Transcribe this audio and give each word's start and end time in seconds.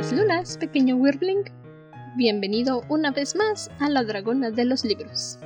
Buenas 0.00 0.18
lunas, 0.18 0.56
pequeño 0.56 0.96
Wirbling. 0.96 1.44
Bienvenido 2.16 2.86
una 2.88 3.10
vez 3.10 3.36
más 3.36 3.70
a 3.80 3.90
La 3.90 4.02
Dragona 4.02 4.50
de 4.50 4.64
los 4.64 4.82
Libros, 4.82 5.38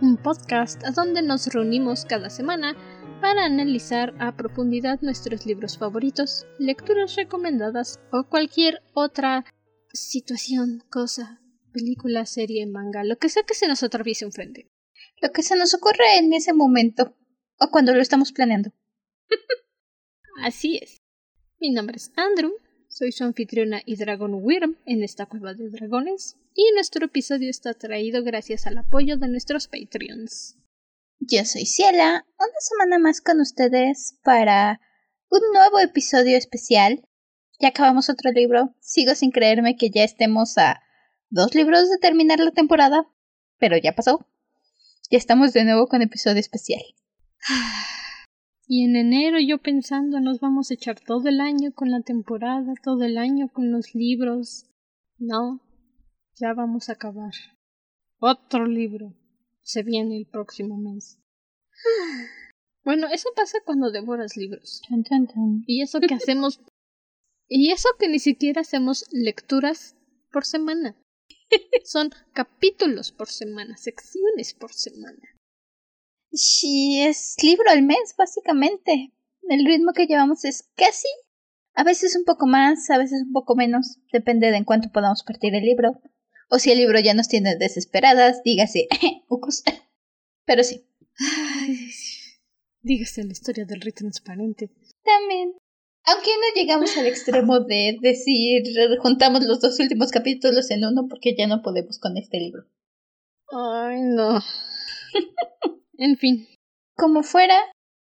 un 0.00 0.16
podcast 0.16 0.84
a 0.84 0.90
donde 0.90 1.22
nos 1.22 1.46
reunimos 1.46 2.04
cada 2.04 2.28
semana 2.28 2.74
para 3.20 3.44
analizar 3.44 4.12
a 4.18 4.36
profundidad 4.36 5.00
nuestros 5.00 5.46
libros 5.46 5.78
favoritos, 5.78 6.44
lecturas 6.58 7.14
recomendadas 7.14 8.00
o 8.10 8.24
cualquier 8.24 8.82
otra 8.94 9.44
situación, 9.92 10.82
cosa, 10.90 11.40
película, 11.72 12.26
serie, 12.26 12.66
manga, 12.66 13.04
lo 13.04 13.16
que 13.18 13.28
sea 13.28 13.44
que 13.44 13.54
se 13.54 13.68
nos 13.68 13.84
atraviese 13.84 14.24
enfrente. 14.24 14.72
Lo 15.22 15.30
que 15.30 15.44
se 15.44 15.54
nos 15.54 15.72
ocurre 15.72 16.18
en 16.18 16.32
ese 16.32 16.52
momento 16.52 17.16
o 17.60 17.70
cuando 17.70 17.94
lo 17.94 18.02
estamos 18.02 18.32
planeando. 18.32 18.72
Así 20.42 20.80
es. 20.82 21.00
Mi 21.60 21.70
nombre 21.70 21.98
es 21.98 22.10
Andrew, 22.16 22.54
soy 22.94 23.10
su 23.10 23.24
anfitriona 23.24 23.82
y 23.84 23.96
Dragon 23.96 24.30
Wyrm 24.34 24.78
en 24.86 25.02
esta 25.02 25.26
cueva 25.26 25.52
de 25.52 25.68
dragones, 25.68 26.36
y 26.54 26.64
nuestro 26.74 27.06
episodio 27.06 27.50
está 27.50 27.74
traído 27.74 28.22
gracias 28.22 28.68
al 28.68 28.78
apoyo 28.78 29.16
de 29.16 29.26
nuestros 29.26 29.66
Patreons. 29.66 30.58
Yo 31.18 31.44
soy 31.44 31.66
Ciela, 31.66 32.24
una 32.38 32.60
semana 32.60 33.00
más 33.00 33.20
con 33.20 33.40
ustedes 33.40 34.16
para 34.22 34.80
un 35.28 35.40
nuevo 35.52 35.80
episodio 35.80 36.36
especial. 36.36 37.04
Ya 37.58 37.68
acabamos 37.70 38.08
otro 38.10 38.30
libro, 38.30 38.76
sigo 38.78 39.16
sin 39.16 39.32
creerme 39.32 39.74
que 39.76 39.90
ya 39.90 40.04
estemos 40.04 40.56
a 40.56 40.80
dos 41.30 41.52
libros 41.56 41.90
de 41.90 41.98
terminar 41.98 42.38
la 42.38 42.52
temporada, 42.52 43.10
pero 43.58 43.76
ya 43.76 43.96
pasó. 43.96 44.24
Ya 45.10 45.18
estamos 45.18 45.52
de 45.52 45.64
nuevo 45.64 45.88
con 45.88 46.00
episodio 46.00 46.38
especial. 46.38 46.82
Y 48.66 48.84
en 48.84 48.96
enero 48.96 49.38
yo 49.40 49.58
pensando 49.58 50.20
nos 50.20 50.40
vamos 50.40 50.70
a 50.70 50.74
echar 50.74 50.98
todo 51.00 51.28
el 51.28 51.40
año 51.40 51.72
con 51.72 51.90
la 51.90 52.00
temporada, 52.00 52.72
todo 52.82 53.04
el 53.04 53.18
año 53.18 53.48
con 53.48 53.70
los 53.70 53.94
libros. 53.94 54.66
No, 55.18 55.60
ya 56.36 56.54
vamos 56.54 56.88
a 56.88 56.92
acabar. 56.92 57.32
Otro 58.18 58.66
libro. 58.66 59.14
Se 59.62 59.82
viene 59.82 60.16
el 60.16 60.26
próximo 60.26 60.76
mes. 60.76 61.20
Bueno, 62.86 63.06
eso 63.10 63.30
pasa 63.34 63.56
cuando 63.64 63.90
devoras 63.90 64.36
libros. 64.36 64.82
Y 65.66 65.80
eso 65.80 66.00
que 66.00 66.12
hacemos... 66.12 66.60
y 67.48 67.72
eso 67.72 67.88
que 67.98 68.08
ni 68.08 68.18
siquiera 68.18 68.60
hacemos 68.60 69.06
lecturas 69.10 69.96
por 70.30 70.44
semana. 70.44 70.94
Son 71.84 72.10
capítulos 72.34 73.10
por 73.10 73.28
semana, 73.28 73.78
secciones 73.78 74.52
por 74.52 74.74
semana. 74.74 75.33
Sí, 76.34 77.00
es 77.00 77.36
libro 77.42 77.70
al 77.70 77.82
mes, 77.82 78.14
básicamente. 78.18 79.12
El 79.48 79.64
ritmo 79.64 79.92
que 79.92 80.06
llevamos 80.06 80.44
es 80.44 80.68
casi, 80.74 81.06
a 81.74 81.84
veces 81.84 82.16
un 82.16 82.24
poco 82.24 82.46
más, 82.46 82.90
a 82.90 82.98
veces 82.98 83.22
un 83.22 83.32
poco 83.32 83.54
menos, 83.54 83.98
depende 84.12 84.50
de 84.50 84.56
en 84.56 84.64
cuánto 84.64 84.90
podamos 84.90 85.22
partir 85.22 85.54
el 85.54 85.64
libro. 85.64 86.00
O 86.50 86.58
si 86.58 86.72
el 86.72 86.78
libro 86.78 86.98
ya 86.98 87.14
nos 87.14 87.28
tiene 87.28 87.56
desesperadas, 87.56 88.42
dígase, 88.42 88.88
Pero 90.44 90.64
sí. 90.64 90.86
dígase 92.82 93.24
la 93.24 93.32
historia 93.32 93.64
del 93.64 93.80
rey 93.80 93.92
transparente. 93.92 94.70
También. 95.04 95.54
Aunque 96.06 96.30
no 96.30 96.60
llegamos 96.60 96.96
al 96.98 97.06
extremo 97.06 97.60
de 97.60 97.96
decir, 98.02 98.62
juntamos 99.00 99.44
los 99.44 99.60
dos 99.60 99.78
últimos 99.80 100.10
capítulos 100.10 100.70
en 100.70 100.84
uno 100.84 101.06
porque 101.08 101.34
ya 101.36 101.46
no 101.46 101.62
podemos 101.62 101.98
con 101.98 102.16
este 102.16 102.38
libro. 102.38 102.64
Ay, 103.50 104.00
no. 104.02 104.40
En 105.98 106.16
fin. 106.16 106.48
Como 106.96 107.22
fuera, 107.22 107.60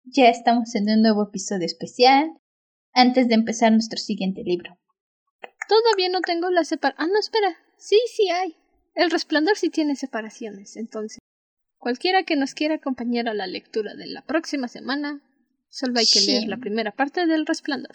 ya 0.05 0.29
estamos 0.29 0.75
en 0.75 0.91
un 0.91 1.03
nuevo 1.03 1.25
episodio 1.25 1.67
especial 1.67 2.33
antes 2.93 3.29
de 3.29 3.35
empezar 3.35 3.73
nuestro 3.73 3.99
siguiente 3.99 4.43
libro. 4.43 4.79
Todavía 5.69 6.09
no 6.09 6.21
tengo 6.21 6.51
la 6.51 6.65
separación. 6.65 7.09
Ah, 7.09 7.13
no, 7.13 7.19
espera. 7.19 7.57
Sí, 7.77 8.01
sí 8.15 8.31
hay. 8.31 8.57
El 8.95 9.11
resplandor 9.11 9.57
sí 9.57 9.71
tiene 9.71 9.97
separaciones, 9.97 10.77
entonces. 10.77 11.19
Cualquiera 11.79 12.25
que 12.25 12.37
nos 12.37 12.55
quiera 12.55 12.77
acompañar 12.77 13.29
a 13.29 13.35
la 13.35 13.47
lectura 13.47 13.95
de 13.95 14.07
la 14.07 14.23
próxima 14.23 14.67
semana, 14.67 15.23
solo 15.69 15.99
hay 15.99 16.07
que 16.07 16.21
leer 16.21 16.49
la 16.49 16.57
primera 16.57 16.93
parte 16.93 17.27
del 17.27 17.47
resplandor. 17.47 17.95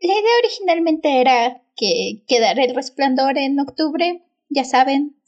La 0.00 0.12
idea 0.12 0.38
originalmente 0.44 1.20
era 1.20 1.62
que 1.76 2.22
quedara 2.28 2.62
el 2.62 2.74
resplandor 2.74 3.36
en 3.36 3.58
octubre, 3.58 4.22
ya 4.48 4.64
saben, 4.64 5.19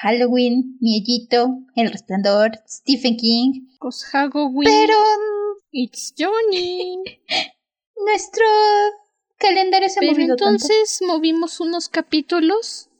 Halloween, 0.00 0.78
Miellito, 0.80 1.64
El 1.74 1.90
Resplandor, 1.90 2.52
Stephen 2.68 3.16
King. 3.16 3.66
Cos 3.80 4.04
Halloween. 4.04 4.64
Pero. 4.64 4.94
It's 5.72 6.14
Johnny. 6.16 7.02
Nuestro 8.06 8.46
calendario 9.38 9.88
se 9.88 9.98
Pero 9.98 10.20
entonces 10.20 11.00
movimos 11.04 11.58
unos 11.58 11.88
capítulos. 11.88 12.90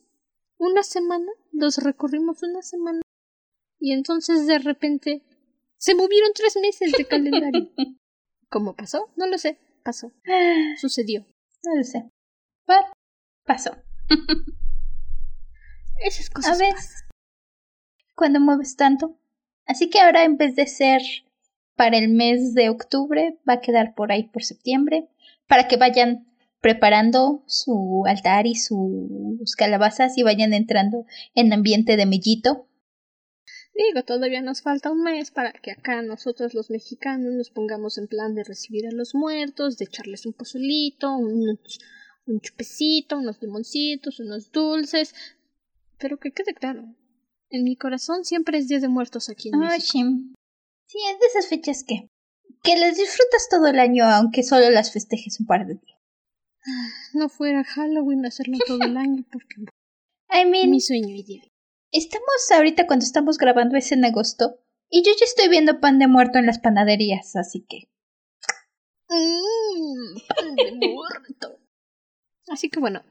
Una 0.59 0.83
semana. 0.83 1.31
Los 1.53 1.77
recorrimos 1.79 2.43
una 2.43 2.63
semana. 2.63 3.01
Y 3.79 3.93
entonces 3.93 4.49
de 4.49 4.59
repente. 4.59 5.23
Se 5.77 5.95
movieron 5.95 6.33
tres 6.35 6.57
meses 6.57 6.91
de 6.91 7.05
calendario. 7.05 7.71
¿Cómo 8.51 8.75
pasó? 8.75 9.09
No 9.15 9.29
lo 9.29 9.39
sé. 9.39 9.61
Pasó. 9.85 10.11
Sucedió. 10.81 11.25
No 11.63 11.77
lo 11.77 11.85
sé. 11.85 12.11
Pero 12.67 12.81
pasó. 13.45 13.77
Esas 16.05 16.31
cosas. 16.31 16.57
A 16.57 16.59
ver. 16.59 16.75
Cuando 18.15 18.41
mueves 18.41 18.77
tanto. 18.77 19.19
Así 19.67 19.91
que 19.91 20.01
ahora 20.01 20.25
en 20.25 20.37
vez 20.37 20.57
de 20.57 20.67
ser 20.67 21.03
para 21.77 21.99
el 21.99 22.09
mes 22.09 22.55
de 22.55 22.71
octubre, 22.71 23.39
va 23.49 23.55
a 23.55 23.61
quedar 23.61 23.95
por 23.95 24.11
ahí 24.11 24.25
por 24.25 24.43
septiembre. 24.43 25.09
Para 25.47 25.69
que 25.69 25.77
vayan 25.77 26.27
preparando 26.61 27.45
su 27.47 28.05
altar 28.07 28.47
y 28.47 28.55
sus 28.57 29.55
calabazas 29.57 30.19
y 30.19 30.23
vayan 30.23 30.53
entrando 30.53 31.07
en 31.35 31.53
ambiente 31.53 31.97
de 31.97 32.07
mellito. 32.07 32.67
Digo, 33.75 34.03
todavía 34.03 34.43
nos 34.43 34.63
falta 34.63 34.91
un 34.91 35.05
mes 35.05 35.31
para 35.31 35.53
que 35.53 35.71
acá 35.71 36.03
nosotros 36.03 36.53
los 36.53 36.69
mexicanos 36.69 37.33
nos 37.35 37.51
pongamos 37.51 37.97
en 37.97 38.09
plan 38.09 38.35
de 38.35 38.43
recibir 38.43 38.89
a 38.89 38.91
los 38.91 39.15
muertos, 39.15 39.79
de 39.79 39.85
echarles 39.85 40.27
un 40.27 40.33
pozolito, 40.33 41.17
un, 41.17 41.61
un 42.27 42.41
chupecito, 42.41 43.19
unos 43.19 43.41
limoncitos, 43.41 44.19
unos 44.19 44.51
dulces, 44.51 45.15
pero 45.99 46.19
que 46.19 46.33
quede 46.33 46.55
claro, 46.55 46.85
en 47.51 47.65
mi 47.65 47.77
corazón 47.77 48.25
siempre 48.25 48.59
es 48.59 48.69
Día 48.69 48.81
de 48.81 48.89
Muertos 48.89 49.29
aquí 49.29 49.51
en 49.53 49.61
México. 49.61 49.99
Sí, 50.87 50.99
es 51.13 51.21
de 51.21 51.27
esas 51.27 51.49
fechas 51.49 51.85
que... 51.87 52.09
Que 52.63 52.77
las 52.77 52.97
disfrutas 52.97 53.49
todo 53.51 53.67
el 53.69 53.79
año, 53.79 54.05
aunque 54.05 54.43
solo 54.43 54.69
las 54.71 54.93
festejes 54.93 55.39
un 55.39 55.47
par 55.47 55.67
de 55.67 55.75
días. 55.75 56.01
Ah, 56.67 56.89
no 57.15 57.29
fuera 57.29 57.63
Halloween 57.63 58.27
hacerlo 58.27 58.59
todo 58.67 58.81
el 58.83 58.97
año, 58.97 59.25
porque... 59.31 59.55
I 60.31 60.45
mean, 60.45 60.71
mi 60.71 60.81
sueño 60.81 61.15
ideal. 61.15 61.51
Estamos 61.93 62.51
ahorita 62.53 62.87
cuando 62.87 63.05
estamos 63.05 63.39
grabando 63.39 63.77
es 63.77 63.93
en 63.93 64.05
agosto, 64.05 64.61
y 64.91 65.03
yo 65.03 65.13
ya 65.19 65.25
estoy 65.25 65.49
viendo 65.49 65.81
pan 65.81 65.99
de 65.99 66.09
muerto 66.09 66.39
en 66.39 66.47
las 66.47 66.59
panaderías, 66.59 67.37
así 67.37 67.65
que... 67.69 67.89
Mmm, 69.09 70.19
pan 70.29 70.55
de 70.57 70.89
muerto. 70.95 71.61
Así 72.49 72.71
que 72.71 72.81
bueno, 72.81 73.03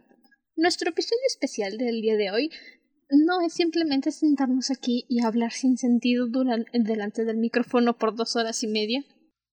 nuestro 0.56 0.90
episodio 0.90 1.22
especial 1.28 1.78
del 1.78 2.02
día 2.02 2.18
de 2.18 2.32
hoy 2.32 2.52
no 3.10 3.42
es 3.42 3.54
simplemente 3.54 4.12
sentarnos 4.12 4.70
aquí 4.72 5.06
y 5.08 5.24
hablar 5.24 5.52
sin 5.52 5.78
sentido 5.78 6.28
durante, 6.28 6.70
delante 6.74 7.26
del 7.26 7.38
micrófono 7.38 7.98
por 7.98 8.16
dos 8.16 8.36
horas 8.36 8.64
y 8.64 8.68
media. 8.68 9.04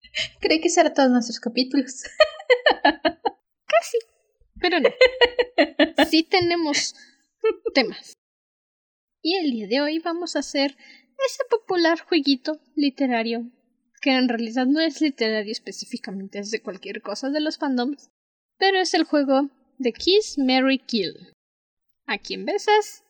Creí 0.41 0.61
que 0.61 0.69
será 0.69 0.93
todos 0.93 1.11
nuestros 1.11 1.41
capítulos. 1.41 2.05
Casi. 2.83 3.99
Pero 4.61 4.81
no. 4.81 4.89
Sí 6.11 6.23
tenemos 6.23 6.95
temas. 7.73 8.15
Y 9.23 9.37
el 9.37 9.51
día 9.53 9.67
de 9.69 9.81
hoy 9.81 9.99
vamos 10.01 10.37
a 10.37 10.41
hacer 10.41 10.77
ese 11.27 11.45
popular 11.49 11.99
jueguito 12.01 12.61
literario, 12.75 13.51
que 14.03 14.11
en 14.11 14.29
realidad 14.29 14.67
no 14.67 14.81
es 14.81 15.01
literario 15.01 15.53
específicamente, 15.53 16.41
es 16.41 16.51
de 16.51 16.61
cualquier 16.61 17.01
cosa 17.01 17.31
de 17.31 17.41
los 17.41 17.57
fandoms, 17.59 18.11
pero 18.59 18.79
es 18.79 18.93
el 18.95 19.05
juego 19.05 19.49
de 19.79 19.93
Kiss, 19.93 20.37
Mary, 20.37 20.79
Kill. 20.79 21.33
¿A 22.07 22.19
quién 22.19 22.45
besas? 22.45 23.04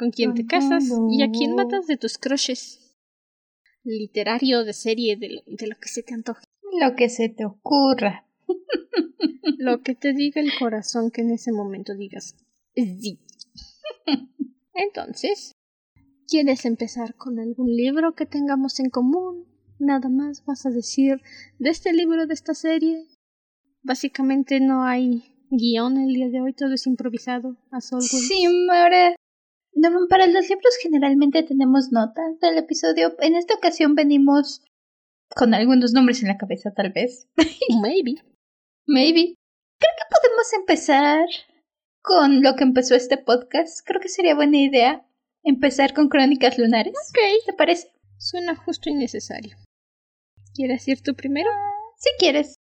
Con 0.00 0.10
quién 0.10 0.32
te 0.32 0.46
casas 0.46 0.84
y 1.10 1.22
a 1.22 1.30
quién 1.30 1.54
matas 1.54 1.86
de 1.86 1.98
tus 1.98 2.16
crushes. 2.16 2.96
Literario, 3.84 4.64
de 4.64 4.72
serie, 4.72 5.18
de 5.18 5.28
lo, 5.28 5.42
de 5.46 5.66
lo 5.66 5.76
que 5.78 5.88
se 5.90 6.02
te 6.02 6.14
antoje. 6.14 6.42
Lo 6.80 6.96
que 6.96 7.10
se 7.10 7.28
te 7.28 7.44
ocurra. 7.44 8.26
lo 9.58 9.82
que 9.82 9.94
te 9.94 10.14
diga 10.14 10.40
el 10.40 10.52
corazón 10.58 11.10
que 11.10 11.20
en 11.20 11.32
ese 11.32 11.52
momento 11.52 11.94
digas 11.94 12.34
sí. 12.74 13.20
Entonces, 14.74 15.52
¿quieres 16.26 16.64
empezar 16.64 17.14
con 17.16 17.38
algún 17.38 17.76
libro 17.76 18.14
que 18.14 18.24
tengamos 18.24 18.80
en 18.80 18.88
común? 18.88 19.44
Nada 19.78 20.08
más 20.08 20.46
vas 20.46 20.64
a 20.64 20.70
decir 20.70 21.20
de 21.58 21.68
este 21.68 21.92
libro, 21.92 22.26
de 22.26 22.32
esta 22.32 22.54
serie. 22.54 23.06
Básicamente 23.82 24.60
no 24.60 24.82
hay 24.82 25.34
guion 25.50 25.98
el 25.98 26.14
día 26.14 26.30
de 26.30 26.40
hoy, 26.40 26.54
todo 26.54 26.72
es 26.72 26.86
improvisado. 26.86 27.58
A 27.70 27.82
Sí, 27.82 28.46
ahora 28.70 29.14
para 30.08 30.26
los 30.26 30.48
libros 30.48 30.76
generalmente 30.82 31.42
tenemos 31.42 31.92
notas 31.92 32.38
del 32.40 32.58
episodio. 32.58 33.14
En 33.20 33.36
esta 33.36 33.54
ocasión 33.54 33.94
venimos 33.94 34.62
con 35.34 35.54
algunos 35.54 35.92
nombres 35.92 36.22
en 36.22 36.28
la 36.28 36.38
cabeza, 36.38 36.72
tal 36.72 36.92
vez. 36.92 37.28
Maybe. 37.80 38.22
Maybe. 38.86 39.34
Creo 39.78 39.92
que 39.96 40.14
podemos 40.14 40.52
empezar 40.52 41.26
con 42.02 42.42
lo 42.42 42.56
que 42.56 42.64
empezó 42.64 42.94
este 42.94 43.18
podcast, 43.18 43.86
creo 43.86 44.00
que 44.00 44.08
sería 44.08 44.34
buena 44.34 44.56
idea 44.56 45.06
empezar 45.44 45.94
con 45.94 46.08
Crónicas 46.08 46.58
Lunares. 46.58 46.94
Ok. 47.10 47.46
¿Te 47.46 47.52
parece? 47.52 47.92
Suena 48.18 48.54
justo 48.54 48.90
y 48.90 48.94
necesario. 48.94 49.56
¿Quieres 50.54 50.86
ir 50.88 51.02
tú 51.02 51.14
primero? 51.14 51.50
Si 51.96 52.10
quieres. 52.18 52.56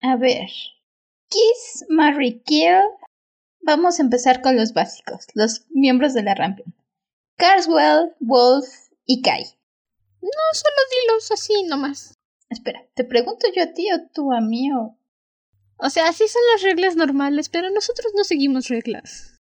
A 0.00 0.16
ver. 0.16 0.48
Kiss, 1.28 1.84
Marry, 1.88 2.42
Kill. 2.44 2.80
Vamos 3.66 3.98
a 3.98 4.02
empezar 4.02 4.42
con 4.42 4.56
los 4.56 4.74
básicos, 4.74 5.26
los 5.32 5.64
miembros 5.70 6.12
de 6.12 6.22
la 6.22 6.34
Rampion. 6.34 6.74
Carswell, 7.36 8.12
Wolf 8.20 8.66
y 9.06 9.22
Kai. 9.22 9.42
No, 10.20 10.30
solo 10.52 10.76
dilos 10.92 11.30
así 11.32 11.62
nomás. 11.62 12.14
Espera, 12.50 12.86
¿te 12.94 13.04
pregunto 13.04 13.46
yo 13.56 13.62
a 13.62 13.72
ti 13.72 13.90
o 13.90 14.06
tú 14.12 14.34
a 14.34 14.42
mí 14.42 14.70
o...? 14.70 14.98
O 15.78 15.88
sea, 15.88 16.08
así 16.08 16.28
son 16.28 16.42
las 16.52 16.62
reglas 16.62 16.94
normales, 16.94 17.48
pero 17.48 17.70
nosotros 17.70 18.12
no 18.14 18.22
seguimos 18.24 18.68
reglas. 18.68 19.40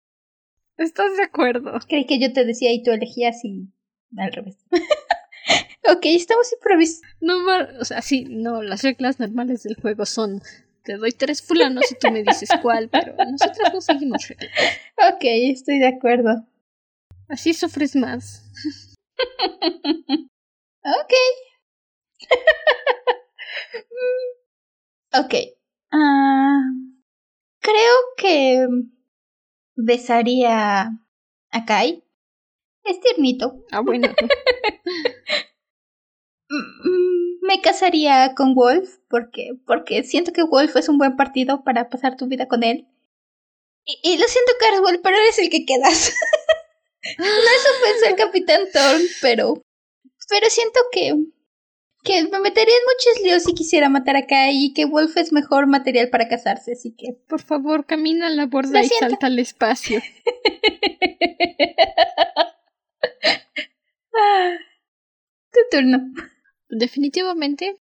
¿Estás 0.78 1.16
de 1.16 1.24
acuerdo? 1.24 1.78
Creí 1.88 2.08
que 2.08 2.20
yo 2.20 2.34
te 2.34 2.44
decía 2.44 2.74
y 2.74 2.82
tú 2.82 2.90
elegías 2.90 3.46
y... 3.46 3.70
al 4.18 4.32
revés. 4.32 4.58
ok, 5.92 6.06
estamos 6.06 6.52
improvisando. 6.54 7.08
No, 7.22 7.80
o 7.80 7.86
sea, 7.86 8.02
sí, 8.02 8.26
no, 8.28 8.64
las 8.64 8.82
reglas 8.82 9.20
normales 9.20 9.62
del 9.62 9.80
juego 9.80 10.08
son 10.08 10.42
te 10.88 10.96
doy 10.96 11.12
tres 11.12 11.42
fulanos 11.42 11.92
y 11.92 11.96
tú 11.96 12.10
me 12.10 12.24
dices 12.24 12.50
cuál, 12.62 12.88
pero 12.88 13.14
nosotros 13.30 13.74
no 13.74 13.82
seguimos 13.82 14.26
reglas. 14.30 14.50
Ok, 15.14 15.20
estoy 15.22 15.80
de 15.80 15.88
acuerdo. 15.88 16.48
Así 17.28 17.54
sufres 17.54 17.94
más. 17.94 18.42
Ok. 20.86 21.14
ok. 25.14 25.34
Ah, 25.92 26.62
creo 27.60 27.96
que 28.16 28.66
besaría 29.76 30.90
a 31.52 31.66
Kai. 31.66 32.02
Es 32.86 33.02
tiernito. 33.02 33.66
Ah, 33.74 33.82
bueno. 33.82 34.08
Me 37.48 37.62
casaría 37.62 38.36
con 38.36 38.56
Wolf 38.56 38.98
porque, 39.10 39.52
porque 39.66 40.04
siento 40.04 40.34
que 40.34 40.44
Wolf 40.44 40.76
es 40.76 40.90
un 40.90 40.98
buen 40.98 41.16
partido 41.16 41.64
para 41.64 41.90
pasar 41.90 42.18
tu 42.18 42.28
vida 42.28 42.50
con 42.50 42.62
él. 42.62 42.88
Y, 43.86 44.00
y 44.04 44.18
lo 44.18 44.28
siento, 44.28 44.52
Carswell, 44.60 45.00
pero 45.02 45.16
eres 45.16 45.40
el 45.40 45.50
que 45.50 45.66
quedas. 45.66 46.14
no 47.18 47.26
es 47.26 47.68
ofensa 47.80 48.10
al 48.10 48.16
Capitán 48.18 48.62
Thorn, 48.74 49.02
pero. 49.22 49.64
Pero 50.28 50.50
siento 50.50 50.80
que. 50.92 51.16
Que 52.04 52.24
me 52.24 52.40
metería 52.40 52.74
en 52.76 52.84
muchos 52.84 53.24
líos 53.24 53.44
si 53.44 53.54
quisiera 53.54 53.88
matar 53.88 54.18
a 54.18 54.28
Kai 54.28 54.66
y 54.66 54.74
que 54.74 54.86
Wolf 54.86 55.16
es 55.16 55.32
mejor 55.32 55.68
material 55.68 56.10
para 56.10 56.28
casarse, 56.28 56.74
así 56.74 56.94
que. 56.96 57.14
Por 57.30 57.42
favor, 57.42 57.86
camina 57.86 58.28
a 58.28 58.30
la 58.30 58.46
borda 58.46 58.82
y 58.82 58.90
siento. 58.90 59.10
salta 59.10 59.28
al 59.28 59.40
espacio. 59.40 60.02
Ah, 64.14 64.58
tu 65.52 65.60
turno. 65.72 66.12
Definitivamente 66.70 67.78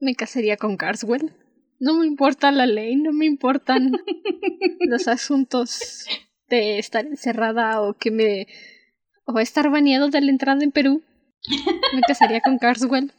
me 0.00 0.14
casaría 0.14 0.56
con 0.56 0.76
Carswell. 0.76 1.32
No 1.80 1.94
me 1.94 2.06
importa 2.06 2.50
la 2.50 2.66
ley, 2.66 2.96
no 2.96 3.12
me 3.12 3.26
importan 3.26 3.92
los 4.80 5.08
asuntos 5.08 6.06
de 6.48 6.78
estar 6.78 7.06
encerrada 7.06 7.82
o 7.82 7.94
que 7.94 8.10
me. 8.10 8.46
o 9.24 9.38
estar 9.38 9.70
baneado 9.70 10.08
de 10.08 10.20
la 10.20 10.30
entrada 10.30 10.62
en 10.62 10.72
Perú. 10.72 11.02
Me 11.94 12.00
casaría 12.02 12.40
con 12.40 12.58
Carswell. 12.58 13.12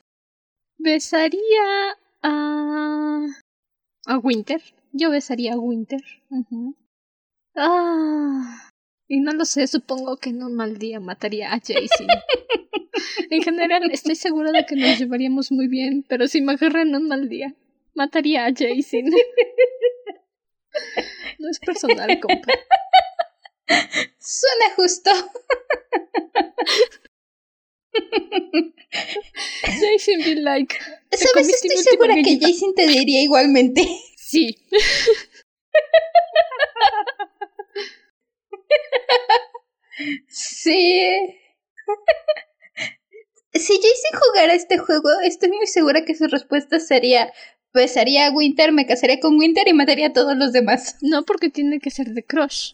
Besaría 0.78 1.98
a. 2.22 3.26
a 4.06 4.18
Winter. 4.18 4.62
Yo 4.92 5.10
besaría 5.10 5.54
a 5.54 5.60
Winter. 5.60 6.02
Ah. 7.56 8.70
Y 9.08 9.22
no 9.22 9.34
lo 9.34 9.46
sé, 9.46 9.66
supongo 9.68 10.18
que 10.18 10.30
en 10.30 10.44
un 10.44 10.56
mal 10.56 10.78
día 10.78 11.00
mataría 11.00 11.52
a 11.54 11.60
Jason. 11.60 12.08
En 13.30 13.44
general, 13.44 13.90
estoy 13.92 14.16
segura 14.16 14.51
de 14.51 14.66
que 14.66 14.75
nos 14.75 14.98
llevaríamos 14.98 15.51
muy 15.51 15.68
bien, 15.68 16.04
pero 16.07 16.28
si 16.28 16.42
me 16.42 16.54
agarra 16.54 16.81
en 16.81 16.96
un 16.96 17.07
mal 17.07 17.30
día, 17.30 17.54
mataría 17.94 18.46
a 18.46 18.50
Jason. 18.50 19.12
No 21.40 21.50
es 21.50 21.60
personal, 21.60 22.19
compa. 22.19 22.54
Suena 24.19 24.75
justo. 24.75 25.12
Jason 29.63 30.19
be 30.24 30.36
like, 30.36 30.75
¿Sabes? 31.12 31.50
Estoy 31.50 31.78
segura 31.78 32.16
que 32.16 32.22
galleta. 32.22 32.48
Jason 32.48 32.74
te 32.75 32.88
diría 32.88 33.22
igualmente. 33.22 33.88
sí. 34.16 34.56
Sí. 40.28 41.36
Si 43.60 43.74
Jason 43.74 44.20
jugara 44.20 44.54
este 44.54 44.78
juego, 44.78 45.10
estoy 45.24 45.50
muy 45.50 45.68
segura 45.68 46.06
que 46.06 46.16
su 46.16 46.28
respuesta 46.28 46.80
sería: 46.80 47.32
besaría 47.74 48.28
a 48.28 48.32
Winter, 48.32 48.72
me 48.72 48.86
casaría 48.86 49.20
con 49.20 49.38
Winter 49.38 49.68
y 49.68 49.74
mataría 49.74 50.08
a 50.08 50.14
todos 50.14 50.36
los 50.38 50.52
demás. 50.52 50.98
No 51.02 51.24
porque 51.24 51.50
tiene 51.50 51.80
que 51.80 51.92
ser 51.92 52.08
de 52.08 52.24
crush. 52.24 52.74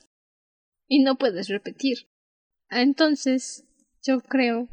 Y 0.88 1.04
no 1.04 1.18
puedes 1.18 1.48
repetir. 1.48 2.08
Ah, 2.70 2.82
Entonces, 2.82 3.66
yo 4.04 4.22
creo 4.22 4.68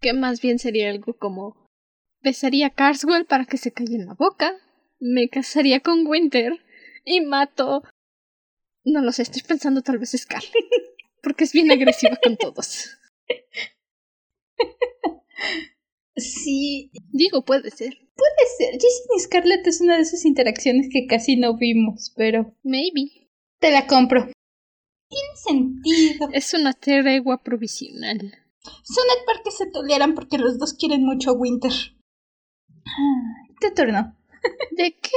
que 0.00 0.12
más 0.12 0.40
bien 0.40 0.58
sería 0.58 0.90
algo 0.90 1.14
como 1.14 1.66
besaría 2.22 2.68
a 2.68 2.70
Carswell 2.70 3.24
para 3.24 3.44
que 3.44 3.56
se 3.56 3.72
calle 3.72 3.96
en 3.96 4.06
la 4.06 4.14
boca, 4.14 4.56
me 5.00 5.28
casaría 5.28 5.80
con 5.80 6.06
Winter 6.06 6.60
y 7.04 7.20
mato. 7.20 7.82
No 8.84 9.00
lo 9.00 9.12
sé, 9.12 9.22
estoy 9.22 9.42
pensando 9.42 9.82
tal 9.82 9.98
vez 9.98 10.12
Scarlet. 10.16 10.52
Porque 11.22 11.44
es 11.44 11.52
bien 11.52 11.70
agresiva 11.70 12.18
con 12.22 12.36
todos. 12.36 12.98
Sí, 16.16 16.90
Digo, 17.10 17.44
puede 17.44 17.70
ser. 17.70 17.94
puede 18.14 18.46
ser. 18.58 18.74
Jason 18.74 19.16
y 19.16 19.20
Scarlett 19.20 19.66
es 19.66 19.80
una 19.80 19.96
de 19.96 20.02
esas 20.02 20.24
interacciones 20.24 20.88
que 20.92 21.06
casi 21.06 21.36
no 21.36 21.56
vimos, 21.56 22.12
pero 22.16 22.54
Maybe. 22.62 23.28
te 23.60 23.70
la 23.72 23.86
compro. 23.86 24.28
Tiene 25.08 25.36
sentido. 25.36 26.28
Es 26.32 26.52
una 26.54 26.72
tregua 26.74 27.42
provisional. 27.42 28.32
Son 28.84 29.04
para 29.26 29.42
que 29.42 29.50
se 29.50 29.66
toleran 29.66 30.14
porque 30.14 30.38
los 30.38 30.58
dos 30.58 30.74
quieren 30.74 31.02
mucho 31.04 31.30
a 31.30 31.34
Winter. 31.34 31.72
Ah, 32.86 33.46
Tu 33.60 33.74
turno. 33.74 34.16
¿De 34.76 34.92
qué? 34.92 35.10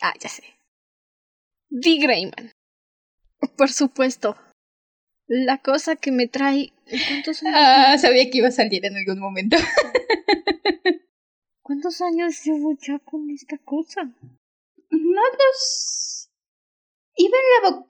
Ah, 0.00 0.14
ya 0.20 0.28
sé. 0.28 0.42
Di 1.68 1.98
Greyman. 2.00 2.52
Por 3.56 3.70
supuesto. 3.70 4.36
La 5.26 5.58
cosa 5.58 5.96
que 5.96 6.12
me 6.12 6.26
trae. 6.26 6.72
¿Cuántos 7.08 7.42
años, 7.42 7.56
Ah, 7.58 7.96
sabía 7.98 8.28
que 8.30 8.38
iba 8.38 8.48
a 8.48 8.52
salir 8.52 8.84
en 8.84 8.96
algún 8.96 9.18
momento. 9.20 9.56
¿Cuántos 11.62 12.00
años 12.02 12.44
llevo 12.44 12.76
ya 12.80 12.98
con 12.98 13.30
esta 13.30 13.56
cosa? 13.58 14.02
No 14.90 15.22
los... 15.22 16.28
Iba 17.16 17.36
en 17.38 17.64
la 17.64 17.70
bo- 17.70 17.86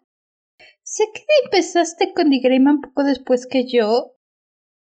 Sé 0.85 1.05
que 1.15 1.23
empezaste 1.45 2.13
con 2.13 2.29
The 2.31 2.39
Greyman 2.41 2.81
poco 2.83 3.03
después 3.05 3.47
que 3.47 3.67
yo. 3.67 4.15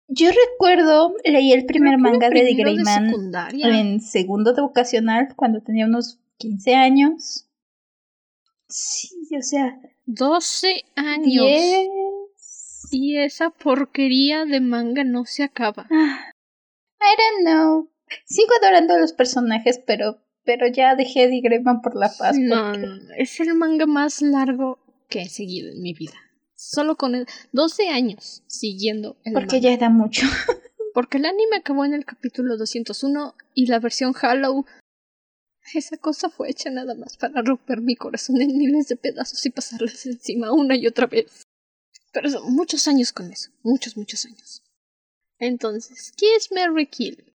Yo 0.07 0.31
recuerdo, 0.31 1.15
leí 1.25 1.53
el 1.53 1.67
primer 1.67 1.99
manga 1.99 2.31
de 2.31 2.37
The 2.41 2.47
primero 2.55 2.71
Greyman 2.73 3.09
secundaria. 3.11 3.81
en 3.81 4.01
segundo 4.01 4.53
de 4.55 4.63
vocacional 4.63 5.35
cuando 5.37 5.61
tenía 5.61 5.87
unos 5.87 6.21
15 6.39 6.75
años. 6.77 7.47
Sí, 8.69 9.11
o 9.37 9.43
sea, 9.43 9.79
12 10.07 10.85
años. 10.95 11.27
10. 11.27 11.89
Y 12.91 13.19
esa 13.19 13.51
porquería 13.51 14.45
de 14.45 14.61
manga 14.61 15.05
no 15.05 15.25
se 15.25 15.43
acaba. 15.45 15.87
Ah, 15.91 16.33
I 17.01 17.17
don't 17.17 17.47
know. 17.47 17.91
Sigo 18.27 18.51
adorando 18.63 18.95
a 18.95 18.99
los 18.99 19.13
personajes, 19.13 19.79
pero, 19.87 20.19
pero 20.45 20.67
ya 20.67 20.95
dejé 20.97 21.29
The 21.29 21.41
Greyman 21.41 21.83
por 21.83 21.95
la 21.97 22.11
paz. 22.19 22.37
No, 22.39 22.71
porque- 22.73 22.79
no, 22.87 22.97
no, 22.97 23.15
es 23.17 23.39
el 23.41 23.55
manga 23.55 23.87
más 23.87 24.23
largo 24.23 24.79
que 25.09 25.23
he 25.23 25.29
seguido 25.29 25.71
en 25.73 25.83
mi 25.83 25.93
vida. 25.93 26.15
Solo 26.55 26.97
con 26.97 27.15
el 27.15 27.27
12 27.53 27.89
años 27.89 28.43
siguiendo 28.47 29.17
el 29.25 29.33
Porque 29.35 29.57
manga. 29.57 29.69
ya 29.71 29.77
da 29.77 29.91
mucho. 29.91 30.23
Porque 30.95 31.19
el 31.19 31.27
anime 31.27 31.57
acabó 31.59 31.85
en 31.85 31.95
el 31.95 32.05
capítulo 32.05 32.57
201 32.57 33.35
y 33.55 33.67
la 33.67 33.79
versión 33.79 34.13
Hollow. 34.21 34.65
Esa 35.75 35.99
cosa 35.99 36.31
fue 36.31 36.51
hecha 36.51 36.71
nada 36.71 36.95
más 36.95 37.17
para 37.19 37.43
romper 37.43 37.83
mi 37.83 37.95
corazón 37.95 38.41
en 38.41 38.57
miles 38.57 38.89
de 38.89 38.97
pedazos 38.97 39.45
y 39.45 39.51
pasarles 39.51 40.07
encima 40.07 40.51
una 40.53 40.75
y 40.75 40.87
otra 40.87 41.07
vez. 41.07 41.43
Pero 42.19 42.31
son 42.31 42.53
muchos 42.53 42.89
años 42.89 43.13
con 43.13 43.31
eso. 43.31 43.53
Muchos, 43.63 43.97
muchos 43.97 44.27
años. 44.27 44.65
Entonces, 45.39 46.13
¿qué 46.17 46.35
es 46.35 46.51
Mary 46.51 46.89
Kill? 46.89 47.33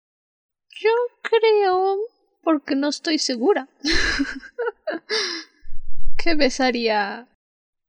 Yo 0.79 0.89
creo, 1.21 1.97
porque 2.41 2.77
no 2.77 2.87
estoy 2.87 3.19
segura, 3.19 3.67
que 6.23 6.35
besaría 6.35 7.27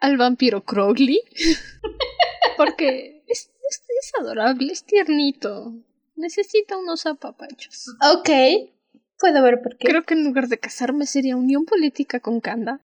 al 0.01 0.17
vampiro 0.17 0.65
Crowley. 0.65 1.21
porque 2.57 3.23
es, 3.29 3.53
es, 3.71 3.85
es 3.87 4.13
adorable, 4.19 4.73
es 4.73 4.83
tiernito. 4.83 5.73
Necesita 6.17 6.77
unos 6.77 7.07
apapachos. 7.07 7.87
Ok. 8.03 8.31
Puedo 9.17 9.45
ver 9.45 9.63
por 9.63 9.77
qué. 9.77 9.87
Creo 9.87 10.03
que 10.03 10.15
en 10.15 10.25
lugar 10.25 10.49
de 10.49 10.59
casarme 10.59 11.07
sería 11.07 11.37
unión 11.37 11.67
política 11.67 12.19
con 12.19 12.41
Kanda. 12.41 12.81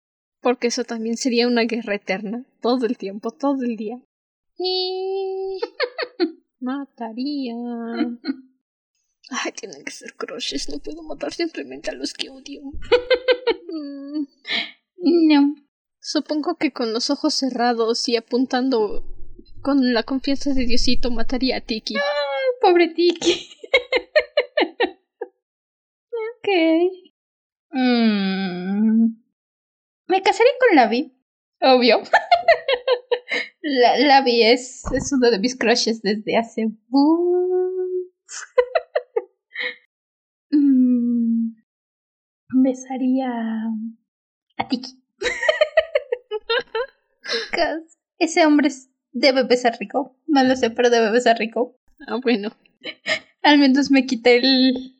Porque 0.41 0.67
eso 0.67 0.83
también 0.83 1.17
sería 1.17 1.47
una 1.47 1.63
guerra 1.63 1.95
eterna. 1.95 2.45
Todo 2.61 2.85
el 2.85 2.97
tiempo, 2.97 3.31
todo 3.31 3.63
el 3.63 3.77
día. 3.77 4.01
Y... 4.57 5.59
Mataría. 6.59 7.55
Ay, 9.29 9.51
tienen 9.53 9.83
que 9.83 9.91
ser 9.91 10.15
crushes. 10.15 10.69
No 10.69 10.79
puedo 10.79 11.03
matar 11.03 11.33
simplemente 11.33 11.91
a 11.91 11.93
los 11.93 12.13
que 12.13 12.29
odio. 12.29 12.61
Mm, 13.71 14.25
No. 15.01 15.55
Supongo 15.99 16.55
que 16.55 16.71
con 16.71 16.93
los 16.93 17.09
ojos 17.09 17.33
cerrados 17.33 18.07
y 18.09 18.15
apuntando 18.15 19.05
con 19.61 19.93
la 19.93 20.03
confianza 20.03 20.53
de 20.53 20.65
Diosito 20.65 21.11
mataría 21.11 21.57
a 21.57 21.61
Tiki. 21.61 21.95
Pobre 22.59 22.89
Tiki. 22.89 23.31
ok. 26.11 26.47
Mm. 27.71 29.20
Me 30.11 30.21
casaré 30.21 30.49
con 30.59 30.75
Lavi. 30.75 31.17
Obvio. 31.61 32.01
La, 33.61 33.97
Lavi 33.97 34.43
es, 34.43 34.83
es 34.93 35.09
uno 35.13 35.31
de 35.31 35.39
mis 35.39 35.57
crushes 35.57 36.01
desde 36.01 36.37
hace. 36.37 36.69
Mm. 40.53 41.55
Besaría 42.61 43.31
a 44.57 44.67
Tiki. 44.67 45.01
Ese 48.19 48.45
hombre 48.45 48.67
debe 49.13 49.43
besar 49.43 49.77
rico. 49.79 50.17
No 50.27 50.43
lo 50.43 50.57
sé, 50.57 50.71
pero 50.71 50.89
debe 50.89 51.09
besar 51.09 51.37
rico. 51.37 51.79
Ah, 52.05 52.19
bueno. 52.21 52.49
Al 53.43 53.59
menos 53.59 53.91
me 53.91 54.05
quité 54.05 54.39
el, 54.39 54.93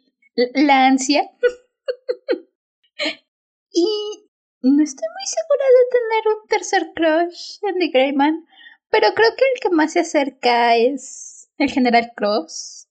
la 0.53 0.88
ansia. 0.88 1.30
y 3.74 4.31
no 4.62 4.84
estoy 4.84 5.08
muy 5.08 5.27
segura 5.27 5.65
de 5.77 5.98
tener 5.98 6.27
un 6.38 6.48
tercer 6.48 6.91
crush 6.96 7.58
en 7.63 7.80
The 7.80 7.88
Greyman, 7.88 8.46
pero 8.89 9.08
creo 9.13 9.30
que 9.36 9.44
el 9.53 9.60
que 9.62 9.70
más 9.70 9.94
se 9.94 10.01
acerca 10.01 10.75
es 10.75 11.50
el 11.58 11.72
General 11.72 12.12
Cross. 12.15 12.88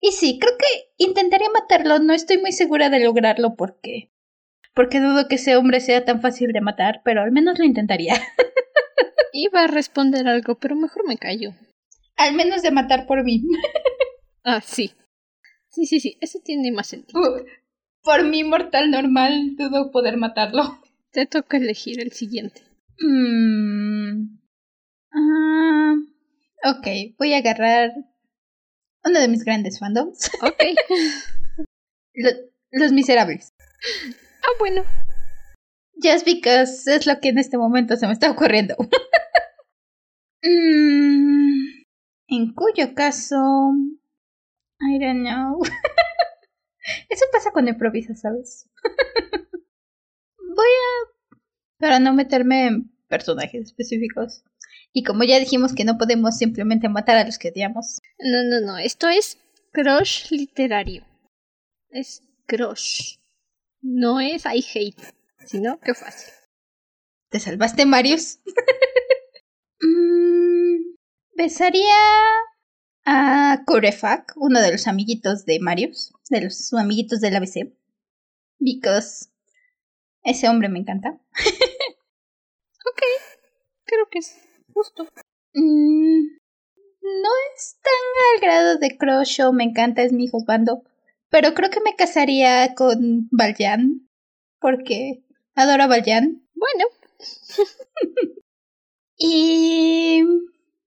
Y 0.00 0.12
sí, 0.12 0.38
creo 0.38 0.52
que 0.58 0.92
intentaría 0.98 1.48
matarlo. 1.50 1.98
No 1.98 2.12
estoy 2.12 2.38
muy 2.38 2.52
segura 2.52 2.90
de 2.90 3.00
lograrlo 3.00 3.54
porque. 3.56 4.10
Porque 4.74 5.00
dudo 5.00 5.26
que 5.28 5.36
ese 5.36 5.56
hombre 5.56 5.80
sea 5.80 6.04
tan 6.04 6.20
fácil 6.20 6.52
de 6.52 6.60
matar, 6.60 7.00
pero 7.04 7.22
al 7.22 7.32
menos 7.32 7.58
lo 7.58 7.64
intentaría. 7.64 8.14
Iba 9.32 9.62
a 9.62 9.66
responder 9.66 10.28
algo, 10.28 10.56
pero 10.58 10.76
mejor 10.76 11.06
me 11.06 11.16
callo. 11.18 11.52
al 12.16 12.34
menos 12.34 12.62
de 12.62 12.70
matar 12.70 13.06
por 13.06 13.24
mí. 13.24 13.42
Ah, 14.48 14.60
sí. 14.60 14.92
Sí, 15.70 15.86
sí, 15.86 15.98
sí. 15.98 16.18
Eso 16.20 16.38
tiene 16.38 16.70
más 16.70 16.86
sentido. 16.86 17.20
Por 18.04 18.22
mi 18.22 18.44
mortal 18.44 18.92
normal, 18.92 19.56
dudo 19.56 19.90
poder 19.90 20.16
matarlo. 20.18 20.78
Te 21.16 21.24
toca 21.24 21.56
elegir 21.56 21.98
el 22.02 22.12
siguiente. 22.12 22.60
Mm. 23.00 24.36
Ah, 25.14 25.94
ok, 26.64 26.86
voy 27.16 27.32
a 27.32 27.38
agarrar 27.38 27.90
uno 29.02 29.20
de 29.20 29.28
mis 29.28 29.42
grandes 29.42 29.78
fandoms. 29.78 30.30
Ok. 30.42 30.62
Lo- 32.16 32.50
Los 32.70 32.92
Miserables. 32.92 33.54
ah, 34.42 34.56
bueno. 34.58 34.84
Just 36.02 36.26
because 36.26 36.84
es 36.94 37.06
lo 37.06 37.18
que 37.18 37.30
en 37.30 37.38
este 37.38 37.56
momento 37.56 37.96
se 37.96 38.06
me 38.06 38.12
está 38.12 38.30
ocurriendo. 38.30 38.76
Mm, 40.42 41.82
en 42.28 42.54
cuyo 42.54 42.94
caso... 42.94 43.36
I 44.80 44.98
don't 44.98 45.22
know. 45.26 45.60
Eso 47.08 47.24
pasa 47.32 47.50
cuando 47.50 47.70
improvisas, 47.72 48.20
¿sabes? 48.20 48.68
Voy 50.56 50.66
a... 50.66 51.38
Para 51.78 51.98
no 52.00 52.14
meterme 52.14 52.66
en 52.66 52.90
personajes 53.08 53.66
específicos. 53.66 54.42
Y 54.92 55.04
como 55.04 55.24
ya 55.24 55.38
dijimos 55.38 55.74
que 55.74 55.84
no 55.84 55.98
podemos 55.98 56.38
simplemente 56.38 56.88
matar 56.88 57.18
a 57.18 57.24
los 57.24 57.38
que 57.38 57.50
odiamos. 57.50 58.00
No, 58.18 58.42
no, 58.44 58.66
no. 58.66 58.78
Esto 58.78 59.08
es 59.08 59.38
crush 59.72 60.30
literario. 60.30 61.04
Es 61.90 62.22
crush. 62.46 63.18
No 63.82 64.20
es 64.20 64.44
I 64.46 64.64
hate. 64.74 65.14
Sino 65.44 65.78
qué 65.80 65.94
fácil. 65.94 66.32
¿Te 67.28 67.38
salvaste, 67.38 67.86
Marius? 67.86 68.38
Mm, 69.78 70.96
besaría 71.36 71.94
a 73.04 73.62
Corefak, 73.66 74.32
uno 74.36 74.62
de 74.62 74.72
los 74.72 74.86
amiguitos 74.86 75.44
de 75.44 75.60
Marius, 75.60 76.14
de 76.30 76.40
los 76.40 76.72
amiguitos 76.72 77.20
del 77.20 77.36
ABC. 77.36 77.76
Because 78.58 79.28
ese 80.26 80.48
hombre 80.48 80.68
me 80.68 80.80
encanta. 80.80 81.18
Creo 83.84 84.08
que 84.10 84.18
es 84.18 84.36
justo. 84.74 85.04
Mm, 85.54 86.26
no 87.02 87.30
es 87.54 87.78
tan 87.80 87.92
al 88.34 88.40
grado 88.40 88.78
de 88.78 88.98
crush 88.98 89.40
o 89.42 89.52
me 89.52 89.62
encanta, 89.64 90.02
es 90.02 90.12
mi 90.12 90.24
hijo 90.24 90.44
bando. 90.44 90.82
Pero 91.28 91.54
creo 91.54 91.70
que 91.70 91.80
me 91.80 91.94
casaría 91.94 92.74
con 92.74 93.28
Valjan. 93.30 94.08
Porque 94.60 95.22
adoro 95.54 95.84
a 95.84 95.86
Valjan. 95.86 96.42
Bueno, 96.54 96.86
Y 99.18 100.22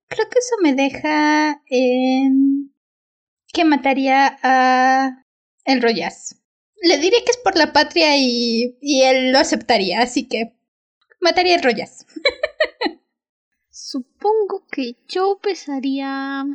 creo 0.07 0.29
que 0.29 0.39
eso 0.39 0.55
me 0.61 0.75
deja 0.75 1.63
en 1.65 2.73
que 3.51 3.65
mataría 3.65 4.37
a 4.43 5.25
el 5.65 5.81
Royas. 5.81 6.38
Le 6.81 6.97
diré 6.97 7.23
que 7.23 7.31
es 7.31 7.37
por 7.37 7.57
la 7.57 7.73
patria 7.73 8.17
y, 8.17 8.77
y 8.81 9.03
él 9.03 9.31
lo 9.31 9.39
aceptaría, 9.39 10.01
así 10.01 10.27
que 10.27 10.53
mataría 11.19 11.55
al 11.55 11.63
Royas. 11.63 12.05
supongo 13.69 14.65
que 14.71 14.95
yo 15.07 15.39
besaría 15.43 16.45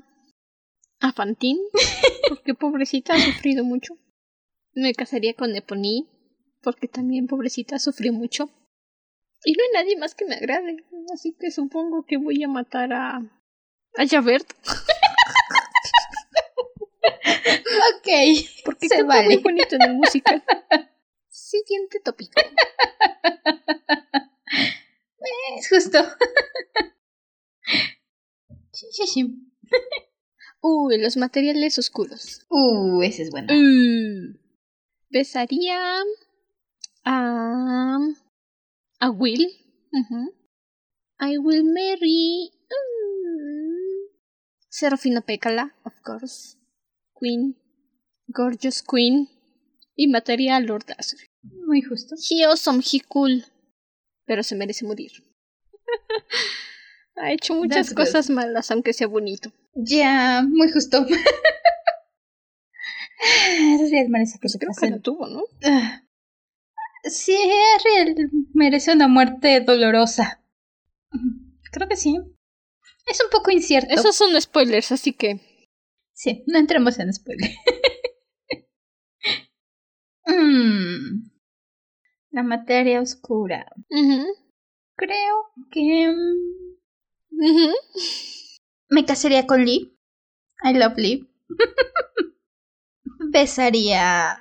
a 1.00 1.12
Fantine. 1.12 1.60
Porque 2.28 2.54
pobrecita 2.54 3.14
ha 3.14 3.20
sufrido 3.20 3.64
mucho. 3.64 3.98
Me 4.72 4.94
casaría 4.94 5.34
con 5.34 5.54
Epony. 5.54 6.08
Porque 6.62 6.88
también 6.88 7.26
pobrecita 7.26 7.78
sufrió 7.78 8.12
mucho. 8.12 8.50
Y 9.44 9.52
no 9.52 9.62
hay 9.62 9.70
nadie 9.74 9.96
más 9.98 10.14
que 10.14 10.24
me 10.24 10.36
agrade. 10.36 10.76
Así 11.12 11.36
que 11.38 11.50
supongo 11.50 12.06
que 12.06 12.16
voy 12.16 12.42
a 12.42 12.48
matar 12.48 12.92
a. 12.92 13.16
a 13.96 14.06
Javert. 14.08 14.46
Ok, 17.44 18.08
Porque 18.64 18.88
se 18.88 19.02
vale. 19.02 19.26
muy 19.26 19.36
bonito 19.38 19.76
en 19.76 19.82
el 19.82 19.94
musical. 19.94 20.42
Siguiente 21.28 22.00
tópico. 22.00 22.40
Es 25.56 25.68
justo. 25.68 25.98
Uy, 30.60 30.98
los 30.98 31.16
materiales 31.16 31.78
oscuros. 31.78 32.46
Uh, 32.48 33.02
ese 33.02 33.22
es 33.22 33.30
bueno. 33.30 33.48
Mm. 33.52 34.38
Besaría 35.10 36.00
a. 37.04 37.98
a 39.00 39.10
Will. 39.10 39.46
Ujú. 39.92 40.34
I 41.20 41.38
will 41.38 41.64
marry. 41.64 42.50
mm, 42.70 44.08
Serafina 44.68 45.20
Pécala, 45.20 45.74
of 45.84 46.00
course. 46.02 46.56
Queen. 47.24 47.56
Gorgeous 48.26 48.82
Queen. 48.82 49.28
Y 49.96 50.08
mataría 50.08 50.56
a 50.56 50.60
Lord 50.60 50.84
Asriel. 50.98 51.30
Muy 51.42 51.80
justo. 51.80 52.16
He 52.16 52.44
awesome, 52.44 52.80
he 52.80 53.00
cool. 53.00 53.44
Pero 54.26 54.42
se 54.42 54.56
merece 54.56 54.84
morir. 54.84 55.12
ha 57.16 57.32
hecho 57.32 57.54
muchas 57.54 57.76
That's 57.76 57.94
good. 57.94 58.04
cosas 58.04 58.28
malas, 58.30 58.70
aunque 58.70 58.92
sea 58.92 59.06
bonito. 59.06 59.52
Ya, 59.74 60.44
muy 60.46 60.70
justo. 60.70 60.98
Ariel 63.80 64.08
merece 64.10 64.38
que 64.40 64.48
se 64.48 64.58
creo 64.58 64.72
que 64.78 64.90
lo 64.90 65.00
tuvo, 65.00 65.26
¿no? 65.26 65.44
Ah. 65.64 66.02
Sí, 67.04 67.36
Ariel 67.78 68.30
merece 68.52 68.92
una 68.92 69.08
muerte 69.08 69.60
dolorosa. 69.60 70.42
Creo 71.70 71.88
que 71.88 71.96
sí. 71.96 72.18
Es 73.06 73.22
un 73.22 73.30
poco 73.30 73.50
incierto. 73.50 73.94
Esos 73.94 74.16
son 74.16 74.38
spoilers, 74.40 74.92
así 74.92 75.12
que. 75.12 75.53
Sí, 76.14 76.44
no 76.46 76.58
entremos 76.58 76.98
en 76.98 77.12
spoiler. 77.12 77.50
Mm. 80.26 81.30
La 82.32 82.42
materia 82.42 83.00
oscura. 83.00 83.64
Creo 84.96 85.52
que 85.70 86.08
mm, 86.10 87.72
me 88.90 89.04
casaría 89.04 89.46
con 89.46 89.64
Lee. 89.64 89.96
I 90.64 90.72
love 90.74 90.96
Lee. 90.96 91.28
Besaría 93.32 94.38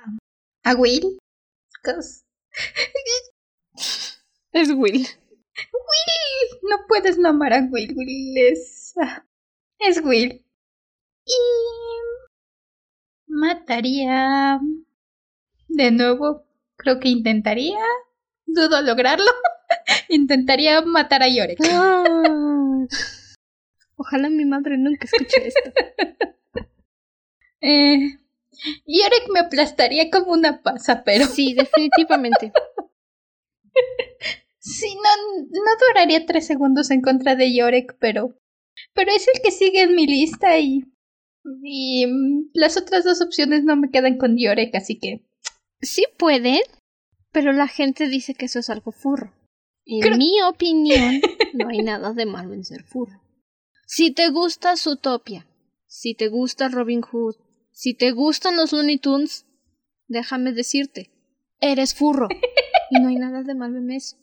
a 0.64 0.74
Will. 0.76 1.18
'cause 1.82 2.24
Es 4.52 4.70
Will. 4.70 5.06
No 6.62 6.76
puedes 6.88 7.18
no 7.18 7.30
amar 7.30 7.52
a 7.52 7.60
Will. 7.70 7.94
Will 7.96 8.36
es. 8.38 8.94
ah, 9.00 9.24
Es 9.78 10.00
Will. 10.02 10.43
Y. 11.26 11.32
Mataría. 13.26 14.60
De 15.68 15.90
nuevo. 15.90 16.44
Creo 16.76 17.00
que 17.00 17.08
intentaría. 17.08 17.78
Dudo 18.46 18.82
lograrlo. 18.82 19.30
intentaría 20.08 20.80
matar 20.82 21.22
a 21.22 21.28
Yorek. 21.28 21.58
Ah. 21.70 22.86
Ojalá 23.96 24.28
mi 24.28 24.44
madre 24.44 24.76
nunca 24.78 25.04
escuche 25.04 25.48
esto. 25.48 25.70
Eh, 27.66 28.18
Yorek 28.86 29.30
me 29.32 29.40
aplastaría 29.40 30.10
como 30.10 30.32
una 30.32 30.62
pasa, 30.62 31.02
pero 31.02 31.24
Sí, 31.24 31.54
definitivamente. 31.54 32.52
sí, 34.58 34.94
no, 34.96 35.44
no 35.50 35.70
duraría 35.88 36.26
tres 36.26 36.46
segundos 36.46 36.90
en 36.90 37.00
contra 37.00 37.36
de 37.36 37.54
Yorek, 37.54 37.96
pero, 37.98 38.38
pero 38.92 39.12
es 39.12 39.26
el 39.32 39.40
que 39.40 39.50
sigue 39.50 39.80
en 39.80 39.94
mi 39.94 40.06
lista 40.06 40.58
y, 40.58 40.84
y 41.62 42.06
mm, 42.06 42.50
las 42.54 42.76
otras 42.76 43.04
dos 43.04 43.20
opciones 43.20 43.64
no 43.64 43.76
me 43.76 43.90
quedan 43.90 44.16
con 44.18 44.36
Yorek, 44.36 44.74
así 44.74 44.98
que 44.98 45.26
Sí 45.80 46.04
pueden, 46.18 46.60
pero 47.32 47.52
la 47.52 47.68
gente 47.68 48.08
dice 48.08 48.34
que 48.34 48.46
eso 48.46 48.58
es 48.60 48.70
algo 48.70 48.90
furro. 48.92 49.32
En 49.84 50.00
Creo- 50.00 50.16
mi 50.16 50.40
opinión, 50.42 51.20
no 51.54 51.68
hay 51.68 51.82
nada 51.82 52.12
de 52.14 52.24
malo 52.26 52.54
en 52.54 52.64
ser 52.64 52.84
furro. 52.84 53.20
Si 53.86 54.10
te 54.12 54.30
gusta 54.30 54.76
Zootopia, 54.76 55.46
si 55.86 56.14
te 56.14 56.28
gusta 56.28 56.68
Robin 56.68 57.02
Hood, 57.02 57.36
si 57.70 57.92
te 57.94 58.12
gustan 58.12 58.56
los 58.56 58.72
Looney 58.72 58.98
Tunes, 58.98 59.44
déjame 60.08 60.52
decirte, 60.52 61.10
eres 61.60 61.94
furro. 61.94 62.28
Y 62.90 63.00
no 63.00 63.08
hay 63.08 63.16
nada 63.16 63.42
de 63.42 63.54
malo 63.54 63.78
en 63.78 63.90
eso. 63.90 64.16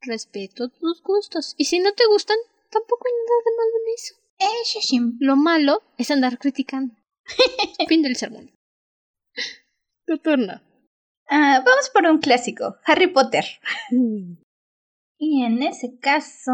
Respeto 0.00 0.68
tus 0.68 1.02
gustos. 1.02 1.54
Y 1.56 1.64
si 1.66 1.78
no 1.80 1.92
te 1.94 2.04
gustan, 2.06 2.36
tampoco 2.70 3.06
hay 3.06 3.12
nada 3.12 3.40
de 3.44 3.56
malo 3.56 3.70
en 3.86 3.94
eso. 3.94 4.14
Eh, 4.38 4.64
Shishim. 4.64 5.16
Lo 5.20 5.36
malo 5.36 5.82
es 5.98 6.10
andar 6.10 6.38
criticando. 6.38 6.94
fin 7.88 8.02
del 8.02 8.16
sermón. 8.16 8.50
Tu 10.06 10.18
turno. 10.18 10.60
Ah, 11.28 11.62
vamos 11.64 11.90
por 11.90 12.04
un 12.06 12.18
clásico, 12.18 12.76
Harry 12.84 13.06
Potter. 13.06 13.44
Y 15.18 15.44
en 15.44 15.62
ese 15.62 15.98
caso, 15.98 16.52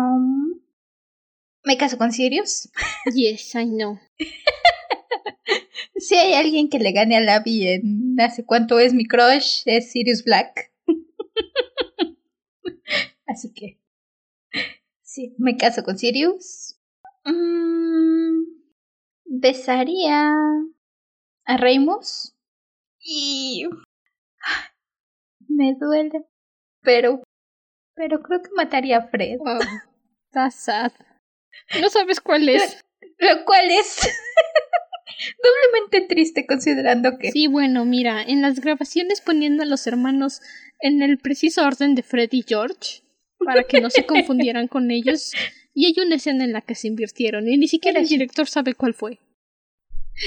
me 1.65 1.77
caso 1.77 1.99
con 1.99 2.13
Sirius. 2.13 2.71
Yes, 3.13 3.55
I 3.55 3.67
know. 3.67 3.99
Si 5.97 6.15
hay 6.15 6.35
alguien 6.35 6.69
que 6.69 6.79
le 6.79 6.93
gane 6.93 7.17
a 7.17 7.37
Abby 7.37 7.67
en 7.67 8.17
hace 8.21 8.45
cuánto 8.45 8.79
es 8.79 8.95
mi 8.95 9.07
crush, 9.07 9.63
es 9.65 9.91
Sirius 9.91 10.23
Black. 10.23 10.73
Así 13.27 13.53
que, 13.53 13.81
sí, 15.03 15.35
me 15.39 15.57
caso 15.57 15.83
con 15.83 15.99
Sirius. 15.99 16.68
Mm, 17.25 18.43
besaría 19.25 20.35
a 21.45 21.57
Remus. 21.57 22.35
Y 23.01 23.69
me 25.49 25.75
duele, 25.75 26.25
pero, 26.83 27.23
pero 27.95 28.21
creo 28.23 28.43
que 28.43 28.51
mataría 28.57 28.99
a 28.99 29.09
Fred. 29.09 29.39
Wow. 29.39 29.61
That's 30.33 30.57
sad. 30.57 30.93
No 31.81 31.89
sabes 31.89 32.21
cuál 32.21 32.49
es. 32.49 32.81
Lo 33.19 33.45
cual 33.45 33.71
es 33.71 33.99
doblemente 35.43 36.03
triste 36.03 36.47
considerando 36.47 37.19
que 37.19 37.33
Sí, 37.33 37.47
bueno, 37.47 37.85
mira, 37.85 38.23
en 38.23 38.43
las 38.43 38.61
grabaciones 38.61 39.21
poniendo 39.21 39.63
a 39.63 39.67
los 39.67 39.87
hermanos 39.87 40.41
en 40.81 41.03
el 41.03 41.19
preciso 41.19 41.67
orden 41.67 41.95
de 41.95 42.03
Fred 42.03 42.29
y 42.33 42.45
George, 42.47 43.03
para 43.45 43.65
que 43.65 43.81
no 43.81 43.91
se 43.91 44.07
confundieran 44.07 44.69
con 44.69 44.91
ellos, 44.91 45.33
y 45.79 45.87
hay 45.87 45.95
una 46.05 46.17
escena 46.17 46.43
en 46.43 46.53
la 46.53 46.61
que 46.61 46.75
se 46.75 46.89
invirtieron, 46.89 47.49
y 47.49 47.57
ni 47.57 47.69
siquiera 47.69 48.01
el 48.01 48.09
director 48.09 48.49
sabe 48.49 48.75
cuál 48.75 48.95
fue. 48.95 49.21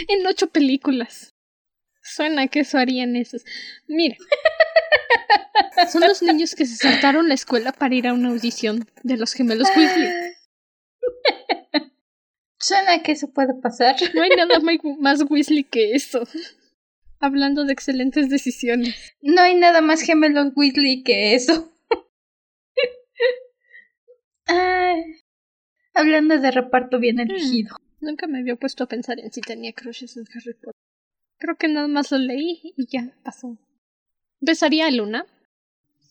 En 0.08 0.25
ocho 0.25 0.48
películas. 0.48 1.36
Suena 2.01 2.48
que 2.48 2.62
eso 2.62 2.77
harían 2.77 3.17
esos. 3.17 3.43
Mira. 3.86 4.15
Son 5.91 6.03
los 6.03 6.22
niños 6.22 6.55
que 6.55 6.65
se 6.65 6.77
saltaron 6.77 7.27
la 7.27 7.33
escuela 7.33 7.74
para 7.74 7.94
ir 7.94 8.07
a 8.07 8.14
una 8.14 8.29
audición 8.29 8.87
de 9.03 9.18
los 9.18 9.33
gemelos 9.33 9.68
Weasley. 9.75 10.09
suena 12.57 13.03
que 13.03 13.11
eso 13.11 13.33
puede 13.33 13.53
pasar. 13.53 13.98
No 14.14 14.22
hay 14.22 14.29
nada 14.29 14.57
más 15.01 15.22
Weasley 15.29 15.66
que 15.66 15.96
eso. 15.96 16.25
Hablando 17.20 17.66
de 17.66 17.74
excelentes 17.74 18.29
decisiones. 18.29 18.96
No 19.20 19.42
hay 19.42 19.55
nada 19.55 19.81
más 19.81 20.01
gemelos 20.01 20.53
Weasley 20.55 21.03
que 21.03 21.35
eso. 21.35 21.74
Ay, 24.46 25.22
hablando 25.93 26.39
de 26.39 26.51
reparto 26.51 26.99
bien 26.99 27.19
elegido. 27.19 27.75
Nunca 27.99 28.27
me 28.27 28.39
había 28.39 28.55
puesto 28.55 28.83
a 28.83 28.87
pensar 28.87 29.19
en 29.19 29.31
si 29.31 29.41
tenía 29.41 29.73
crushes 29.73 30.17
en 30.17 30.25
Harry 30.33 30.53
Potter. 30.53 30.73
Creo 31.37 31.55
que 31.57 31.67
nada 31.67 31.87
más 31.87 32.11
lo 32.11 32.17
leí 32.17 32.73
y 32.77 32.87
ya 32.87 33.15
pasó. 33.23 33.57
¿Besaría 34.39 34.87
a 34.87 34.91
Luna? 34.91 35.25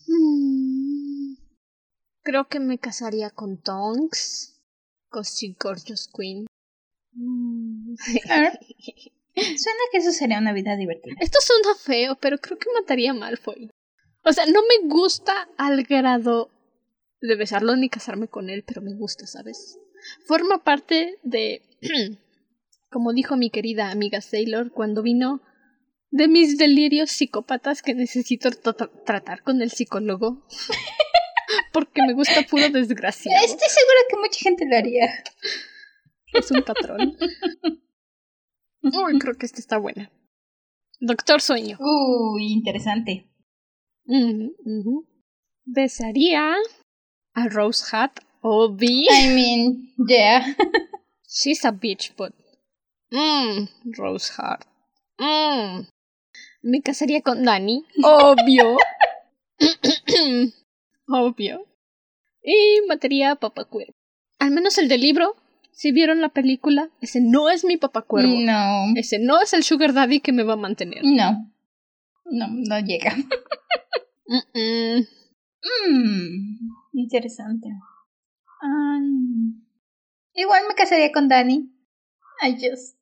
Mm, 0.06 1.34
Creo 2.22 2.48
que 2.48 2.60
me 2.60 2.78
casaría 2.78 3.30
con 3.30 3.60
Tonks. 3.60 4.60
Cosy 5.08 5.56
Gorgeous 5.58 6.08
Queen. 6.08 6.46
Mm. 7.12 7.94
Suena 9.34 9.80
que 9.90 9.98
eso 9.98 10.12
sería 10.12 10.38
una 10.38 10.52
vida 10.52 10.76
divertida. 10.76 11.16
Esto 11.20 11.38
suena 11.40 11.74
feo, 11.74 12.16
pero 12.20 12.38
creo 12.38 12.58
que 12.58 12.68
mataría 12.72 13.10
a 13.10 13.14
Malfoy. 13.14 13.70
O 14.22 14.32
sea, 14.32 14.46
no 14.46 14.60
me 14.62 14.88
gusta 14.88 15.48
al 15.56 15.82
grado 15.84 16.50
de 17.20 17.36
besarlo 17.36 17.76
ni 17.76 17.88
casarme 17.88 18.28
con 18.28 18.50
él, 18.50 18.64
pero 18.66 18.82
me 18.82 18.94
gusta, 18.94 19.26
¿sabes? 19.26 19.78
Forma 20.26 20.64
parte 20.64 21.18
de, 21.22 21.62
como 22.90 23.12
dijo 23.12 23.36
mi 23.36 23.50
querida 23.50 23.90
amiga 23.90 24.20
Sailor 24.20 24.72
cuando 24.72 25.02
vino, 25.02 25.42
de 26.10 26.26
mis 26.28 26.58
delirios 26.58 27.10
psicópatas 27.10 27.82
que 27.82 27.94
necesito 27.94 28.48
tra- 28.50 28.90
tratar 29.04 29.42
con 29.42 29.62
el 29.62 29.70
psicólogo. 29.70 30.46
Porque 31.72 32.02
me 32.02 32.14
gusta 32.14 32.42
puro 32.48 32.68
desgraciado. 32.70 33.44
Estoy 33.44 33.68
segura 33.68 33.98
que 34.08 34.16
mucha 34.16 34.38
gente 34.40 34.66
lo 34.68 34.76
haría. 34.76 35.06
Es 36.32 36.50
un 36.52 36.62
patrón. 36.62 37.16
Uy, 38.82 39.18
creo 39.18 39.34
que 39.36 39.46
esta 39.46 39.58
está 39.58 39.76
buena. 39.78 40.10
Doctor 41.00 41.40
Sueño. 41.40 41.76
Uy, 41.80 42.52
interesante. 42.52 43.28
Ujú. 44.04 45.06
Besaría 45.64 46.54
a 47.34 47.48
Rose 47.48 47.84
Hat, 47.92 48.20
Obi. 48.42 49.06
I 49.10 49.28
mean, 49.34 49.92
yeah. 50.08 50.54
She's 51.28 51.64
a 51.64 51.72
bitch, 51.72 52.12
but. 52.16 52.32
Mmm, 53.12 53.68
Rose 53.98 54.32
Hat. 54.38 54.64
Mmm. 55.18 55.86
Me 56.62 56.82
casaría 56.82 57.22
con 57.22 57.44
Dani. 57.44 57.84
Obvio. 58.02 58.76
Obvio. 61.08 61.66
Y 62.42 62.80
mataría 62.88 63.32
a 63.32 63.36
Papá 63.36 63.64
Cuervo. 63.64 63.92
Al 64.38 64.50
menos 64.52 64.78
el 64.78 64.88
del 64.88 65.00
libro, 65.00 65.36
si 65.72 65.92
vieron 65.92 66.20
la 66.20 66.28
película, 66.30 66.90
ese 67.00 67.20
no 67.20 67.50
es 67.50 67.64
mi 67.64 67.76
Papá 67.76 68.02
Cuervo. 68.02 68.32
No, 68.40 68.92
Ese 68.96 69.18
no 69.18 69.40
es 69.40 69.52
el 69.52 69.62
Sugar 69.64 69.92
Daddy 69.92 70.20
que 70.20 70.32
me 70.32 70.42
va 70.42 70.54
a 70.54 70.56
mantener. 70.56 71.00
no. 71.04 71.46
No, 72.32 72.46
no 72.48 72.78
llega. 72.78 73.16
Mm-mm. 74.28 75.04
Mm, 75.88 76.58
interesante. 76.92 77.68
Ah, 78.62 78.98
igual 80.34 80.62
me 80.68 80.74
casaría 80.74 81.12
con 81.12 81.28
Dani. 81.28 81.72
I 82.42 82.52
just. 82.52 82.96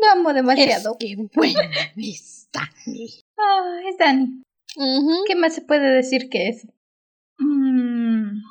Lo 0.00 0.10
amo 0.10 0.32
demasiado. 0.32 0.96
Es 0.98 0.98
que 0.98 1.16
bueno 1.34 1.60
es 1.96 2.48
Dani. 2.52 3.08
Ah, 3.38 3.80
es 3.88 3.98
Dani. 3.98 4.42
¿Qué 5.26 5.34
más 5.36 5.54
se 5.54 5.62
puede 5.62 5.90
decir 5.90 6.28
que 6.28 6.48
eso? 6.48 6.68
Mm, 7.38 8.42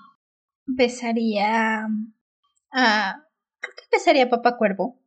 besaría 0.65 1.87
a. 2.71 3.25
Creo 3.59 3.75
que 3.75 3.83
besaría 3.91 4.23
a 4.23 4.29
Papá 4.29 4.57
Cuervo. 4.57 4.99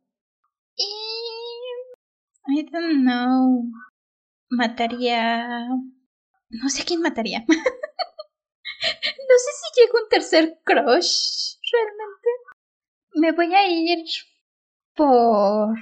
Y. 0.75 0.83
I 2.47 2.63
don't 2.71 3.01
know. 3.01 3.63
Mataría. 4.49 5.67
No 6.49 6.69
sé 6.69 6.81
a 6.83 6.85
quién 6.85 7.01
mataría. 7.01 7.39
no 7.47 7.55
sé 7.57 9.51
si 9.59 9.81
llega 9.81 9.93
un 10.01 10.09
tercer 10.09 10.59
crush. 10.63 11.57
Realmente. 11.71 12.29
Me 13.13 13.31
voy 13.31 13.53
a 13.53 13.67
ir 13.67 14.05
por. 14.95 15.77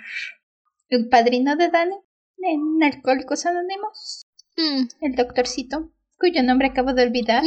El 0.89 1.09
padrino 1.09 1.55
de 1.55 1.69
Dani. 1.69 1.95
En 2.37 2.83
Alcohólicos 2.83 3.45
Anónimos 3.45 4.25
Mm, 4.57 4.87
el 5.01 5.15
doctorcito, 5.15 5.91
cuyo 6.17 6.43
nombre 6.43 6.67
acabo 6.67 6.93
de 6.93 7.03
olvidar. 7.03 7.43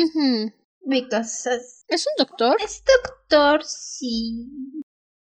Because 0.80 1.54
es, 1.54 1.84
¿Es 1.88 2.06
un 2.06 2.26
doctor? 2.26 2.56
es 2.62 2.82
doctor, 3.04 3.64
sí. 3.64 4.46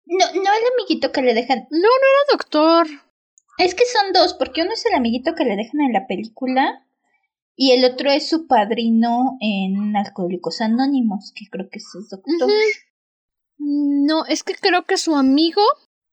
No, 0.06 0.26
no 0.28 0.42
el 0.42 0.74
amiguito 0.74 1.12
que 1.12 1.22
le 1.22 1.34
dejan. 1.34 1.68
No, 1.70 1.80
no 1.80 1.88
era 1.88 2.32
doctor. 2.32 2.88
Es 3.58 3.76
que 3.76 3.86
son 3.86 4.14
dos, 4.14 4.34
porque 4.34 4.62
uno 4.62 4.74
es 4.74 4.86
el 4.86 4.94
amiguito 4.94 5.36
que 5.36 5.46
le 5.46 5.56
dejan 5.56 5.82
en 5.82 5.94
la 5.94 6.08
película 6.08 6.86
y 7.56 7.72
el 7.72 7.86
otro 7.86 8.12
es 8.12 8.30
su 8.30 8.48
padrino 8.48 9.38
en 9.40 9.96
Alcohólicos 9.96 10.62
Anónimos, 10.62 11.32
que 11.36 11.46
creo 11.50 11.70
que 11.70 11.80
es 11.80 11.86
doctor. 12.10 12.50
No, 13.58 14.26
es 14.26 14.44
que 14.44 14.56
creo 14.56 14.86
que 14.86 14.98
su 14.98 15.16
amigo, 15.16 15.62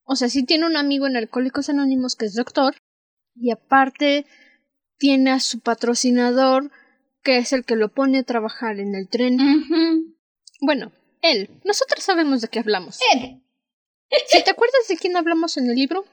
o 0.05 0.17
sea, 0.17 0.29
sí 0.29 0.45
tiene 0.45 0.67
un 0.67 0.77
amigo 0.77 1.07
en 1.07 1.17
Alcohólicos 1.17 1.69
Anónimos 1.69 2.17
que 2.17 2.27
es 2.27 2.35
doctor, 2.35 2.75
y 3.35 3.51
aparte 3.51 4.27
tiene 4.99 5.31
a 5.31 5.41
su 5.41 5.61
patrocinador 5.61 6.71
que 7.23 7.39
es 7.39 7.53
el 7.53 7.65
que 7.65 7.77
lo 7.77 7.93
pone 7.93 8.19
a 8.19 8.23
trabajar 8.23 8.79
en 8.81 8.95
el 8.95 9.09
tren. 9.09 9.39
Bueno, 10.61 10.93
él. 11.23 11.51
Nosotros 11.65 12.05
sabemos 12.05 12.41
de 12.41 12.49
qué 12.49 12.61
hablamos. 12.61 12.99
Él. 13.15 13.43
Si 14.29 14.43
te 14.43 14.51
acuerdas 14.51 14.89
de 14.89 14.97
quién 14.97 15.17
hablamos 15.17 15.57
en 15.57 15.69
el 15.69 15.77
libro, 15.77 16.05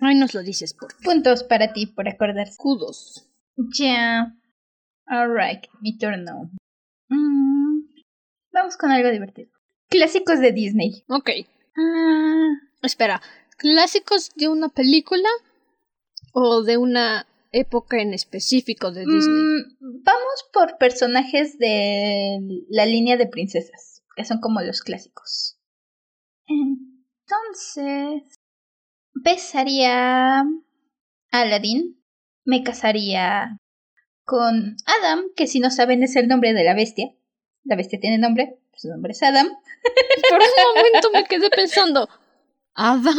ahí 0.00 0.14
nos 0.14 0.34
lo 0.34 0.42
dices 0.42 0.74
por 0.74 0.96
Puntos 1.02 1.44
para 1.44 1.72
ti 1.72 1.86
por 1.86 2.08
acordarse. 2.08 2.56
Kudos. 2.56 3.27
Ya. 3.76 4.34
Alright, 5.06 5.66
mi 5.80 5.96
turno. 5.98 6.50
Mm, 7.08 7.80
vamos 8.52 8.76
con 8.76 8.90
algo 8.90 9.10
divertido. 9.10 9.50
Clásicos 9.88 10.40
de 10.40 10.52
Disney. 10.52 11.04
Ok. 11.08 11.30
Ah, 11.76 12.48
Espera, 12.82 13.20
¿clásicos 13.56 14.30
de 14.36 14.48
una 14.48 14.68
película 14.68 15.28
o 16.32 16.62
de 16.62 16.76
una 16.76 17.26
época 17.50 18.00
en 18.00 18.14
específico 18.14 18.92
de 18.92 19.00
Disney? 19.00 19.42
mm, 19.80 20.02
vamos 20.04 20.48
por 20.52 20.76
personajes 20.78 21.58
de 21.58 22.38
la 22.68 22.86
línea 22.86 23.16
de 23.16 23.26
princesas, 23.26 24.02
que 24.14 24.24
son 24.24 24.40
como 24.40 24.60
los 24.60 24.82
clásicos. 24.82 25.58
Entonces, 26.46 28.38
besaría 29.14 30.40
a 30.40 30.44
Aladdin, 31.30 31.97
me 32.48 32.62
casaría 32.62 33.60
con 34.24 34.76
Adam, 34.86 35.26
que 35.36 35.46
si 35.46 35.60
no 35.60 35.70
saben 35.70 36.02
es 36.02 36.16
el 36.16 36.28
nombre 36.28 36.54
de 36.54 36.64
la 36.64 36.72
bestia. 36.72 37.14
La 37.64 37.76
bestia 37.76 38.00
tiene 38.00 38.16
nombre, 38.16 38.58
su 38.74 38.88
nombre 38.88 39.12
es 39.12 39.22
Adam. 39.22 39.48
Por 40.30 40.40
un 40.40 40.74
momento 40.74 41.10
me 41.12 41.24
quedé 41.24 41.50
pensando, 41.50 42.08
¿Adam? 42.74 43.18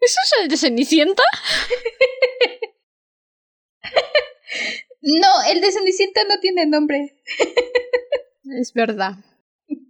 ¿Eso 0.00 0.18
es 0.24 0.32
el 0.42 0.48
de 0.48 0.56
Cenicienta? 0.56 1.22
No, 5.08 5.28
el 5.48 5.60
de 5.60 5.70
Cenicienta 5.70 6.24
no 6.24 6.40
tiene 6.40 6.66
nombre. 6.66 7.22
Es 8.58 8.72
verdad. 8.72 9.12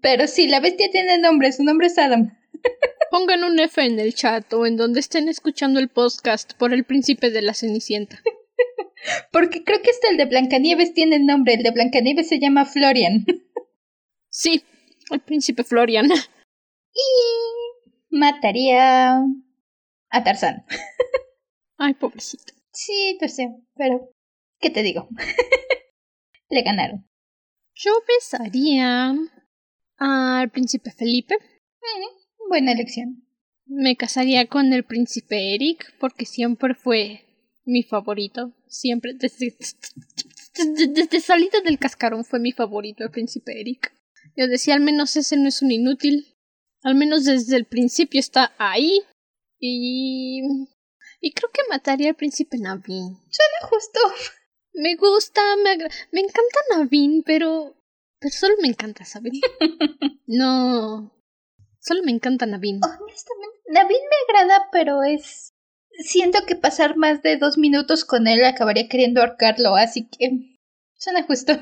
Pero 0.03 0.27
sí, 0.27 0.47
la 0.47 0.61
bestia 0.61 0.91
tiene 0.91 1.17
nombre, 1.17 1.53
su 1.53 1.65
nombre 1.65 1.87
es 1.87 1.97
Adam. 1.97 2.37
Pongan 3.11 3.45
un 3.45 3.59
F 3.61 3.85
en 3.85 3.99
el 3.99 4.15
chat 4.15 4.53
o 4.53 4.67
en 4.67 4.77
donde 4.77 5.01
estén 5.01 5.29
escuchando 5.29 5.81
el 5.81 5.89
podcast 5.89 6.55
por 6.55 6.73
el 6.73 6.85
príncipe 6.85 7.31
de 7.31 7.43
la 7.43 7.55
Cenicienta. 7.55 8.21
Porque 9.33 9.63
creo 9.63 9.83
que 9.83 9.91
hasta 9.91 10.09
el 10.09 10.17
de 10.17 10.25
Blancanieves 10.25 10.95
tiene 10.95 11.19
nombre, 11.21 11.55
el 11.55 11.63
de 11.63 11.71
Blancanieves 11.71 12.29
se 12.29 12.39
llama 12.39 12.65
Florian. 12.65 13.25
Sí, 14.29 14.63
el 15.11 15.21
príncipe 15.21 15.65
Florian. 15.65 16.11
Y 16.93 18.17
mataría 18.17 19.17
a 20.11 20.25
Tarzán. 20.25 20.67
Ay, 21.79 21.95
pobrecito. 21.95 22.53
Sí, 22.71 23.19
sé, 23.29 23.55
pero 23.75 24.11
¿qué 24.61 24.69
te 24.71 24.83
digo? 24.83 25.09
Le 26.49 26.63
ganaron. 26.63 27.09
Yo 27.75 27.93
besaría 28.07 29.15
al 29.99 30.51
príncipe 30.51 30.91
Felipe. 30.91 31.37
Mm, 31.37 32.16
buena 32.49 32.73
elección. 32.73 33.25
Me 33.67 33.97
casaría 33.97 34.47
con 34.47 34.73
el 34.73 34.85
príncipe 34.85 35.55
Eric 35.55 35.95
porque 35.99 36.25
siempre 36.25 36.75
fue 36.75 37.25
mi 37.65 37.83
favorito. 37.83 38.55
Siempre, 38.69 39.13
desde, 39.15 39.57
desde, 40.55 40.87
desde 40.89 41.21
salida 41.21 41.61
del 41.65 41.79
cascarón 41.79 42.25
fue 42.25 42.39
mi 42.39 42.53
favorito 42.53 43.05
el 43.05 43.11
príncipe 43.11 43.61
Eric. 43.61 43.93
Yo 44.37 44.47
decía, 44.49 44.75
al 44.75 44.81
menos 44.83 45.17
ese 45.17 45.37
no 45.37 45.49
es 45.49 45.63
un 45.63 45.71
inútil. 45.73 46.27
Al 46.83 46.95
menos 46.95 47.25
desde 47.25 47.57
el 47.57 47.65
principio 47.65 48.21
está 48.21 48.53
ahí. 48.59 49.01
Y... 49.59 50.43
Y 51.21 51.33
creo 51.33 51.51
que 51.51 51.63
mataría 51.71 52.11
al 52.11 52.15
príncipe 52.17 52.59
Navin. 52.59 53.17
Suena 53.31 53.69
justo. 53.71 54.01
Me 54.75 54.95
gusta, 54.97 55.41
me, 55.65 55.71
agra- 55.71 55.91
me 56.13 56.21
encanta 56.21 56.59
Navin, 56.71 57.23
pero... 57.25 57.75
Pero 58.21 58.35
solo 58.35 58.55
me 58.61 58.69
encanta, 58.69 59.05
¿saben? 59.05 59.33
No... 60.27 61.13
Solo 61.87 62.03
me 62.03 62.11
encanta 62.11 62.47
Navin. 62.47 62.81
Honestamente, 62.83 63.59
Navin 63.69 63.99
me 64.11 64.41
agrada, 64.41 64.69
pero 64.73 65.05
es... 65.05 65.55
Siento 66.01 66.41
que 66.47 66.57
pasar 66.57 66.97
más 66.97 67.23
de 67.23 67.37
dos 67.37 67.59
minutos 67.59 68.05
con 68.05 68.27
él 68.27 68.45
acabaría 68.45 68.89
queriendo 68.89 69.21
ahorcarlo, 69.21 69.77
así 69.77 70.09
que... 70.09 70.59
Suena 70.99 71.23
justo. 71.23 71.53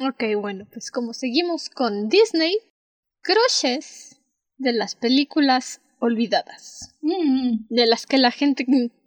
Ok, 0.00 0.22
bueno, 0.40 0.68
pues 0.72 0.90
como 0.92 1.12
seguimos 1.12 1.68
con 1.68 2.08
Disney, 2.08 2.56
crushes 3.22 4.20
de 4.56 4.72
las 4.72 4.94
películas 4.94 5.80
olvidadas. 5.98 6.94
Mm, 7.00 7.66
De 7.68 7.86
las 7.86 8.06
que 8.06 8.18
la 8.18 8.30
gente 8.30 8.66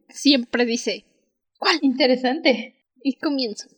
siempre 0.10 0.66
dice, 0.66 1.06
¿cuál? 1.58 1.80
interesante. 1.82 2.76
Y 3.02 3.18
comienzo. 3.18 3.70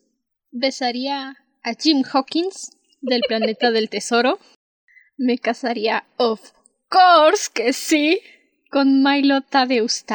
Besaría 0.50 1.38
a 1.62 1.74
Jim 1.80 2.04
Hawkins 2.12 2.72
del 3.02 3.22
planeta 3.28 3.70
del 3.70 3.90
tesoro. 3.90 4.40
Me 5.16 5.38
casaría, 5.38 6.08
of 6.18 6.42
course 6.92 7.50
que 7.54 7.74
sí, 7.74 8.20
con 8.70 9.02
Milo 9.02 9.42
Tadeusz 9.42 10.06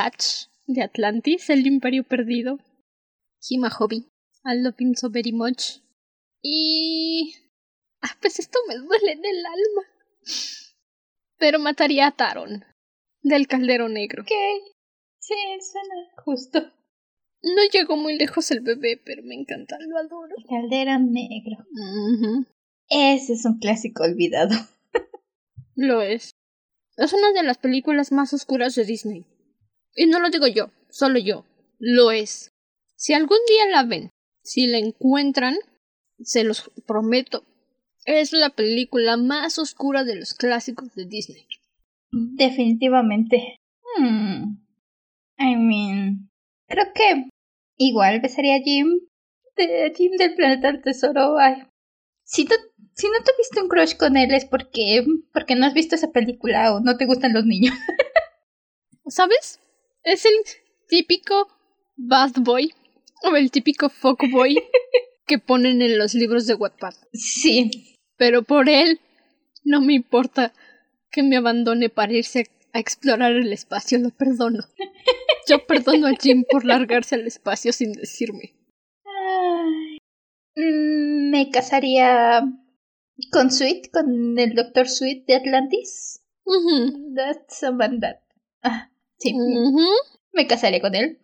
de 0.67 0.83
Atlantis, 0.83 1.51
el 1.51 1.67
Imperio 1.67 2.05
Perdido. 2.05 2.59
Hima 3.49 3.71
Hobby. 3.71 4.07
I 4.45 4.61
love 4.61 4.77
him 4.79 4.95
so 4.95 5.11
very 5.11 5.33
much. 5.33 5.81
Y... 6.43 7.35
Ah, 8.03 8.17
pues 8.21 8.39
esto 8.39 8.59
me 8.69 8.77
duele 8.77 9.13
en 9.13 9.25
el 9.25 9.47
alma. 9.47 9.83
Pero 11.39 11.59
mataría 11.59 12.07
a 12.07 12.13
Taron, 12.13 12.65
del 13.23 13.49
Caldero 13.49 13.89
Negro. 13.89 14.23
Ok. 14.23 14.31
Sí, 15.19 15.35
suena 15.61 15.95
justo. 16.25 16.61
No 17.43 17.63
llegó 17.73 17.97
muy 17.97 18.17
lejos 18.19 18.51
el 18.51 18.61
bebé, 18.61 19.01
pero 19.05 19.23
me 19.23 19.35
encanta, 19.35 19.77
lo 19.81 19.99
adoro. 19.99 20.35
Caldera 20.49 20.99
negro. 20.99 21.65
Ujú. 21.73 22.47
Ese 22.89 23.33
es 23.33 23.45
un 23.45 23.59
clásico 23.59 24.05
olvidado. 24.05 24.55
Lo 25.75 26.01
es. 26.01 26.31
Es 26.97 27.13
una 27.13 27.33
de 27.33 27.43
las 27.43 27.59
películas 27.59 28.13
más 28.13 28.33
oscuras 28.33 28.75
de 28.75 28.85
Disney. 28.85 29.27
Y 29.95 30.07
no 30.07 30.21
lo 30.21 30.31
digo 30.31 30.47
yo, 30.47 30.71
solo 30.89 31.19
yo. 31.19 31.45
Lo 31.79 32.11
es. 32.11 32.53
Si 32.97 33.13
algún 33.13 33.39
día 33.49 33.67
la 33.71 33.85
ven, 33.85 34.11
si 34.43 34.67
la 34.67 34.79
encuentran, 34.79 35.57
se 36.19 36.45
los 36.45 36.71
prometo, 36.87 37.45
es 38.07 38.33
la 38.33 38.51
película 38.51 39.17
más 39.17 39.59
oscura 39.59 40.05
de 40.05 40.17
los 40.17 40.35
clásicos 40.35 40.95
de 40.95 41.07
Disney. 41.07 41.47
Definitivamente. 42.11 43.59
Hmm. 43.99 44.59
I 45.39 45.57
mean. 45.57 46.31
Creo 46.67 46.87
que 46.95 47.29
igual 47.77 48.21
besaría 48.21 48.57
a 48.57 48.61
Jim. 48.61 49.01
De 49.57 49.93
Jim 49.95 50.13
del 50.17 50.35
planeta 50.35 50.81
tesoro. 50.81 51.39
Ay. 51.39 51.65
Si, 52.23 52.45
no, 52.45 52.57
si 52.97 53.07
no 53.09 53.19
tuviste 53.19 53.61
un 53.61 53.69
crush 53.69 53.97
con 53.97 54.17
él 54.17 54.33
es 54.33 54.47
porque, 54.47 55.05
porque 55.33 55.55
no 55.55 55.67
has 55.67 55.75
visto 55.75 55.95
esa 55.95 56.13
película 56.13 56.75
o 56.75 56.81
no 56.81 56.97
te 56.97 57.05
gustan 57.05 57.35
los 57.35 57.45
niños. 57.45 57.75
¿Sabes? 59.07 59.61
Es 60.03 60.25
el 60.25 60.33
típico 60.89 61.49
bad 61.97 62.33
boy 62.37 62.73
o 63.23 63.37
el 63.37 63.51
típico 63.51 63.91
fuckboy 63.91 64.57
que 65.27 65.39
ponen 65.39 65.83
en 65.83 65.99
los 65.99 66.15
libros 66.15 66.47
de 66.47 66.55
Wattpad. 66.55 66.95
Sí. 67.13 67.97
Pero 68.17 68.43
por 68.43 68.71
él 68.71 69.01
no 69.63 69.83
me 69.83 69.93
importa 69.93 70.55
que 71.11 71.23
me 71.23 71.37
abandone 71.37 71.91
para 71.91 72.15
irse 72.15 72.49
a 72.73 72.79
explorar 72.79 73.33
el 73.33 73.53
espacio, 73.53 73.99
lo 73.99 74.11
perdono. 74.11 74.65
Yo 75.49 75.67
perdono 75.67 76.07
a 76.07 76.15
Jim 76.15 76.45
por 76.51 76.65
largarse 76.65 77.17
al 77.17 77.27
espacio 77.27 77.73
sin 77.73 77.93
decirme. 77.93 78.55
Ay. 79.05 79.99
Mm, 80.57 81.31
Me 81.31 81.51
casaría 81.51 82.43
con 83.33 83.51
Sweet, 83.51 83.91
con 83.93 84.39
el 84.39 84.55
Doctor 84.55 84.89
Sweet 84.89 85.27
de 85.27 85.37
Atlantis. 85.37 86.23
That's 87.15 87.63
a 87.65 87.73
man 87.73 88.01
that. 88.01 88.17
Ah, 88.63 88.91
sí. 89.19 89.35
Me 90.33 90.47
casaría 90.47 90.81
con 90.81 90.95
él. 90.95 91.19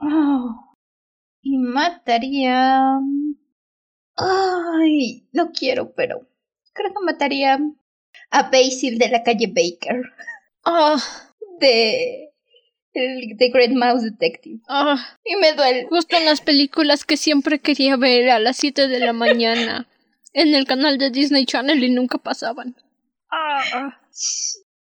Oh. 0.00 0.76
Y 1.42 1.56
mataría. 1.58 2.82
Ay, 4.16 5.26
no 5.32 5.50
quiero, 5.52 5.92
pero 5.94 6.26
creo 6.72 6.90
que 6.90 7.04
mataría 7.04 7.58
a 8.30 8.42
Basil 8.50 8.98
de 8.98 9.08
la 9.08 9.22
calle 9.22 9.46
Baker. 9.46 10.02
Ah, 10.64 10.96
De. 11.60 12.30
el- 12.92 13.36
The 13.38 13.48
Great 13.50 13.70
Mouse 13.72 14.02
Detective. 14.02 14.60
ah, 14.68 14.96
Y 15.24 15.36
me 15.36 15.52
duele. 15.54 15.86
justo 15.88 16.16
en 16.16 16.26
las 16.26 16.40
películas 16.40 17.04
que 17.04 17.16
siempre 17.16 17.60
quería 17.60 17.96
ver 17.96 18.30
a 18.30 18.38
las 18.40 18.56
7 18.58 18.88
de 18.88 18.98
la 19.00 19.12
mañana 19.12 19.86
en 20.32 20.54
el 20.54 20.64
canal 20.66 20.98
de 20.98 21.10
Disney 21.10 21.44
Channel 21.46 21.82
y 21.82 21.90
nunca 21.90 22.18
pasaban. 22.18 22.76
Ah, 23.30 23.98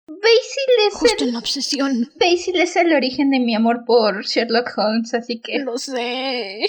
Basil 0.07 0.73
es 0.89 0.95
justo 0.95 1.23
el. 1.25 1.29
en 1.29 1.33
la 1.35 1.39
obsesión. 1.41 2.13
Basil 2.19 2.57
es 2.61 2.77
el 2.77 2.93
origen 2.95 3.31
de 3.31 3.41
mi 3.41 3.55
amor 3.55 3.85
por 3.87 4.25
Sherlock 4.25 4.73
Holmes, 4.77 5.13
así 5.15 5.41
que. 5.41 5.59
Lo 5.59 5.77
sé. 5.79 6.61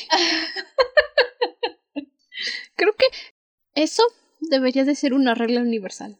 Creo 2.75 2.93
que 2.95 3.05
eso 3.75 4.03
debería 4.39 4.85
de 4.85 4.95
ser 4.95 5.13
una 5.13 5.35
regla 5.35 5.61
universal. 5.61 6.17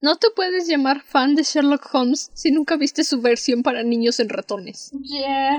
No 0.00 0.16
te 0.16 0.28
puedes 0.34 0.66
llamar 0.66 1.02
fan 1.02 1.36
de 1.36 1.44
Sherlock 1.44 1.88
Holmes 1.94 2.30
si 2.34 2.50
nunca 2.50 2.76
viste 2.76 3.04
su 3.04 3.20
versión 3.20 3.62
para 3.62 3.84
niños 3.84 4.18
en 4.18 4.28
ratones. 4.28 4.90
Ya. 5.02 5.56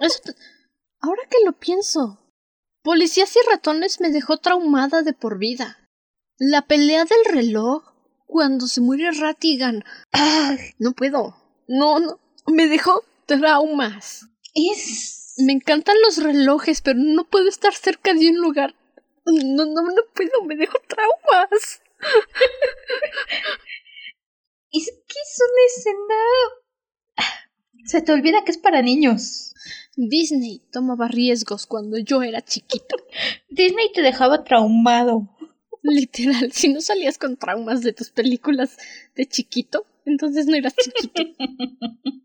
Eso 0.00 0.20
te- 0.24 0.34
Ahora 1.00 1.22
que 1.28 1.38
lo 1.44 1.52
pienso, 1.58 2.18
Policías 2.82 3.36
y 3.36 3.38
ratones 3.50 4.00
me 4.00 4.10
dejó 4.10 4.38
traumada 4.38 5.02
de 5.02 5.12
por 5.12 5.38
vida. 5.38 5.81
La 6.38 6.62
pelea 6.62 7.04
del 7.04 7.24
reloj, 7.32 7.84
cuando 8.26 8.66
se 8.66 8.80
muere 8.80 9.10
Ratigan. 9.12 9.84
Ay, 10.12 10.58
No 10.78 10.92
puedo. 10.92 11.36
No, 11.68 12.00
no. 12.00 12.20
Me 12.46 12.66
dejó 12.66 13.04
traumas. 13.26 14.26
es... 14.54 15.34
Me 15.38 15.52
encantan 15.52 15.96
los 16.02 16.22
relojes, 16.22 16.82
pero 16.82 16.98
no 16.98 17.24
puedo 17.24 17.48
estar 17.48 17.72
cerca 17.72 18.12
de 18.12 18.28
un 18.28 18.36
lugar. 18.36 18.74
No, 19.24 19.64
no, 19.64 19.82
no 19.82 20.02
puedo, 20.14 20.42
me 20.44 20.56
dejó 20.56 20.78
traumas. 20.88 21.82
Es 24.74 24.86
que 24.86 25.18
es 25.20 25.38
una 25.38 25.62
escena... 25.66 26.14
Se 27.84 28.00
te 28.00 28.12
olvida 28.12 28.42
que 28.44 28.52
es 28.52 28.58
para 28.58 28.80
niños. 28.80 29.54
Disney 29.96 30.62
tomaba 30.72 31.08
riesgos 31.08 31.66
cuando 31.66 31.98
yo 31.98 32.22
era 32.22 32.42
chiquito. 32.42 32.96
Disney 33.50 33.92
te 33.92 34.00
dejaba 34.00 34.44
traumado. 34.44 35.28
Literal, 36.00 36.52
si 36.52 36.68
no 36.68 36.80
salías 36.80 37.18
con 37.18 37.36
traumas 37.36 37.82
de 37.82 37.92
tus 37.92 38.10
películas 38.10 38.76
de 39.16 39.26
chiquito, 39.26 39.86
entonces 40.04 40.46
no 40.46 40.56
eras 40.56 40.74
chiquito. 40.76 41.22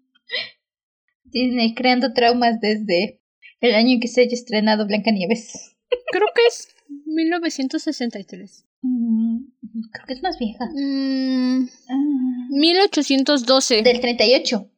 Disney 1.25 1.73
creando 1.75 2.13
traumas 2.13 2.59
desde 2.61 3.21
el 3.59 3.75
año 3.75 3.93
en 3.93 3.99
que 3.99 4.07
se 4.07 4.21
haya 4.21 4.33
estrenado 4.33 4.87
Blancanieves. 4.87 5.75
Creo 6.11 6.27
que 6.35 6.41
es 6.47 6.69
1963. 7.05 8.63
Mm, 8.81 9.37
creo 9.91 10.05
que 10.05 10.13
es 10.13 10.21
más 10.21 10.37
vieja. 10.37 10.65
Mm, 10.73 11.67
Ah, 11.89 12.47
1812. 12.51 13.81
del 13.81 13.99
38. 13.99 14.69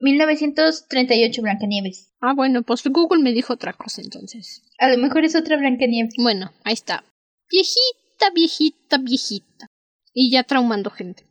1938 0.00 1.42
Blancanieves. 1.42 2.12
Ah, 2.20 2.32
bueno, 2.34 2.62
pues 2.62 2.82
Google 2.84 3.22
me 3.22 3.32
dijo 3.32 3.52
otra 3.52 3.72
cosa 3.74 4.00
entonces. 4.00 4.62
A 4.78 4.88
lo 4.88 4.98
mejor 4.98 5.24
es 5.24 5.36
otra 5.36 5.56
Blancanieves. 5.58 6.14
Bueno, 6.16 6.50
ahí 6.64 6.72
está. 6.72 7.04
Viejita, 7.50 7.98
viejita, 8.34 8.98
viejita. 8.98 9.66
Y 10.12 10.30
ya 10.30 10.44
traumando 10.44 10.90
gente. 10.90 11.26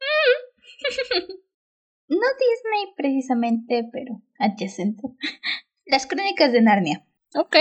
No 2.08 2.18
Disney 2.18 2.94
precisamente, 2.96 3.88
pero 3.92 4.22
adyacente. 4.38 5.02
Las 5.86 6.06
crónicas 6.06 6.52
de 6.52 6.62
Narnia. 6.62 7.04
Ok. 7.34 7.56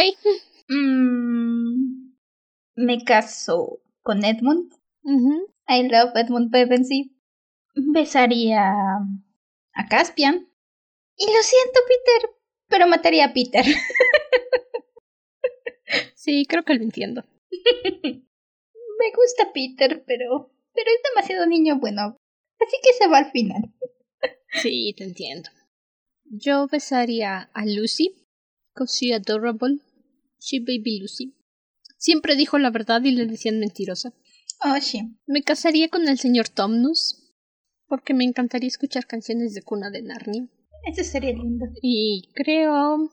Mm, 0.70 2.14
me 2.76 3.04
caso 3.04 3.82
con 4.04 4.24
Edmund. 4.24 4.72
I 5.68 5.88
love 5.90 6.16
Edmund 6.16 6.52
Pevensey. 6.52 7.12
Besaría 7.74 8.72
a 9.74 9.88
Caspian. 9.90 10.48
Y 11.18 11.26
lo 11.26 11.42
siento, 11.42 11.80
Peter, 11.88 12.30
pero 12.68 12.88
mataría 12.88 13.26
a 13.26 13.34
Peter. 13.34 13.66
Sí, 16.16 16.48
creo 16.50 16.64
que 16.64 16.74
lo 16.74 16.82
entiendo. 16.82 17.24
Me 19.00 19.12
gusta 19.16 19.52
Peter, 19.54 20.04
pero 20.06 20.52
pero 20.76 20.90
es 20.92 21.02
demasiado 21.10 21.48
niño 21.48 21.80
bueno. 21.80 22.18
Así 22.60 22.78
que 22.84 22.94
se 22.94 23.08
va 23.08 23.20
al 23.20 23.32
final. 23.32 23.74
Sí, 24.62 24.94
te 24.98 25.06
entiendo. 25.06 25.50
Yo 26.26 26.68
besaría 26.68 27.50
a 27.54 27.66
Lucy, 27.66 28.28
cause 28.74 29.06
she 29.06 29.14
adorable. 29.14 29.80
She 30.40 30.60
baby 30.60 31.00
Lucy. 31.00 31.34
Siempre 31.98 32.36
dijo 32.36 32.58
la 32.58 32.70
verdad 32.70 33.02
y 33.04 33.12
le 33.12 33.26
decían 33.26 33.60
mentirosa. 33.60 34.14
Oh, 34.64 34.80
sí. 34.82 35.02
Me 35.26 35.44
casaría 35.44 35.90
con 35.90 36.08
el 36.08 36.20
señor 36.20 36.50
Tomnus, 36.50 37.34
porque 37.88 38.14
me 38.14 38.24
encantaría 38.24 38.68
escuchar 38.68 39.08
canciones 39.08 39.54
de 39.54 39.62
cuna 39.62 39.90
de 39.90 40.02
Narnia. 40.02 40.48
Ese 40.86 41.04
sería 41.04 41.32
lindo. 41.32 41.66
Y 41.82 42.32
creo... 42.34 43.10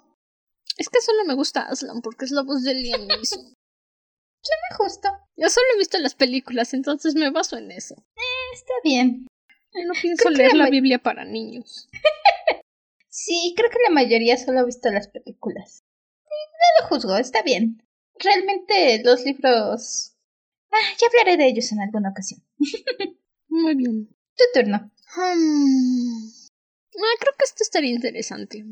Es 0.78 0.88
que 0.88 1.00
solo 1.00 1.24
me 1.26 1.34
gusta 1.34 1.62
Aslan 1.62 2.00
porque 2.00 2.24
es 2.24 2.30
la 2.30 2.42
voz 2.42 2.62
de 2.62 2.74
Liam 2.74 3.06
Neeson. 3.06 3.54
Suena 4.42 4.76
justo. 4.76 5.08
Yo 5.36 5.48
solo 5.48 5.66
he 5.74 5.78
visto 5.78 5.98
las 5.98 6.14
películas, 6.14 6.74
entonces 6.74 7.14
me 7.14 7.30
baso 7.30 7.56
en 7.56 7.70
eso. 7.70 7.94
Está 8.54 8.72
bien. 8.84 9.26
Yo 9.74 9.86
no 9.86 9.94
pienso 10.00 10.24
Creo 10.24 10.36
leer 10.36 10.54
la 10.54 10.68
Biblia 10.68 10.98
para 10.98 11.24
niños. 11.24 11.88
Sí, 13.08 13.54
creo 13.56 13.70
que 13.70 13.78
la 13.84 13.90
mayoría 13.90 14.36
solo 14.36 14.60
ha 14.60 14.64
visto 14.64 14.90
las 14.90 15.08
películas. 15.08 15.84
No 16.24 16.80
lo 16.80 16.88
juzgo, 16.88 17.16
está 17.16 17.42
bien. 17.42 17.82
Realmente 18.18 19.02
los 19.04 19.24
libros... 19.24 20.14
Ah, 20.70 20.96
ya 20.98 21.06
hablaré 21.08 21.36
de 21.36 21.48
ellos 21.48 21.70
en 21.72 21.80
alguna 21.80 22.10
ocasión. 22.10 22.42
Muy 23.48 23.74
bien. 23.74 24.08
Tu 24.34 24.44
turno. 24.54 24.90
Hmm. 25.14 26.26
Ah, 26.96 27.16
creo 27.20 27.34
que 27.38 27.44
esto 27.44 27.62
estaría 27.62 27.90
interesante. 27.90 28.64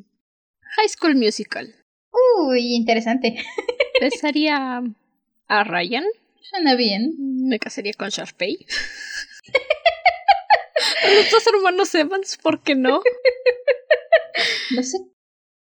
High 0.76 0.88
School 0.88 1.16
Musical. 1.16 1.74
Uy, 2.38 2.74
interesante. 2.74 3.36
Besaría 4.00 4.82
a 5.48 5.64
Ryan. 5.64 6.04
Suena 6.40 6.74
bien. 6.74 7.14
Me 7.18 7.58
casaría 7.58 7.92
con 7.94 8.08
Sharpay. 8.08 8.66
dos 11.32 11.46
hermanos 11.46 11.94
Evans, 11.94 12.38
¿por 12.38 12.62
qué 12.62 12.74
no? 12.74 13.02
No 14.74 14.82
sé. 14.82 14.98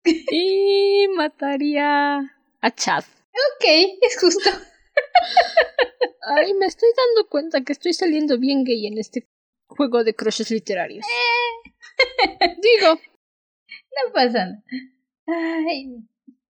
Y 0.05 1.07
mataría 1.17 2.19
a 2.61 2.75
Chad. 2.75 3.05
Ok, 3.05 3.65
es 4.01 4.21
justo. 4.21 4.51
Ay, 6.37 6.55
me 6.55 6.67
estoy 6.67 6.89
dando 6.97 7.29
cuenta 7.29 7.63
que 7.63 7.73
estoy 7.73 7.93
saliendo 7.93 8.39
bien 8.39 8.65
gay 8.65 8.87
en 8.87 8.99
este 8.99 9.27
juego 9.69 10.05
de 10.05 10.15
crushes 10.15 10.51
literarios. 10.51 11.05
Digo, 12.63 13.01
No 14.07 14.13
pasa 14.13 14.47
nada. 14.47 14.63
Ay, 15.27 15.87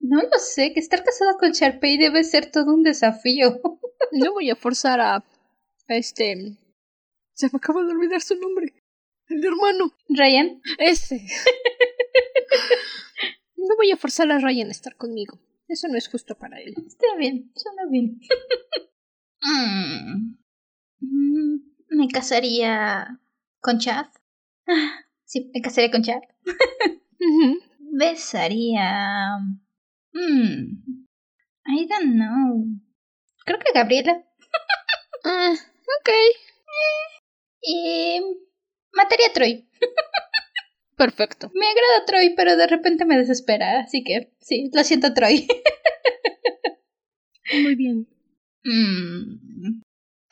no 0.03 0.21
lo 0.21 0.39
sé, 0.39 0.73
que 0.75 0.81
estar 0.81 1.03
casada 1.05 1.37
con 1.39 1.53
Sharpay 1.53 1.97
debe 1.97 2.25
ser 2.25 2.51
todo 2.51 2.75
un 2.75 2.83
desafío. 2.83 3.61
no 4.13 4.33
voy 4.33 4.51
a 4.51 4.57
forzar 4.57 5.01
a, 5.01 5.17
a 5.17 5.97
este... 5.97 6.59
Se 7.35 7.47
me 7.47 7.57
acaba 7.57 7.83
de 7.83 7.93
olvidar 7.93 8.21
su 8.21 8.37
nombre. 8.37 8.75
El 9.29 9.45
hermano. 9.45 9.93
Ryan, 10.09 10.61
Ese. 10.79 11.17
no 13.57 13.77
voy 13.77 13.91
a 13.91 13.97
forzar 13.97 14.31
a 14.31 14.39
Ryan 14.39 14.69
a 14.69 14.73
estar 14.73 14.97
conmigo. 14.97 15.39
Eso 15.69 15.89
no 15.89 15.97
es 15.97 16.09
justo 16.09 16.37
para 16.37 16.61
él. 16.61 16.75
está 16.87 17.07
bien, 17.19 17.53
suena 17.55 17.83
bien. 17.91 18.21
Mm. 19.45 20.37
Mm, 21.01 21.57
Me 21.89 22.07
casaría 22.07 23.19
con 23.61 23.81
Chad. 23.81 24.07
Ah, 24.69 25.01
sí, 25.25 25.51
me 25.53 25.61
casaría 25.61 25.91
con 25.91 26.05
Chad. 26.05 26.21
Besaría. 27.81 29.39
Mm. 30.15 31.07
I 31.67 31.87
don't 31.87 32.15
know. 32.17 32.65
Creo 33.45 33.59
que 33.59 33.73
Gabriela. 33.75 34.23
Ah, 35.25 35.55
ok. 35.55 36.09
Y. 37.63 38.21
Mataría 38.93 39.29
a 39.29 39.33
Troy. 39.33 39.69
Perfecto. 40.97 41.51
Me 41.55 41.67
agrada 41.67 42.05
Troy, 42.07 42.35
pero 42.35 42.57
de 42.57 42.67
repente 42.67 43.05
me 43.05 43.17
desespera. 43.17 43.81
Así 43.81 44.03
que, 44.03 44.33
sí, 44.41 44.69
lo 44.73 44.83
siento, 44.83 45.15
Troy. 45.15 45.47
Muy 47.63 47.77
bien. 47.77 48.09
Mm. 48.65 49.81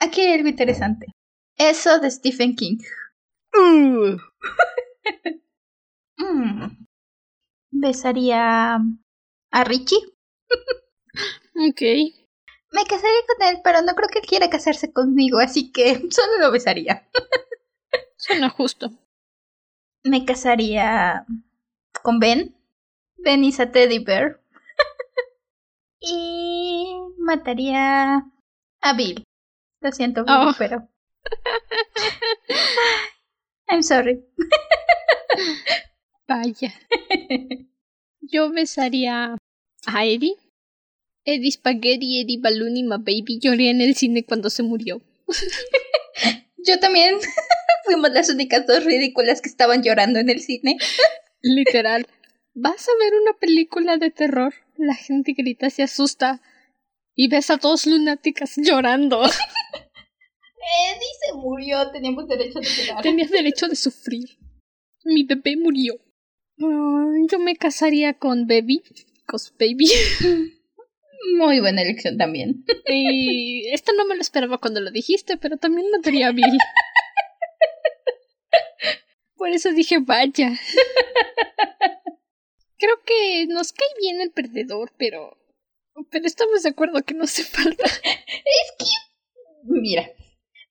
Aquí 0.01 0.23
hay 0.23 0.33
algo 0.35 0.49
interesante. 0.49 1.07
Eso 1.57 2.01
de 2.01 2.11
Stephen 2.11 2.57
King. 2.57 2.79
Uh, 3.55 4.16
Mm. 6.19 6.87
Besaría 7.73 8.79
a 9.50 9.64
Richie. 9.64 9.98
ok. 11.68 11.80
Me 12.72 12.84
casaría 12.84 13.20
con 13.26 13.48
él, 13.48 13.60
pero 13.64 13.82
no 13.82 13.94
creo 13.94 14.08
que 14.08 14.20
quiera 14.20 14.48
casarse 14.48 14.92
conmigo, 14.92 15.38
así 15.38 15.72
que 15.72 16.02
solo 16.10 16.38
lo 16.38 16.50
besaría. 16.52 17.08
Suena 18.16 18.48
justo. 18.50 18.90
Me 20.04 20.24
casaría 20.24 21.26
con 22.02 22.20
Ben. 22.20 22.56
Ben 23.16 23.44
is 23.44 23.60
a 23.60 23.70
teddy 23.70 23.98
bear. 23.98 24.40
y 26.00 26.94
mataría 27.18 28.24
a 28.80 28.92
Bill. 28.94 29.24
Lo 29.80 29.92
siento, 29.92 30.24
Bill, 30.24 30.36
Oh. 30.38 30.52
pero. 30.58 30.88
I'm 33.68 33.82
sorry. 33.82 34.24
Vaya. 36.28 36.72
Yo 38.20 38.50
besaría 38.50 39.37
a 39.87 40.06
Eddie. 40.06 40.37
Eddie 41.24 41.52
Spaghetti, 41.52 42.20
Eddie 42.20 42.40
Balloon 42.40 42.76
y 42.76 42.83
My 42.83 42.96
Baby. 42.98 43.38
Lloré 43.40 43.70
en 43.70 43.80
el 43.80 43.94
cine 43.94 44.24
cuando 44.24 44.50
se 44.50 44.62
murió. 44.62 45.00
Yo 46.66 46.78
también. 46.80 47.16
Fuimos 47.85 48.11
las 48.12 48.28
únicas 48.30 48.66
dos 48.66 48.85
ridículas 48.85 49.40
que 49.40 49.48
estaban 49.48 49.83
llorando 49.83 50.18
en 50.18 50.30
el 50.30 50.40
cine. 50.40 50.76
Literal. 51.42 52.06
Vas 52.54 52.88
a 52.88 52.92
ver 52.98 53.14
una 53.14 53.33
película 53.38 53.96
de 53.96 54.11
terror, 54.11 54.52
la 54.76 54.94
gente 54.94 55.35
grita, 55.35 55.70
se 55.70 55.85
asusta 55.85 56.42
y 57.14 57.28
ves 57.28 57.48
a 57.50 57.56
dos 57.56 57.87
lunáticas 57.87 58.54
llorando. 58.56 59.22
Eddie 59.22 61.14
se 61.26 61.33
murió, 61.35 61.90
teníamos 61.90 62.26
derecho 62.28 62.59
a 62.59 62.62
llorar. 62.62 63.02
Tenías 63.02 63.30
derecho 63.30 63.68
de 63.68 63.76
sufrir. 63.76 64.37
Mi 65.04 65.22
bebé 65.22 65.56
murió. 65.56 65.94
Ay, 66.61 67.27
yo 67.31 67.38
me 67.38 67.57
casaría 67.57 68.14
con 68.14 68.46
Baby. 68.46 68.83
Cos 69.27 69.55
Baby. 69.59 69.90
Muy 71.37 71.61
buena 71.61 71.83
elección 71.83 72.18
también. 72.18 72.64
Y 72.87 73.68
esto 73.68 73.92
no 73.92 74.07
me 74.07 74.14
lo 74.14 74.20
esperaba 74.20 74.59
cuando 74.59 74.81
lo 74.81 74.90
dijiste, 74.90 75.37
pero 75.37 75.57
también 75.57 75.90
mataría 75.90 76.29
a 76.29 76.33
Bill. 76.33 76.59
Por 79.37 79.49
eso 79.51 79.73
dije, 79.73 79.99
vaya. 80.01 80.53
Creo 82.79 83.03
que 83.05 83.46
nos 83.46 83.73
cae 83.73 83.88
bien 83.99 84.20
el 84.20 84.33
perdedor, 84.33 84.92
pero. 84.99 85.37
Pero 86.11 86.27
estamos 86.27 86.62
de 86.62 86.70
acuerdo 86.70 87.03
que 87.03 87.14
no 87.14 87.25
hace 87.25 87.44
falta. 87.44 87.85
Es 87.85 88.73
que. 88.79 88.85
Mira. 89.64 90.11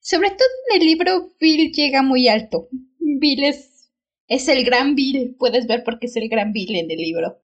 Sobre 0.00 0.30
todo 0.30 0.48
en 0.70 0.80
el 0.80 0.86
libro, 0.86 1.32
Bill 1.40 1.72
llega 1.72 2.02
muy 2.02 2.28
alto. 2.28 2.68
Bill 2.98 3.44
es. 3.44 3.69
Es 4.30 4.46
el 4.48 4.64
gran 4.64 4.94
Bill. 4.94 5.34
Puedes 5.36 5.66
ver 5.66 5.82
por 5.82 5.98
qué 5.98 6.06
es 6.06 6.16
el 6.16 6.28
gran 6.28 6.52
Bill 6.52 6.76
en 6.76 6.90
el 6.90 6.98
libro. 6.98 7.42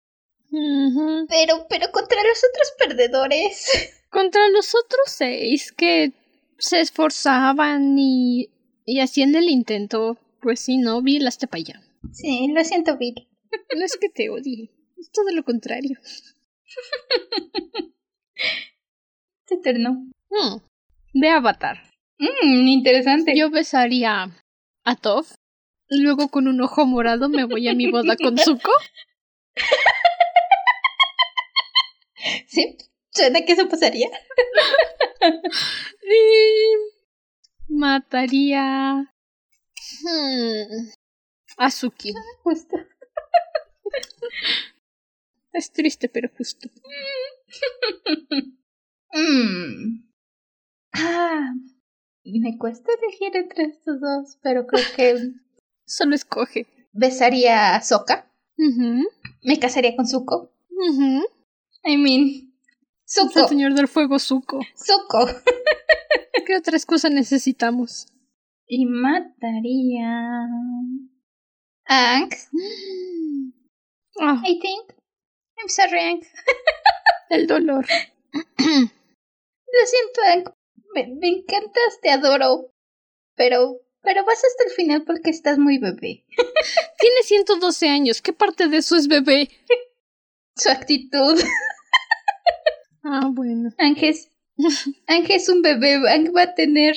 Pero, 0.50 1.66
pero 1.68 1.90
contra 1.90 2.22
los 2.22 2.44
otros 2.44 2.72
perdedores. 2.78 3.68
Contra 4.10 4.48
los 4.50 4.76
otros 4.76 5.06
seis 5.06 5.72
que 5.72 6.12
se 6.58 6.80
esforzaban 6.80 7.98
y, 7.98 8.50
y 8.86 9.00
hacían 9.00 9.34
el 9.34 9.48
intento, 9.48 10.18
pues 10.40 10.60
sí, 10.60 10.76
no, 10.76 11.02
Bill 11.02 11.26
hasta 11.26 11.48
para 11.48 11.62
allá. 11.62 11.82
Sí, 12.12 12.46
lo 12.54 12.62
siento, 12.62 12.96
Bill. 12.96 13.26
No 13.76 13.84
es 13.84 13.96
que 13.96 14.08
te 14.08 14.30
odie, 14.30 14.70
es 14.96 15.10
todo 15.10 15.32
lo 15.32 15.42
contrario. 15.42 15.98
Te 19.46 19.56
eterno. 19.56 20.08
De 21.12 21.28
Avatar. 21.28 21.78
Mmm, 22.18 22.68
interesante. 22.68 23.36
Yo 23.36 23.50
besaría 23.50 24.30
a 24.84 24.94
Toph. 24.94 25.32
Luego 25.88 26.28
con 26.28 26.48
un 26.48 26.60
ojo 26.60 26.86
morado 26.86 27.28
me 27.28 27.44
voy 27.44 27.68
a 27.68 27.74
mi 27.74 27.90
boda 27.90 28.16
con 28.16 28.38
Zuko. 28.38 28.72
Sí, 32.46 32.78
suena 33.10 33.44
que 33.44 33.52
eso 33.52 33.68
pasaría. 33.68 34.08
Y 36.02 36.74
mataría 37.68 39.12
hmm, 40.02 40.88
a 41.58 41.70
Suki. 41.70 42.14
Justo. 42.42 42.76
Es 45.52 45.70
triste, 45.72 46.08
pero 46.08 46.28
justo. 46.36 46.68
Mm. 49.16 50.10
Ah, 50.92 51.52
me 52.24 52.58
cuesta 52.58 52.90
elegir 53.00 53.36
entre 53.36 53.66
estos 53.66 54.00
dos, 54.00 54.38
pero 54.42 54.66
creo 54.66 54.82
que 54.96 55.34
Solo 55.86 56.14
escoge. 56.14 56.66
besaría 56.92 57.74
a 57.74 57.82
Sokka. 57.82 58.30
Ujú, 58.56 59.08
Me 59.42 59.58
casaría 59.58 59.96
con 59.96 60.06
Zuko. 60.06 60.50
ujú. 60.70 61.24
I 61.84 61.96
mean, 61.96 62.54
Es 63.06 63.16
el 63.18 63.30
Zuko. 63.30 63.48
señor 63.48 63.74
del 63.74 63.88
fuego, 63.88 64.18
Zuko. 64.18 64.60
Zuko. 64.76 65.26
¿Qué 66.46 66.56
otra 66.56 66.76
excusa 66.76 67.08
necesitamos? 67.10 68.06
Y 68.66 68.86
mataría 68.86 70.08
a 71.86 72.14
Aang, 72.16 72.30
Ah, 74.20 74.40
I 74.46 74.58
think. 74.60 74.92
I'm 75.58 75.68
sorry, 75.68 75.98
Aang. 76.00 76.20
el 77.30 77.46
dolor. 77.46 77.84
Lo 78.58 79.86
siento, 79.86 80.20
Aang. 80.28 80.44
Me, 80.94 81.08
me 81.20 81.28
encantas, 81.28 82.00
te 82.00 82.10
adoro. 82.10 82.70
Pero, 83.36 83.80
pero 84.04 84.24
vas 84.24 84.42
hasta 84.44 84.64
el 84.68 84.70
final 84.70 85.04
porque 85.04 85.30
estás 85.30 85.58
muy 85.58 85.78
bebé. 85.78 86.24
Tiene 87.00 87.22
112 87.24 87.88
años. 87.88 88.22
¿Qué 88.22 88.32
parte 88.32 88.68
de 88.68 88.78
eso 88.78 88.96
es 88.96 89.08
bebé? 89.08 89.50
Su 90.56 90.70
actitud. 90.70 91.40
Ah, 93.02 93.28
bueno. 93.30 93.70
Es, 93.78 94.30
Aang 95.06 95.26
es 95.28 95.48
un 95.48 95.62
bebé. 95.62 95.94
Aang 96.08 96.32
va 96.34 96.42
a 96.42 96.54
tener. 96.54 96.96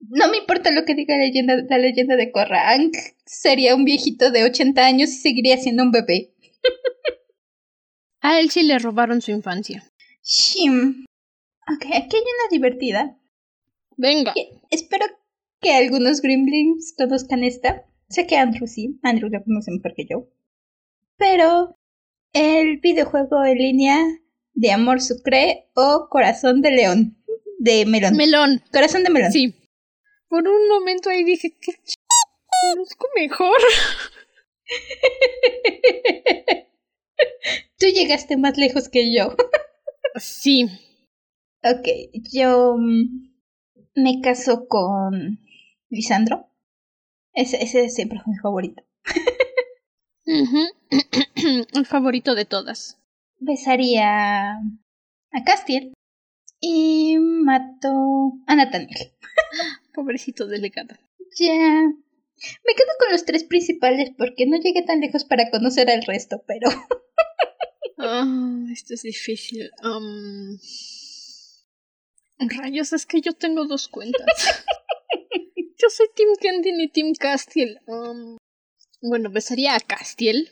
No 0.00 0.28
me 0.28 0.38
importa 0.38 0.70
lo 0.70 0.84
que 0.84 0.94
diga 0.94 1.16
la 1.16 1.24
leyenda, 1.24 1.56
la 1.68 1.78
leyenda 1.78 2.16
de 2.16 2.30
Korra. 2.30 2.70
Aang 2.70 2.92
sería 3.24 3.74
un 3.74 3.84
viejito 3.84 4.30
de 4.30 4.44
80 4.44 4.84
años 4.84 5.10
y 5.10 5.16
seguiría 5.16 5.56
siendo 5.56 5.82
un 5.82 5.92
bebé. 5.92 6.34
A 8.20 8.38
él 8.38 8.50
sí 8.50 8.62
le 8.62 8.78
robaron 8.78 9.22
su 9.22 9.30
infancia. 9.30 9.82
Shim. 10.22 11.06
Ok, 11.66 11.86
aquí 11.86 12.16
hay 12.16 12.22
una 12.22 12.50
divertida. 12.50 13.16
Venga. 13.96 14.32
que 14.34 14.60
espero 14.70 15.06
que 15.60 15.72
algunos 15.72 16.20
Gremlins 16.20 16.94
conozcan 16.96 17.44
esta. 17.44 17.86
Sé 18.08 18.26
que 18.26 18.36
Andrew 18.36 18.66
sí, 18.66 18.98
Andrew 19.02 19.30
la 19.30 19.42
conoce 19.42 19.70
mejor 19.70 19.94
que 19.94 20.06
yo. 20.08 20.28
Pero 21.16 21.76
el 22.32 22.78
videojuego 22.78 23.44
en 23.44 23.58
línea 23.58 23.98
de 24.54 24.72
Amor 24.72 25.00
Sucre 25.00 25.70
o 25.74 26.08
Corazón 26.10 26.62
de 26.62 26.70
León. 26.70 27.16
De 27.58 27.84
Melón. 27.86 28.16
Melón. 28.16 28.62
Corazón 28.72 29.04
de 29.04 29.10
Melón. 29.10 29.32
Sí. 29.32 29.54
Por 30.28 30.48
un 30.48 30.68
momento 30.68 31.10
ahí 31.10 31.24
dije, 31.24 31.56
¿qué 31.60 31.72
ch... 31.72 31.94
conozco 32.72 33.06
mejor? 33.14 33.58
Tú 37.78 37.86
llegaste 37.86 38.36
más 38.36 38.56
lejos 38.56 38.88
que 38.88 39.14
yo. 39.14 39.34
Sí. 40.16 40.66
Ok, 41.62 41.86
yo 42.32 42.76
mm, 42.78 43.30
me 43.94 44.20
caso 44.20 44.66
con 44.68 45.40
Lisandro. 45.90 46.48
Ese, 47.32 47.62
ese 47.62 47.88
siempre 47.90 48.18
fue 48.20 48.32
mi 48.32 48.38
favorito. 48.38 48.82
El 50.24 51.86
favorito 51.86 52.34
de 52.34 52.44
todas. 52.44 52.98
Besaría 53.38 54.52
a 54.52 55.44
Castiel 55.44 55.92
y 56.60 57.18
mato 57.18 58.32
a 58.46 58.54
Nathaniel. 58.54 59.12
Pobrecito 59.94 60.46
delegado. 60.46 60.96
Ya. 61.38 61.82
Me 62.66 62.74
quedo 62.74 62.88
con 62.98 63.12
los 63.12 63.24
tres 63.26 63.44
principales 63.44 64.12
porque 64.16 64.46
no 64.46 64.58
llegué 64.58 64.82
tan 64.82 65.00
lejos 65.00 65.24
para 65.24 65.50
conocer 65.50 65.90
al 65.90 66.02
resto, 66.02 66.42
pero 66.46 66.68
Ah, 68.02 68.24
esto 68.72 68.94
es 68.94 69.02
difícil. 69.02 69.70
Rayos, 72.38 72.94
es 72.94 73.04
que 73.04 73.20
yo 73.20 73.34
tengo 73.34 73.66
dos 73.66 73.88
cuentas. 73.88 74.64
soy 75.90 76.06
Team 76.14 76.30
Kendin 76.40 76.80
y 76.80 76.88
Team 76.88 77.12
Castiel. 77.18 77.80
Am, 77.88 78.36
Bueno, 79.02 79.30
besaría 79.30 79.74
a 79.74 79.80
Castiel. 79.80 80.50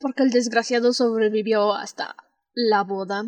Porque 0.00 0.22
el 0.22 0.30
desgraciado 0.30 0.92
sobrevivió 0.92 1.72
hasta 1.72 2.16
la 2.54 2.82
boda. 2.84 3.24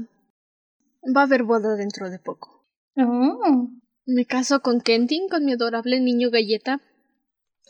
Va 1.04 1.22
a 1.22 1.24
haber 1.24 1.42
boda 1.42 1.76
dentro 1.76 2.10
de 2.10 2.18
poco. 2.18 2.66
Oh. 2.96 3.68
Me 4.06 4.26
caso 4.26 4.60
con 4.60 4.80
Kentin, 4.80 5.28
con 5.28 5.44
mi 5.44 5.52
adorable 5.52 6.00
niño 6.00 6.30
galleta. 6.30 6.80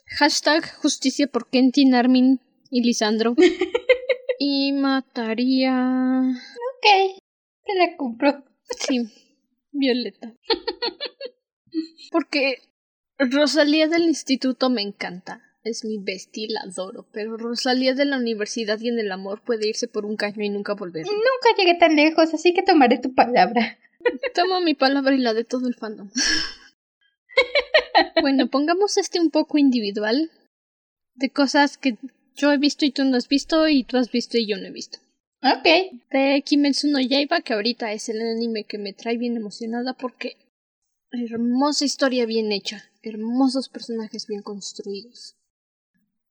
Hashtag 0.07 0.65
justicia 0.77 1.27
por 1.29 1.49
Kentin, 1.49 1.95
Armin 1.95 2.41
y 2.71 2.83
Lisandro. 2.83 3.35
y 4.39 4.73
mataría. 4.73 6.23
Ok, 6.23 7.21
te 7.65 7.75
la 7.75 7.97
compro. 7.97 8.45
Sí, 8.79 9.07
Violeta. 9.73 10.35
Porque 12.11 12.57
Rosalía 13.21 13.87
del 13.87 14.05
instituto 14.05 14.71
me 14.71 14.81
encanta. 14.81 15.43
Es 15.63 15.85
mi 15.85 15.99
bestia 15.99 16.47
la 16.49 16.63
adoro. 16.63 17.07
Pero 17.13 17.37
Rosalía 17.37 17.95
de 17.95 18.07
la 18.07 18.17
universidad 18.17 18.81
y 18.81 18.89
en 18.89 18.99
el 18.99 19.13
amor 19.13 19.43
puede 19.43 19.69
irse 19.69 19.89
por 19.89 20.07
un 20.07 20.17
caño 20.17 20.43
y 20.43 20.49
nunca 20.49 20.75
volver. 20.75 21.05
Nunca 21.05 21.59
llegué 21.59 21.75
tan 21.75 21.97
lejos, 21.97 22.33
así 22.33 22.55
que 22.55 22.63
tomaré 22.63 22.99
tu 22.99 23.15
palabra. 23.15 23.79
Tomo 24.35 24.63
mi 24.63 24.75
palabra 24.75 25.15
y 25.15 25.19
la 25.19 25.35
de 25.35 25.45
todo 25.45 25.69
el 25.69 25.75
fandom. 25.75 26.11
bueno, 28.23 28.49
pongamos 28.49 28.97
este 28.97 29.21
un 29.21 29.31
poco 29.31 29.59
individual. 29.59 30.31
De 31.15 31.29
cosas 31.29 31.77
que 31.77 31.99
yo 32.35 32.53
he 32.53 32.57
visto 32.57 32.87
y 32.87 32.91
tú 32.91 33.05
no 33.05 33.19
has 33.19 33.29
visto 33.29 33.69
y 33.69 33.85
tú 33.85 33.99
has 33.99 34.11
visto 34.11 34.39
y 34.39 34.47
yo 34.47 34.57
no 34.57 34.67
he 34.67 34.71
visto. 34.71 34.99
Ok. 35.43 36.01
De 36.11 36.43
Kimetsu 36.43 36.89
no 36.89 37.01
Yaiba, 37.01 37.43
que 37.43 37.53
ahorita 37.53 37.93
es 37.93 38.09
el 38.09 38.23
anime 38.23 38.65
que 38.65 38.79
me 38.79 38.95
trae 38.95 39.19
bien 39.19 39.37
emocionada 39.37 39.93
porque 39.93 40.39
hermosa 41.13 41.85
historia 41.85 42.27
bien 42.27 42.53
hecha, 42.53 42.91
hermosos 43.03 43.69
personajes 43.69 44.27
bien 44.27 44.43
construidos. 44.43 45.37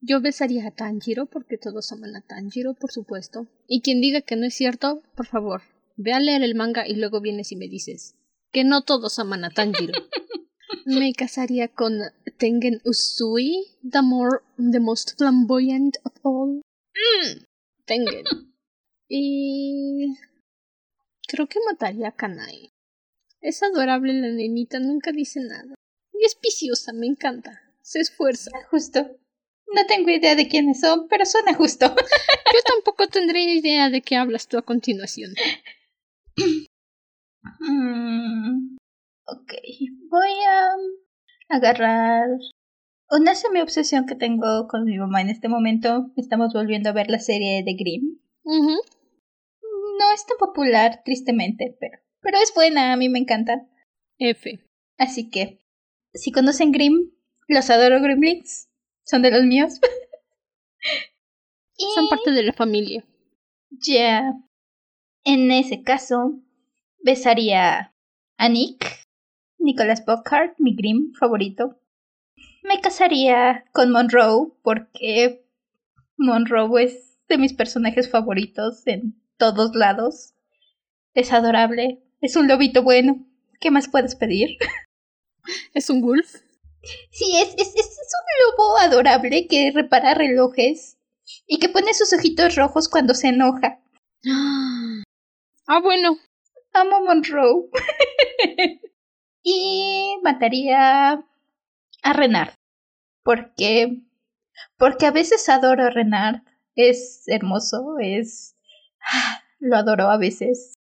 Yo 0.02 0.22
besaría 0.22 0.68
a 0.68 0.72
Tanjiro 0.72 1.26
porque 1.26 1.58
todos 1.58 1.92
aman 1.92 2.16
a 2.16 2.22
Tanjiro, 2.22 2.74
por 2.74 2.92
supuesto. 2.92 3.48
Y 3.68 3.82
quien 3.82 4.00
diga 4.00 4.22
que 4.22 4.38
no 4.38 4.46
es 4.46 4.54
cierto, 4.54 5.04
por 5.16 5.26
favor, 5.26 5.62
ve 5.98 6.14
a 6.14 6.20
leer 6.20 6.42
el 6.42 6.56
manga 6.56 6.88
y 6.88 6.96
luego 6.96 7.20
vienes 7.20 7.52
y 7.52 7.58
me 7.58 7.68
dices 7.68 8.16
que 8.52 8.64
no 8.64 8.84
todos 8.84 9.20
aman 9.20 9.44
a 9.44 9.50
Tanjiro. 9.50 9.94
me 10.86 11.14
casaría 11.14 11.68
con 11.68 12.00
Tengen 12.38 12.82
Usui, 12.86 13.66
the 13.84 14.02
more 14.02 14.40
the 14.58 14.80
most 14.80 15.18
flamboyant 15.18 15.98
of 16.04 16.14
all. 16.24 16.62
Mm, 16.94 17.44
Tengen. 17.86 18.26
Y 19.12 20.16
creo 21.28 21.48
que 21.48 21.58
mataría 21.66 22.10
a 22.10 22.12
Kanai. 22.12 22.72
Es 23.42 23.64
adorable 23.64 24.14
la 24.14 24.30
nenita, 24.30 24.80
nunca 24.80 25.12
dice 25.12 25.40
nada. 25.40 25.76
Y 26.14 26.26
es 26.26 26.38
viciosa, 26.42 26.92
me 26.94 27.08
encanta. 27.08 27.62
Se 27.82 28.00
esfuerza. 28.00 28.52
Justo. 28.70 29.00
No 29.74 29.86
tengo 29.88 30.10
idea 30.10 30.36
de 30.36 30.48
quiénes 30.48 30.82
son, 30.82 31.08
pero 31.08 31.26
suena 31.26 31.54
justo. 31.54 31.86
Yo 32.54 32.60
tampoco 32.66 33.08
tendré 33.08 33.42
idea 33.42 33.90
de 33.90 34.02
qué 34.02 34.16
hablas 34.16 34.48
tú 34.48 34.58
a 34.58 34.64
continuación. 34.64 35.34
Mm, 37.60 38.78
ok, 39.26 39.54
voy 40.10 40.32
a 40.48 41.56
agarrar 41.56 42.28
una 43.12 43.36
semi-obsesión 43.36 44.06
que 44.06 44.16
tengo 44.16 44.68
con 44.68 44.86
mi 44.86 44.98
mamá 44.98 45.22
en 45.22 45.30
este 45.30 45.50
momento. 45.50 46.12
Estamos 46.16 46.54
volviendo 46.54 46.90
a 46.90 46.94
ver 46.94 47.10
la 47.10 47.20
serie 47.20 47.64
de 47.64 47.74
Grimm. 47.74 48.20
No 48.44 50.12
es 50.14 50.26
tan 50.26 50.38
popular, 50.38 51.02
tristemente, 51.06 51.78
pero, 51.80 52.00
pero 52.22 52.38
es 52.38 52.54
buena, 52.54 52.94
a 52.94 52.98
mí 52.98 53.10
me 53.10 53.20
encanta. 53.20 53.68
F. 54.18 54.60
Así 54.98 55.30
que, 55.30 55.60
si 56.14 56.32
conocen 56.32 56.72
Grimm, 56.72 57.12
los 57.48 57.70
adoro 57.70 58.02
Gremlins. 58.02 58.70
Son 59.06 59.22
de 59.22 59.32
los 59.32 59.44
míos. 59.44 59.80
Son 61.96 62.10
parte 62.10 62.32
de 62.32 62.44
la 62.44 62.54
familia. 62.54 63.06
Ya. 63.72 64.34
En 65.24 65.52
ese 65.52 65.84
caso, 65.84 66.40
besaría 67.00 67.94
a 68.38 68.50
Nick, 68.50 69.06
Nicholas 69.58 70.06
Bockhart, 70.06 70.56
mi 70.60 70.76
Grimm 70.76 71.14
favorito. 71.14 71.80
Me 72.64 72.82
casaría 72.82 73.66
con 73.72 73.92
Monroe 73.92 74.52
porque 74.62 75.46
Monroe 76.18 76.84
es 76.84 77.18
de 77.28 77.38
mis 77.38 77.54
personajes 77.54 78.10
favoritos 78.10 78.86
en 78.86 79.22
todos 79.38 79.76
lados. 79.76 80.34
Es 81.14 81.34
adorable, 81.34 82.02
es 82.22 82.36
un 82.36 82.48
lobito 82.48 82.84
bueno. 82.84 83.26
¿Qué 83.60 83.72
más 83.72 83.90
puedes 83.90 84.16
pedir? 84.16 84.58
¿Es 85.74 85.90
un 85.90 86.02
wolf? 86.02 86.36
Sí, 87.12 87.38
es, 87.42 87.54
es, 87.58 87.76
es, 87.76 87.98
un 87.98 88.58
lobo 88.58 88.78
adorable 88.78 89.48
que 89.48 89.72
repara 89.74 90.14
relojes 90.14 90.98
y 91.46 91.60
que 91.60 91.70
pone 91.70 91.94
sus 91.94 92.14
ojitos 92.14 92.56
rojos 92.56 92.88
cuando 92.90 93.14
se 93.14 93.30
enoja. 93.30 93.80
Ah, 95.72 95.82
bueno. 95.82 96.18
Amo 96.74 97.02
Monroe. 97.02 97.70
y 99.44 100.18
mataría 100.24 101.24
a 102.02 102.14
Renard. 102.14 102.56
Porque. 103.22 104.00
Porque 104.78 105.06
a 105.06 105.12
veces 105.12 105.48
adoro 105.48 105.84
a 105.84 105.90
Renard. 105.92 106.42
Es 106.76 107.22
hermoso, 107.28 107.98
es. 108.00 108.56
Lo 109.60 109.78
adoro 109.78 110.10
a 110.10 110.18
veces. 110.18 110.79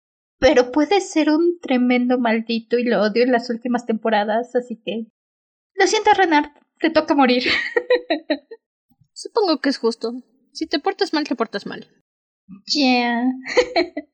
Pero 0.42 0.72
puede 0.72 1.00
ser 1.00 1.30
un 1.30 1.60
tremendo 1.60 2.18
maldito 2.18 2.76
y 2.76 2.82
lo 2.82 3.00
odio 3.00 3.22
en 3.22 3.30
las 3.30 3.48
últimas 3.48 3.86
temporadas, 3.86 4.56
así 4.56 4.74
que. 4.84 5.06
Lo 5.74 5.86
siento, 5.86 6.10
Renard. 6.16 6.50
Te 6.80 6.90
toca 6.90 7.14
morir. 7.14 7.44
Supongo 9.12 9.60
que 9.60 9.68
es 9.68 9.78
justo. 9.78 10.14
Si 10.52 10.66
te 10.66 10.80
portas 10.80 11.12
mal, 11.12 11.28
te 11.28 11.36
portas 11.36 11.64
mal. 11.64 11.88
Ya. 12.66 13.22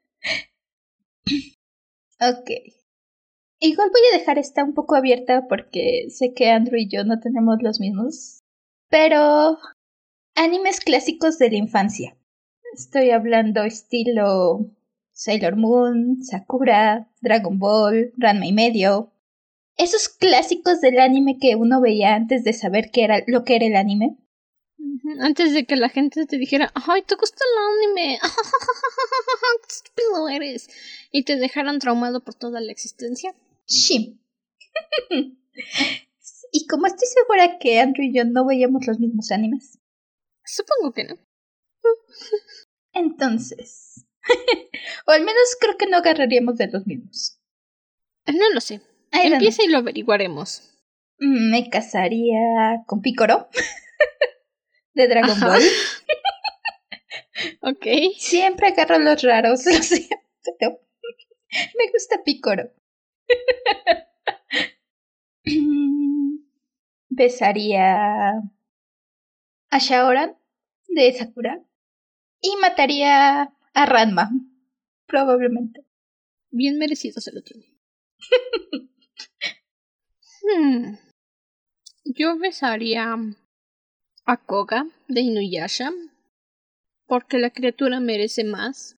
ok. 2.20 2.50
Igual 3.60 3.88
voy 3.90 4.02
a 4.12 4.18
dejar 4.18 4.38
esta 4.38 4.64
un 4.64 4.74
poco 4.74 4.96
abierta 4.96 5.46
porque 5.48 6.08
sé 6.10 6.34
que 6.34 6.50
Andrew 6.50 6.78
y 6.78 6.90
yo 6.90 7.04
no 7.04 7.20
tenemos 7.20 7.56
los 7.62 7.80
mismos. 7.80 8.40
Pero... 8.90 9.56
Animes 10.34 10.80
clásicos 10.80 11.38
de 11.38 11.50
la 11.52 11.56
infancia. 11.56 12.18
Estoy 12.74 13.12
hablando 13.12 13.64
estilo 13.64 14.77
Sailor 15.18 15.56
Moon, 15.56 16.22
Sakura, 16.22 17.10
Dragon 17.20 17.58
Ball, 17.58 18.12
Ranma 18.16 18.46
y 18.46 18.52
medio. 18.52 19.12
Esos 19.76 20.08
clásicos 20.08 20.80
del 20.80 21.00
anime 21.00 21.38
que 21.40 21.56
uno 21.56 21.80
veía 21.80 22.14
antes 22.14 22.44
de 22.44 22.52
saber 22.52 22.92
qué 22.92 23.02
era 23.02 23.24
lo 23.26 23.42
que 23.42 23.56
era 23.56 23.66
el 23.66 23.74
anime. 23.74 24.16
Antes 25.20 25.54
de 25.54 25.66
que 25.66 25.74
la 25.74 25.88
gente 25.88 26.24
te 26.24 26.38
dijera, 26.38 26.70
ay, 26.74 27.02
te 27.02 27.16
gusta 27.16 27.42
el 27.44 27.88
anime, 27.88 28.20
qué 29.66 29.74
estúpido 29.74 30.28
eres, 30.28 30.68
y 31.10 31.24
te 31.24 31.34
dejaran 31.34 31.80
traumado 31.80 32.22
por 32.22 32.34
toda 32.34 32.60
la 32.60 32.70
existencia. 32.70 33.34
Sí. 33.64 34.20
y 36.52 36.66
como 36.68 36.86
estoy 36.86 37.08
segura 37.08 37.58
que 37.58 37.80
Andrew 37.80 38.06
y 38.06 38.14
yo 38.14 38.24
no 38.24 38.46
veíamos 38.46 38.86
los 38.86 39.00
mismos 39.00 39.32
animes. 39.32 39.80
Supongo 40.44 40.92
que 40.92 41.04
no. 41.04 41.16
Entonces. 42.92 43.87
o 45.06 45.10
al 45.10 45.24
menos 45.24 45.56
creo 45.60 45.76
que 45.76 45.86
no 45.86 45.98
agarraríamos 45.98 46.56
de 46.56 46.68
los 46.68 46.86
mismos. 46.86 47.38
No 48.26 48.50
lo 48.52 48.60
sé. 48.60 48.80
Empieza 49.12 49.64
y 49.64 49.68
lo 49.68 49.78
averiguaremos. 49.78 50.74
Me 51.18 51.68
casaría 51.70 52.82
con 52.86 53.00
Picoro 53.00 53.48
de 54.94 55.08
Dragon 55.08 55.40
Ball. 55.40 55.62
ok. 57.62 57.86
Siempre 58.18 58.68
agarro 58.68 58.98
los 58.98 59.22
raros, 59.22 59.64
lo 59.64 59.82
siento. 59.82 60.80
Me 61.50 61.90
gusta 61.92 62.22
Picoro. 62.24 62.70
Besaría 67.08 68.32
a 69.70 69.78
Shaoran 69.78 70.36
de 70.88 71.12
Sakura 71.12 71.60
y 72.40 72.56
mataría 72.60 73.52
a 73.78 73.86
Ranma, 73.86 74.30
probablemente. 75.06 75.86
Bien 76.50 76.78
merecido 76.78 77.20
se 77.20 77.32
lo 77.32 77.42
tiene. 77.42 77.78
Hmm. 80.42 80.96
Yo 82.04 82.36
besaría 82.38 83.14
a 84.24 84.36
Koga 84.36 84.86
de 85.06 85.20
Inuyasha 85.20 85.92
porque 87.06 87.38
la 87.38 87.50
criatura 87.50 88.00
merece 88.00 88.42
más. 88.42 88.96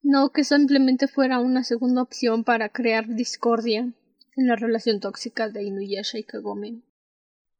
No 0.00 0.30
que 0.30 0.44
simplemente 0.44 1.06
fuera 1.06 1.38
una 1.38 1.62
segunda 1.62 2.00
opción 2.00 2.44
para 2.44 2.70
crear 2.70 3.06
discordia 3.08 3.92
en 4.36 4.46
la 4.46 4.56
relación 4.56 5.00
tóxica 5.00 5.50
de 5.50 5.64
Inuyasha 5.64 6.18
y 6.18 6.24
Kagome. 6.24 6.80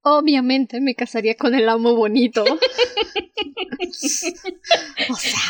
Obviamente 0.00 0.80
me 0.80 0.94
casaría 0.94 1.36
con 1.36 1.54
el 1.54 1.68
amo 1.68 1.94
bonito. 1.94 2.42
o 5.10 5.14
sea, 5.14 5.40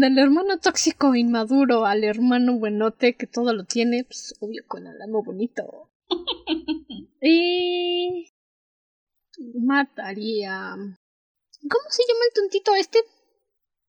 del 0.00 0.18
hermano 0.18 0.58
tóxico 0.58 1.14
inmaduro 1.14 1.84
al 1.84 2.04
hermano 2.04 2.58
buenote 2.58 3.16
que 3.16 3.26
todo 3.26 3.52
lo 3.52 3.64
tiene, 3.64 4.04
pues 4.04 4.34
obvio 4.40 4.64
con 4.66 4.86
el 4.86 5.00
amo 5.02 5.22
bonito. 5.22 5.90
y 7.20 8.30
mataría. 9.54 10.74
¿Cómo 10.74 11.84
se 11.90 12.02
llama 12.08 12.24
el 12.28 12.34
tontito 12.34 12.74
este? 12.74 12.98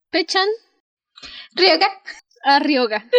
¿Pechan? 0.10 0.48
Ryoga. 1.54 1.88
Ah, 2.44 2.60
Ryoga. 2.60 3.10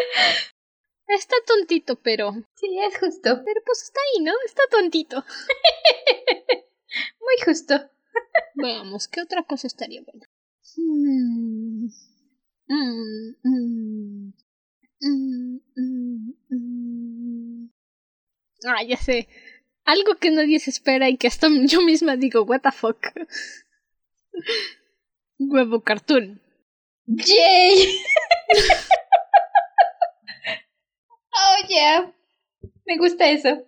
Está 1.08 1.36
tontito, 1.46 1.96
pero. 2.00 2.32
Sí, 2.56 2.78
es 2.78 2.98
justo. 2.98 3.42
Pero 3.44 3.60
pues 3.64 3.82
está 3.82 4.00
ahí, 4.00 4.22
¿no? 4.22 4.32
Está 4.44 4.62
tontito. 4.70 5.24
Muy 7.20 7.44
justo. 7.44 7.74
Veamos, 8.54 9.08
¿qué 9.08 9.22
otra 9.22 9.42
cosa 9.44 9.66
estaría 9.66 10.02
buena? 10.02 10.26
Mm, 12.72 13.36
mm, 13.44 14.32
mm, 15.02 15.60
ah, 18.66 18.82
ya 18.82 18.96
sé. 18.96 19.28
Algo 19.84 20.14
que 20.16 20.30
nadie 20.30 20.58
se 20.58 20.70
espera 20.70 21.10
y 21.10 21.18
que 21.18 21.26
hasta 21.26 21.48
yo 21.66 21.82
misma 21.82 22.16
digo, 22.16 22.44
what 22.44 22.62
the 22.62 22.72
fuck. 22.72 23.08
Huevo 25.38 25.82
cartoon. 25.82 26.40
¡Yay! 27.06 28.00
oh, 31.34 31.56
yeah. 31.68 32.10
Me 32.86 32.96
gusta 32.96 33.28
eso. 33.28 33.66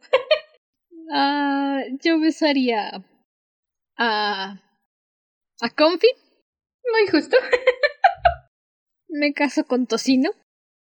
Ah, 1.12 1.82
yo 2.00 2.18
besaría 2.20 3.04
a. 3.98 4.58
a 5.60 5.70
Comfy. 5.70 6.08
Muy 6.90 7.06
justo. 7.10 7.36
Me 9.16 9.32
caso 9.32 9.64
con 9.64 9.86
Tocino. 9.86 10.32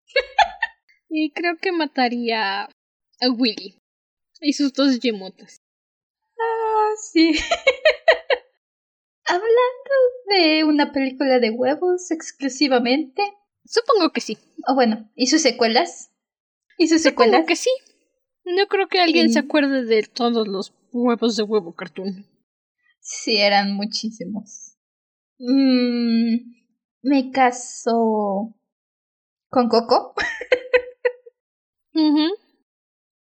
y 1.10 1.32
creo 1.32 1.58
que 1.58 1.72
mataría 1.72 2.66
a 2.66 3.30
Willy 3.36 3.80
y 4.40 4.54
sus 4.54 4.74
dos 4.74 5.00
yemotas. 5.00 5.58
Ah, 6.40 6.90
sí. 7.02 7.34
Hablando 9.26 9.50
de 10.28 10.64
una 10.66 10.92
película 10.92 11.40
de 11.40 11.50
huevos 11.50 12.12
exclusivamente. 12.12 13.24
Supongo 13.66 14.12
que 14.12 14.22
sí. 14.22 14.38
O 14.68 14.76
bueno, 14.76 15.10
¿y 15.16 15.26
sus 15.26 15.42
secuelas? 15.42 16.12
¿Y 16.78 16.90
sus 16.90 17.02
secuelas? 17.02 17.34
Supongo 17.34 17.48
que 17.48 17.56
sí. 17.56 17.72
No 18.46 18.68
creo 18.68 18.88
que 18.88 19.02
alguien 19.02 19.34
se 19.34 19.40
acuerde 19.40 19.84
de 19.86 20.04
todos 20.04 20.48
los 20.48 20.76
huevos 20.92 21.38
de 21.38 21.44
huevo 21.44 21.74
cartoon. 21.74 22.28
Sí, 23.00 23.38
eran 23.38 23.74
muchísimos. 23.74 24.78
Mm, 25.40 26.61
me 27.02 27.32
caso 27.32 28.56
con 29.50 29.68
Coco. 29.70 30.14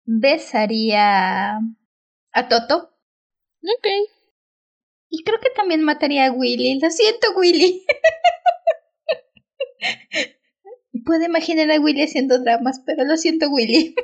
Besaría 0.05 1.59
a 2.33 2.49
Toto. 2.49 2.95
Ok. 3.63 3.87
Y 5.11 5.23
creo 5.23 5.39
que 5.41 5.51
también 5.51 5.83
mataría 5.83 6.27
a 6.27 6.33
Willy. 6.33 6.81
Lo 6.81 6.91
siento, 6.91 7.29
Willy. 7.37 7.85
Puedo 11.05 11.25
imaginar 11.25 11.71
a 11.71 11.81
Willy 11.81 12.03
haciendo 12.03 12.39
dramas, 12.41 12.83
pero 12.85 13.05
lo 13.05 13.17
siento, 13.17 13.49
Willy. 13.51 13.95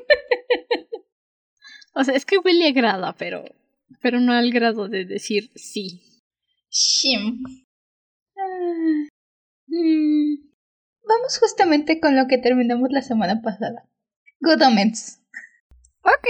o 1.95 2.05
sea, 2.05 2.15
es 2.15 2.25
que 2.25 2.39
Willy 2.39 2.67
agrada, 2.67 3.15
pero, 3.17 3.45
pero 4.01 4.21
no 4.21 4.33
al 4.33 4.51
grado 4.51 4.89
de 4.89 5.05
decir 5.05 5.51
sí. 5.55 6.01
Shim. 6.71 7.43
Mm, 9.75 10.37
vamos 11.03 11.39
justamente 11.41 11.99
con 11.99 12.15
lo 12.15 12.29
que 12.29 12.39
terminamos 12.39 12.93
la 12.93 13.03
semana 13.03 13.43
pasada. 13.43 13.89
Good 14.41 14.63
Omens. 14.63 15.21
Ok. 16.03 16.29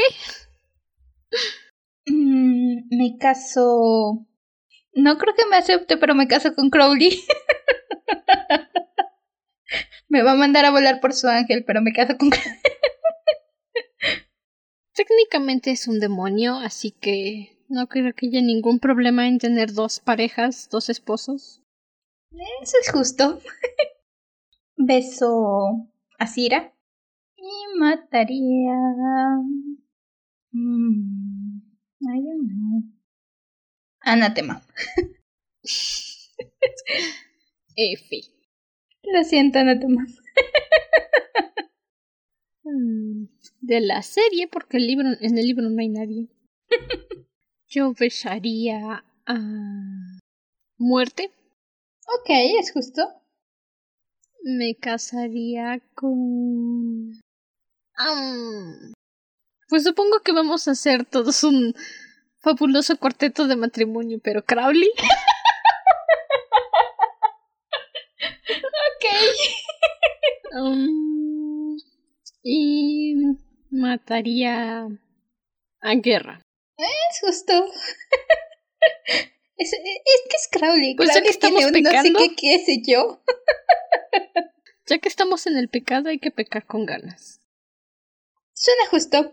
Mm, 2.07 2.89
me 2.91 3.19
caso. 3.19 4.27
No 4.95 5.19
creo 5.19 5.35
que 5.35 5.45
me 5.47 5.57
acepte, 5.57 5.99
pero 5.99 6.15
me 6.15 6.27
caso 6.27 6.55
con 6.55 6.71
Crowley. 6.71 7.21
me 10.09 10.23
va 10.23 10.33
a 10.33 10.37
mandar 10.37 10.65
a 10.65 10.71
volar 10.71 11.01
por 11.01 11.13
su 11.13 11.29
ángel, 11.29 11.65
pero 11.67 11.83
me 11.83 11.93
caso 11.93 12.17
con 12.17 12.31
Crowley. 12.31 12.61
Técnicamente 14.95 15.71
es 15.71 15.87
un 15.87 16.01
demonio, 16.01 16.57
así 16.57 16.93
que 16.93 17.59
no 17.69 17.89
creo 17.89 18.15
que 18.15 18.29
haya 18.29 18.41
ningún 18.41 18.79
problema 18.79 19.27
en 19.27 19.39
tener 19.39 19.75
dos 19.75 20.01
parejas, 20.01 20.71
dos 20.71 20.89
esposos. 20.89 21.64
Eso 22.63 22.77
es 22.81 22.91
justo. 22.91 23.39
Beso 24.77 25.89
a 26.19 26.27
Cira. 26.27 26.75
Y 27.37 27.79
mataría. 27.79 28.75
Mm, 30.53 31.61
I 32.01 32.23
don't 32.23 32.49
know. 32.49 32.83
Anatema. 34.01 34.63
F. 37.77 38.21
Lo 39.03 39.25
siento, 39.25 39.59
Anatema. 39.59 40.07
De 43.61 43.81
la 43.81 44.03
serie, 44.03 44.49
porque 44.49 44.77
el 44.79 44.87
libro, 44.87 45.09
en 45.21 45.39
el 45.39 45.47
libro 45.47 45.69
no 45.71 45.81
hay 45.81 45.89
nadie. 45.89 46.29
Yo 47.69 47.93
besaría 47.99 49.05
a. 49.27 49.39
Muerte. 50.77 51.31
Ok, 52.07 52.29
es 52.61 52.73
justo. 52.73 53.03
Me 54.43 54.75
casaría 54.77 55.81
con. 55.95 57.21
pues 59.69 59.85
supongo 59.85 60.21
que 60.21 60.33
vamos 60.33 60.69
a 60.69 60.73
hacer 60.73 61.07
todos 61.07 61.45
un 61.45 61.75
fabuloso 62.43 62.99
cuarteto 62.99 63.47
de 63.47 63.57
matrimonio, 63.57 64.21
pero 64.23 64.45
Crowley. 64.45 64.91
ok. 68.91 69.07
y 72.43 73.15
mataría 73.71 74.87
a 75.81 75.95
Guerra. 75.95 76.43
Es 76.77 77.21
justo. 77.21 77.67
Es, 79.57 79.73
es, 79.73 79.81
que 79.81 80.37
es 80.37 80.49
Crowley. 80.51 80.97
Pues 80.97 81.15
ya 81.15 81.23
que 81.23 81.29
estamos 81.29 81.59
tiene 81.59 81.77
un 81.77 81.85
pecando, 81.85 82.19
no 82.19 82.19
sé 82.21 82.29
qué, 82.31 82.37
qué 82.37 82.65
sé 82.65 82.83
yo. 82.87 83.23
ya 84.87 84.99
que 84.99 85.09
estamos 85.09 85.47
en 85.47 85.57
el 85.57 85.69
pecado, 85.69 86.09
hay 86.09 86.19
que 86.19 86.31
pecar 86.31 86.67
con 86.67 86.87
ganas. 86.87 87.41
Suena 88.53 88.87
justo. 88.91 89.19
no 89.23 89.33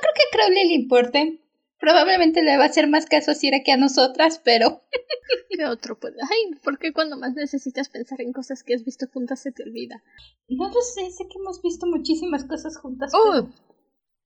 creo 0.00 0.12
que 0.14 0.22
a 0.22 0.30
Crowley 0.32 0.68
le 0.68 0.74
importe. 0.74 1.40
Probablemente 1.78 2.42
le 2.42 2.56
va 2.56 2.64
a 2.64 2.66
hacer 2.66 2.88
más 2.88 3.06
caso 3.06 3.30
a 3.30 3.34
Cira 3.34 3.62
que 3.62 3.70
a 3.70 3.76
nosotras, 3.76 4.40
pero. 4.44 4.82
¿Qué 5.50 5.64
otro 5.64 5.98
puede? 5.98 6.16
Ay, 6.22 6.58
¿por 6.64 6.78
qué 6.78 6.92
cuando 6.92 7.16
más 7.16 7.34
necesitas 7.34 7.88
pensar 7.88 8.20
en 8.20 8.32
cosas 8.32 8.64
que 8.64 8.74
has 8.74 8.84
visto 8.84 9.06
juntas 9.12 9.40
se 9.40 9.52
te 9.52 9.62
olvida? 9.62 10.02
No 10.48 10.68
lo 10.68 10.80
sé, 10.80 11.10
sé 11.12 11.24
que 11.28 11.38
hemos 11.38 11.62
visto 11.62 11.86
muchísimas 11.86 12.44
cosas 12.44 12.76
juntas. 12.76 13.12
¡Oh! 13.14 13.30
pero- 13.32 13.52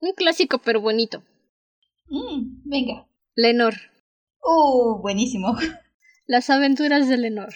Un 0.00 0.12
clásico 0.14 0.58
pero 0.64 0.80
bonito. 0.80 1.22
Mm, 2.06 2.62
venga. 2.64 3.06
Lenor. 3.34 3.91
Uh, 4.42 5.00
buenísimo. 5.00 5.54
Las 6.26 6.50
aventuras 6.50 7.08
de 7.08 7.16
Lenor. 7.16 7.54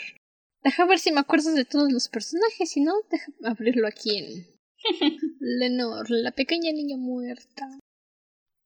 Deja 0.63 0.87
ver 0.87 0.99
si 0.99 1.13
me 1.13 1.21
acuerdo 1.21 1.53
de 1.53 1.65
todos 1.65 1.93
los 1.93 2.09
personajes, 2.09 2.71
si 2.71 2.81
no, 2.81 2.93
deja 3.11 3.31
abrirlo 3.45 3.87
aquí 3.87 4.17
en 4.19 4.47
Lenor, 5.41 6.11
la 6.11 6.33
pequeña 6.33 6.73
niña 6.73 6.97
muerta. 6.97 7.79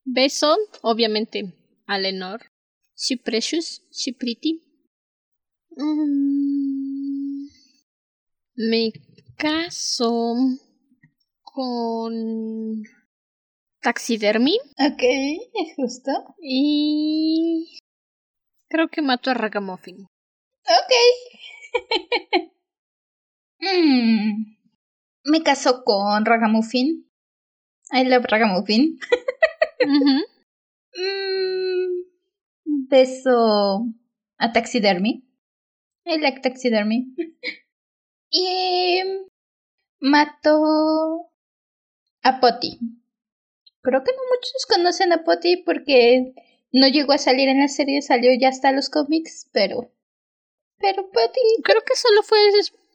Beso, 0.05 0.57
obviamente, 0.83 1.55
a 1.87 1.99
Lenor. 1.99 2.41
She 2.97 3.17
precious, 3.17 3.83
she 3.91 4.13
pretty. 4.13 4.61
Mm, 5.77 7.47
me 8.57 8.93
caso 9.37 10.35
con 11.43 12.83
Taxidermy 13.81 14.59
Ok, 14.79 15.03
es 15.03 15.77
justo. 15.77 16.11
y 16.43 17.79
creo 18.71 18.89
que 18.89 19.03
mato 19.03 19.31
a 19.31 19.35
Ragamuffin. 19.35 20.07
Ok. 20.65 20.93
Mm, 23.61 24.57
Me 25.25 25.43
caso 25.43 25.85
con 25.85 26.25
Ragamuffin. 26.25 27.07
I 27.93 28.05
love 28.05 28.25
Ragamuffin. 28.29 28.99
Mm, 30.97 32.05
Beso 32.89 33.87
a 34.39 34.53
Taxidermy. 34.53 35.25
I 36.07 36.19
like 36.19 36.41
Taxidermy. 36.41 37.15
y 38.31 39.03
mato 40.01 41.31
a 42.23 42.41
Potty. 42.41 42.79
Creo 43.83 44.03
que 44.05 44.13
no 44.13 44.23
muchos 44.35 44.67
conocen 44.69 45.13
a 45.13 45.25
Potty 45.25 45.63
porque 45.65 46.35
no 46.73 46.89
llegó 46.89 47.13
a 47.13 47.19
salir 47.19 47.49
en 47.49 47.61
la 47.61 47.69
serie, 47.69 48.03
salió 48.03 48.31
ya 48.39 48.49
hasta 48.49 48.73
los 48.73 48.89
cómics, 48.91 49.49
pero... 49.53 49.93
Pero 50.79 51.11
Potty... 51.11 51.41
Creo 51.63 51.83
que 51.85 51.95
solo 51.97 52.23
fue 52.23 52.39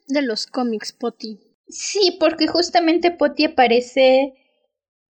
de 0.08 0.22
los 0.22 0.46
cómics, 0.46 0.92
Potty. 0.92 1.38
Sí, 1.68 2.16
porque 2.18 2.46
justamente 2.46 3.10
Potty 3.10 3.44
aparece 3.44 4.34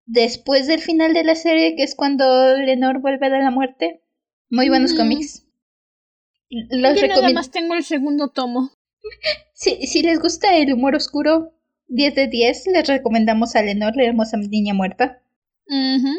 después 0.05 0.67
del 0.67 0.81
final 0.81 1.13
de 1.13 1.23
la 1.23 1.35
serie, 1.35 1.75
que 1.75 1.83
es 1.83 1.95
cuando 1.95 2.55
Lenor 2.57 2.99
vuelve 2.99 3.29
de 3.29 3.39
la 3.39 3.51
muerte. 3.51 4.01
Muy 4.49 4.69
buenos 4.69 4.93
Mm. 4.93 4.97
cómics. 4.97 5.47
Los 6.49 6.99
Yo 7.01 7.07
nada 7.07 7.29
más 7.31 7.49
tengo 7.51 7.73
el 7.75 7.83
segundo 7.83 8.29
tomo. 8.29 8.71
Si, 9.57 9.87
si 9.87 10.03
les 10.03 10.19
gusta 10.19 10.57
el 10.57 10.73
humor 10.73 10.95
oscuro, 10.95 11.53
10 11.87 12.13
de 12.13 12.27
10, 12.27 12.67
les 12.67 12.87
recomendamos 12.87 13.55
a 13.55 13.61
Lenor, 13.61 13.95
la 13.95 14.03
hermosa 14.03 14.35
niña 14.35 14.73
muerta. 14.73 15.21
Ujú. 15.67 16.09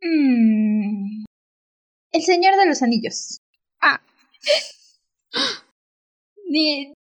Mm. 0.00 1.24
El 2.12 2.22
Señor 2.22 2.56
de 2.56 2.66
los 2.66 2.82
Anillos. 2.82 3.40
Ah. 3.80 4.00
Ni- 6.48 6.92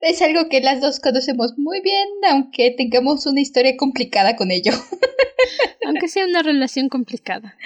Es 0.00 0.22
algo 0.22 0.48
que 0.48 0.60
las 0.60 0.80
dos 0.80 1.00
conocemos 1.00 1.54
muy 1.56 1.80
bien, 1.80 2.08
aunque 2.30 2.70
tengamos 2.70 3.26
una 3.26 3.40
historia 3.40 3.76
complicada 3.76 4.36
con 4.36 4.50
ello. 4.50 4.72
Aunque 5.86 6.08
sea 6.08 6.26
una 6.26 6.42
relación 6.42 6.88
complicada. 6.88 7.56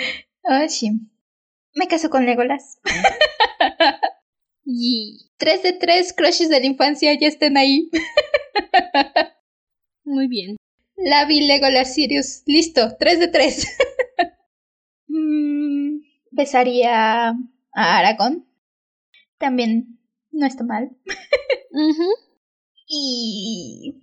Ah, 0.45 0.69
sí. 0.69 0.91
Me 1.75 1.89
caso 1.89 2.11
con 2.11 2.27
Legolas. 2.27 2.79
Y 4.73 5.31
3 5.39 5.63
de 5.65 5.73
3 5.73 6.13
crushes 6.13 6.49
de 6.49 6.61
la 6.61 6.67
infancia 6.67 7.13
ya 7.19 7.27
estén 7.27 7.57
ahí. 7.57 7.91
muy 10.05 10.29
bien. 10.29 10.57
Lavi, 10.97 11.41
Legolas, 11.41 11.95
Sirius. 11.95 12.43
Listo, 12.47 12.97
3 12.99 13.19
de 13.21 13.29
3. 13.29 13.67
Mm, 15.09 15.90
besaría 16.31 17.31
a 17.31 17.99
Aragón. 17.99 18.47
También 19.39 19.99
no 20.31 20.47
está 20.47 20.65
mal. 20.65 20.91
Ujú. 21.73 22.09
Y 22.93 24.03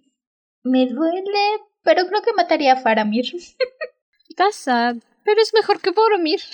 me 0.64 0.86
duele, 0.86 1.60
pero 1.84 2.08
creo 2.08 2.22
que 2.22 2.32
mataría 2.32 2.72
a 2.72 2.78
Faramir. 2.78 3.26
That's 4.38 4.56
sad, 4.56 4.96
pero 5.26 5.42
es 5.42 5.54
mejor 5.54 5.82
que 5.82 5.92
Boromir. 5.92 6.40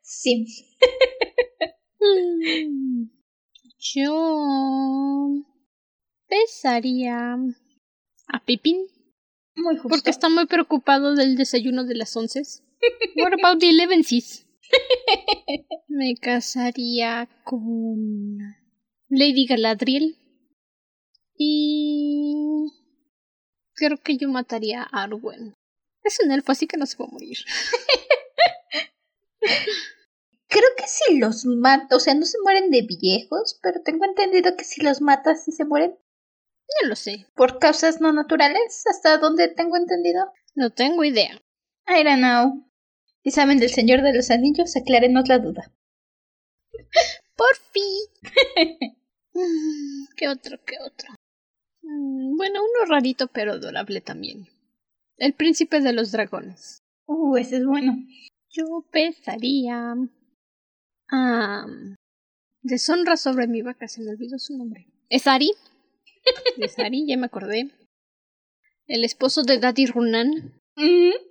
Sí. 0.00 0.46
Mm. 2.00 3.10
Yo 3.78 5.30
besaría 6.28 7.36
a 8.28 8.44
Pippin 8.46 8.86
Muy 9.56 9.74
justo. 9.76 9.88
porque 9.90 10.08
está 10.10 10.28
muy 10.30 10.46
preocupado 10.46 11.14
del 11.14 11.36
desayuno 11.36 11.84
de 11.84 11.94
las 11.96 12.16
once. 12.16 12.42
What 13.16 13.34
about 13.34 13.60
the 13.60 13.70
elevensies? 13.70 14.46
Me 15.88 16.14
casaría 16.16 17.28
con 17.44 18.38
Lady 19.08 19.46
Galadriel 19.46 20.16
y 21.36 22.66
creo 23.74 23.96
que 23.98 24.16
yo 24.16 24.28
mataría 24.28 24.82
a 24.82 25.04
Arwen. 25.04 25.54
Es 26.02 26.18
un 26.24 26.32
elfo, 26.32 26.52
así 26.52 26.66
que 26.66 26.76
no 26.76 26.86
se 26.86 26.96
va 26.96 27.06
a 27.06 27.12
morir. 27.12 27.38
Creo 30.48 30.68
que 30.76 30.86
si 30.86 31.18
los 31.18 31.44
mata, 31.44 31.96
o 31.96 32.00
sea, 32.00 32.14
no 32.14 32.24
se 32.24 32.38
mueren 32.42 32.70
de 32.70 32.82
viejos, 32.82 33.58
pero 33.62 33.82
tengo 33.82 34.06
entendido 34.06 34.56
que 34.56 34.64
si 34.64 34.82
los 34.82 35.02
matas 35.02 35.44
sí 35.44 35.52
se 35.52 35.64
mueren. 35.66 35.98
No 36.82 36.88
lo 36.88 36.96
sé. 36.96 37.26
¿Por 37.34 37.58
causas 37.58 38.00
no 38.00 38.12
naturales? 38.12 38.84
¿Hasta 38.90 39.18
donde 39.18 39.48
tengo 39.48 39.76
entendido? 39.76 40.32
No 40.54 40.70
tengo 40.70 41.04
idea. 41.04 41.40
I 41.86 42.02
don't 42.02 42.18
know. 42.18 42.67
Si 43.28 43.32
saben 43.32 43.58
del 43.58 43.68
Señor 43.68 44.00
de 44.00 44.14
los 44.14 44.30
Anillos, 44.30 44.74
aclárenos 44.74 45.28
la 45.28 45.38
duda. 45.38 45.70
Por 47.36 47.56
fin. 47.72 48.96
¿Qué 50.16 50.28
otro? 50.28 50.58
¿Qué 50.64 50.76
otro? 50.82 51.10
Mm, 51.82 52.38
Bueno, 52.38 52.60
uno 52.62 52.86
rarito 52.90 53.26
pero 53.28 53.52
adorable 53.52 54.00
también. 54.00 54.48
El 55.18 55.34
príncipe 55.34 55.80
de 55.82 55.92
los 55.92 56.10
dragones. 56.10 56.78
Uh, 57.04 57.36
ese 57.36 57.56
es 57.58 57.66
bueno. 57.66 57.98
Yo 58.48 58.64
pesaría. 58.90 59.94
Ah, 61.10 61.66
deshonra 62.62 63.18
sobre 63.18 63.46
mi 63.46 63.60
vaca, 63.60 63.88
se 63.88 64.00
me 64.00 64.12
olvidó 64.12 64.38
su 64.38 64.56
nombre. 64.56 64.86
¿Es 65.10 65.26
Ari? 65.26 65.52
Es 66.56 66.78
Ari, 66.78 67.06
ya 67.06 67.18
me 67.18 67.26
acordé. 67.26 67.72
El 68.86 69.04
esposo 69.04 69.42
de 69.42 69.58
Daddy 69.58 69.84
Runan. 69.84 70.58
Mm, 70.76 71.27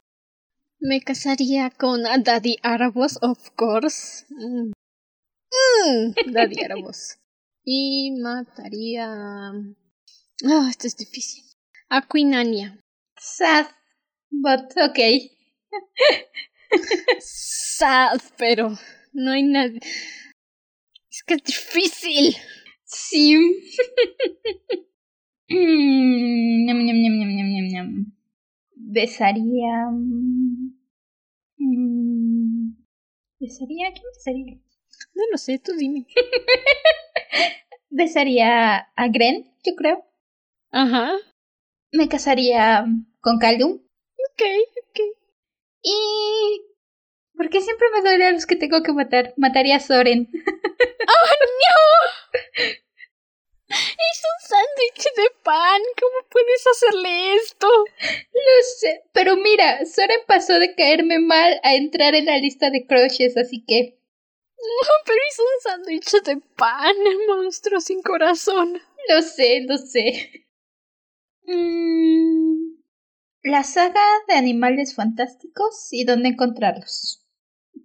Me 0.80 1.02
casaría 1.02 1.72
con 1.72 2.04
Daddy 2.04 2.58
Arabos, 2.62 3.18
of 3.22 3.50
course. 3.56 4.26
Mm. 4.30 4.72
Mm, 5.52 6.32
Daddy 6.32 6.62
Arabos. 6.66 7.18
Y 7.64 8.12
mataría. 8.22 9.08
Ah, 10.46 10.68
esto 10.70 10.88
es 10.88 10.96
difícil. 10.96 11.44
A 11.90 12.06
sad, 13.20 13.66
but 14.30 14.72
okay. 14.78 15.32
Sad, 17.20 18.22
pero 18.38 18.78
no 19.14 19.32
hay 19.32 19.44
nadie. 19.44 19.80
Es 21.10 21.24
que 21.24 21.36
es 21.36 21.44
difícil. 21.44 22.36
Sí. 22.86 23.36
Mm. 25.50 26.66
Besaría. 28.76 29.90
Mm, 31.58 32.72
¿Besaría? 33.40 33.92
¿Quién 33.94 34.06
besaría? 34.14 34.58
No 35.14 35.24
lo 35.32 35.38
sé, 35.38 35.60
tú 35.60 35.74
dime. 35.78 36.08
Besaría 37.90 38.78
a 38.96 39.08
Gren, 39.10 39.54
yo 39.64 39.76
creo. 39.76 40.06
Ajá. 40.72 41.12
Me 41.92 42.08
casaría 42.10 42.86
con 43.22 43.40
Caldum. 43.40 43.74
Ok, 43.74 44.44
ok. 44.90 45.00
Y. 45.84 46.62
Porque 47.36 47.62
siempre 47.62 47.88
me 47.94 48.02
duele 48.02 48.26
a 48.26 48.32
los 48.32 48.46
que 48.46 48.56
tengo 48.56 48.82
que 48.84 48.94
matar. 48.94 49.34
Mataría 49.38 49.78
a 49.78 49.80
Soren. 49.80 50.30
¡Oh, 50.34 51.30
no! 51.64 52.82
Es 53.78 54.22
un 54.24 54.50
sándwich 54.50 55.04
de 55.16 55.30
pan. 55.44 55.82
¿Cómo 56.00 56.28
puedes 56.30 56.68
hacerle 56.68 57.36
esto? 57.36 57.68
Lo 57.68 58.64
sé. 58.80 59.04
Pero 59.14 59.36
mira, 59.36 59.86
Soren 59.86 60.22
pasó 60.28 60.60
de 60.60 60.76
caerme 60.76 61.20
mal 61.20 61.60
a 61.64 61.76
entrar 61.76 62.16
en 62.16 62.26
la 62.26 62.38
lista 62.38 62.70
de 62.70 62.86
crushes, 62.86 63.38
así 63.38 63.64
que. 63.66 64.00
No, 64.58 64.90
pero 65.06 65.20
es 65.30 65.40
un 65.40 65.72
sándwich 65.72 66.24
de 66.24 66.42
pan, 66.56 66.96
monstruo 67.28 67.80
sin 67.80 68.02
corazón. 68.02 68.82
Lo 69.10 69.22
sé, 69.22 69.62
lo 69.68 69.78
sé. 69.78 70.48
Mm, 71.44 72.76
la 73.44 73.64
saga 73.64 74.04
de 74.28 74.34
animales 74.34 74.96
fantásticos 74.96 75.88
y 75.92 76.04
dónde 76.04 76.30
encontrarlos. 76.30 77.24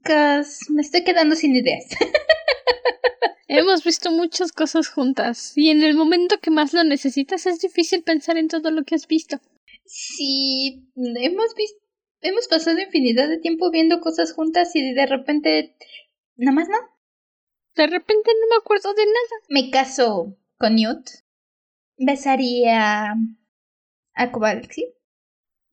Cause 0.03 0.64
me 0.70 0.82
estoy 0.82 1.05
quedando 1.05 1.36
sin 1.36 1.55
ideas. 1.55 1.84
Hemos 3.55 3.84
visto 3.84 4.11
muchas 4.11 4.50
cosas 4.50 4.88
juntas 4.88 5.53
y 5.57 5.68
en 5.68 5.82
el 5.82 5.94
momento 5.94 6.38
que 6.40 6.50
más 6.50 6.72
lo 6.72 6.84
necesitas 6.84 7.44
es 7.44 7.61
difícil 7.61 8.03
pensar 8.03 8.38
en 8.38 8.48
todo 8.48 8.70
lo 8.70 8.82
que 8.84 8.94
has 8.94 9.07
visto. 9.07 9.40
Sí, 9.84 10.88
hemos 10.96 11.55
visto, 11.55 11.78
hemos 12.22 12.48
pasado 12.48 12.80
infinidad 12.80 13.28
de 13.28 13.36
tiempo 13.36 13.70
viendo 13.70 14.00
cosas 14.00 14.32
juntas 14.32 14.74
y 14.74 14.94
de 14.94 15.05
repente, 15.05 15.76
nada 16.36 16.55
más 16.55 16.70
no. 16.70 16.78
De 17.76 17.86
repente 17.88 18.30
no 18.40 18.46
me 18.48 18.57
acuerdo 18.59 18.94
de 18.94 19.05
nada. 19.05 19.46
Me 19.50 19.70
caso 19.70 20.34
con 20.57 20.76
Newt. 20.76 21.11
Besaría 21.98 23.14
a 24.14 24.32
Kowalski. 24.32 24.94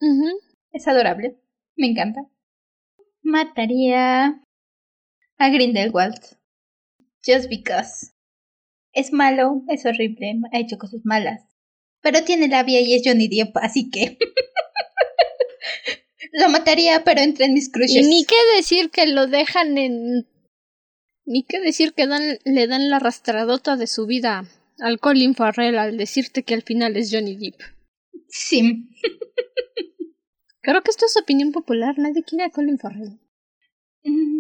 Ujú. 0.01 0.37
Es 0.73 0.85
adorable. 0.85 1.39
Me 1.77 1.87
encanta. 1.87 2.29
Mataría 3.21 4.43
a 5.37 5.49
Grindelwald. 5.49 6.38
Just 7.25 7.49
because. 7.49 8.11
Es 8.93 9.11
malo, 9.13 9.63
es 9.69 9.85
horrible, 9.85 10.39
ha 10.51 10.59
hecho 10.59 10.77
cosas 10.77 11.01
malas. 11.03 11.41
Pero 12.01 12.23
tiene 12.23 12.47
labia 12.47 12.79
y 12.81 12.93
es 12.95 13.01
Johnny 13.05 13.27
Depp, 13.27 13.57
así 13.57 13.89
que. 13.89 14.17
Lo 16.33 16.49
mataría, 16.49 17.03
pero 17.03 17.21
entra 17.21 17.45
en 17.45 17.53
mis 17.53 17.69
Y 17.69 17.71
crushes. 17.71 18.07
ni 18.07 18.25
qué 18.25 18.35
decir 18.55 18.91
que 18.91 19.07
lo 19.07 19.27
dejan 19.27 19.77
en. 19.77 20.27
Ni 21.25 21.43
qué 21.43 21.59
decir 21.59 21.93
que 21.93 22.07
dan, 22.07 22.39
le 22.45 22.67
dan 22.67 22.89
la 22.89 22.97
arrastradota 22.97 23.75
de 23.77 23.87
su 23.87 24.05
vida 24.05 24.45
al 24.79 24.99
Colin 24.99 25.35
Farrell 25.35 25.77
al 25.77 25.97
decirte 25.97 26.43
que 26.43 26.53
al 26.53 26.61
final 26.63 26.95
es 26.97 27.11
Johnny 27.11 27.35
Depp. 27.35 27.59
Sí. 28.27 28.89
Creo 30.61 30.81
que 30.83 30.91
esto 30.91 31.05
es 31.05 31.17
opinión 31.17 31.51
popular, 31.51 31.97
nadie 31.97 32.23
quiere 32.23 32.45
a 32.45 32.49
Colin 32.51 32.77
Farrell. 32.77 33.19
Mm, 34.03 34.38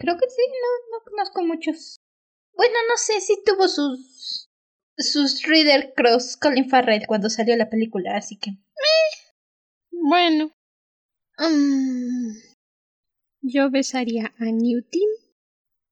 creo 0.00 0.16
que 0.16 0.28
sí, 0.28 0.42
no, 0.48 0.98
no 0.98 1.04
conozco 1.04 1.42
muchos. 1.42 2.00
Bueno, 2.54 2.74
no 2.88 2.96
sé 2.96 3.20
si 3.20 3.42
tuvo 3.44 3.68
sus. 3.68 4.48
sus 4.96 5.42
Reader 5.42 5.92
Cross 5.94 6.36
Colin 6.38 6.68
Farrell 6.68 7.06
cuando 7.06 7.30
salió 7.30 7.56
la 7.56 7.70
película, 7.70 8.16
así 8.16 8.38
que. 8.38 8.50
Bueno. 9.90 10.52
Mm, 11.38 12.32
yo 13.42 13.70
besaría 13.70 14.32
a 14.38 14.44
Newty. 14.46 15.04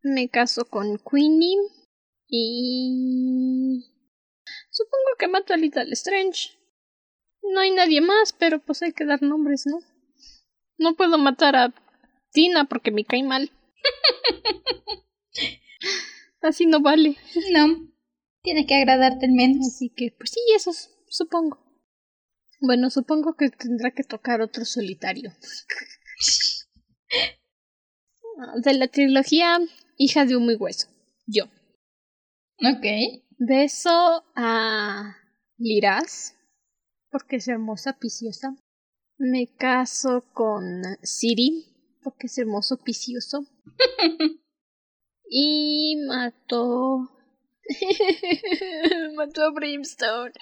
Me 0.02 0.28
caso 0.28 0.64
con 0.64 0.98
Queenie. 0.98 1.58
Y. 2.28 3.84
Supongo 4.70 5.16
que 5.18 5.28
mato 5.28 5.52
a 5.52 5.56
Little 5.56 5.92
Strange. 5.92 6.58
No 7.42 7.60
hay 7.60 7.70
nadie 7.70 8.00
más, 8.00 8.32
pero 8.32 8.60
pues 8.60 8.82
hay 8.82 8.92
que 8.92 9.04
dar 9.04 9.22
nombres, 9.22 9.64
¿no? 9.66 9.78
No 10.78 10.94
puedo 10.96 11.18
matar 11.18 11.56
a 11.56 11.74
Tina 12.32 12.64
porque 12.66 12.90
me 12.90 13.04
cae 13.04 13.22
mal. 13.22 13.50
Así 16.42 16.66
no 16.66 16.80
vale. 16.80 17.16
No. 17.52 17.88
Tiene 18.42 18.66
que 18.66 18.74
agradarte 18.74 19.26
al 19.26 19.32
menos. 19.32 19.66
Así 19.66 19.92
que, 19.94 20.14
pues 20.16 20.30
sí, 20.30 20.40
eso 20.54 20.70
supongo. 21.08 21.58
Bueno, 22.60 22.90
supongo 22.90 23.36
que 23.36 23.50
tendrá 23.50 23.92
que 23.92 24.04
tocar 24.04 24.40
otro 24.40 24.64
solitario. 24.64 25.32
De 28.62 28.74
la 28.74 28.86
trilogía 28.88 29.58
Hija 29.96 30.24
de 30.24 30.36
Humo 30.36 30.52
y 30.52 30.56
Hueso. 30.56 30.88
Yo. 31.26 31.46
Ok. 32.60 32.86
Beso 33.38 34.24
a 34.36 35.16
Liraz, 35.56 36.36
porque 37.10 37.36
es 37.36 37.48
hermosa, 37.48 37.98
piciosa. 37.98 38.54
Me 39.16 39.48
caso 39.48 40.24
con 40.32 40.82
Siri, 41.02 41.64
porque 42.02 42.28
es 42.28 42.38
hermoso, 42.38 42.78
picioso. 42.78 43.46
y 45.30 45.96
mato. 46.06 47.10
Mató 49.14 49.44
a 49.44 49.50
Brimstone. 49.50 50.32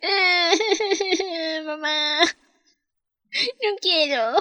Mamá. 1.64 2.20
No 2.22 3.76
quiero. 3.80 4.36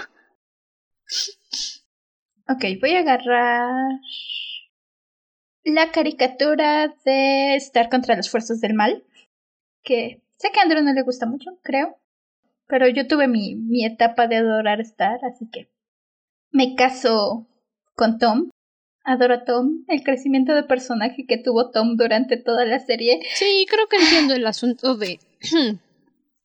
Ok, 2.48 2.80
voy 2.80 2.92
a 2.92 3.00
agarrar 3.00 4.00
la 5.64 5.92
caricatura 5.92 6.96
de 7.04 7.56
Star 7.56 7.90
contra 7.90 8.16
las 8.16 8.30
fuerzas 8.30 8.62
del 8.62 8.76
mal. 8.76 9.04
Que 9.84 10.22
sé 10.38 10.52
que 10.52 10.60
a 10.60 10.64
Andrew 10.64 10.84
no 10.84 10.94
le 10.94 11.02
gusta 11.02 11.26
mucho, 11.26 11.60
creo. 11.64 12.00
Pero 12.68 12.88
yo 12.88 13.08
tuve 13.08 13.28
mi, 13.28 13.56
mi 13.56 13.86
etapa 13.86 14.28
de 14.28 14.38
adorar 14.38 14.82
Star, 14.82 15.20
así 15.26 15.50
que 15.52 15.70
me 16.52 16.76
caso 16.76 17.48
con 17.96 18.20
Tom. 18.20 18.50
Adoro 19.04 19.36
a 19.36 19.46
Tom, 19.46 19.86
el 19.88 20.04
crecimiento 20.04 20.56
de 20.56 20.64
personaje 20.64 21.28
que 21.28 21.38
tuvo 21.38 21.70
Tom 21.70 21.96
durante 21.96 22.38
toda 22.38 22.66
la 22.66 22.80
serie. 22.80 23.20
Sí, 23.36 23.68
creo 23.70 23.88
que 23.88 23.98
entiendo 23.98 24.34
el 24.34 24.48
asunto 24.48 24.98
de 24.98 25.20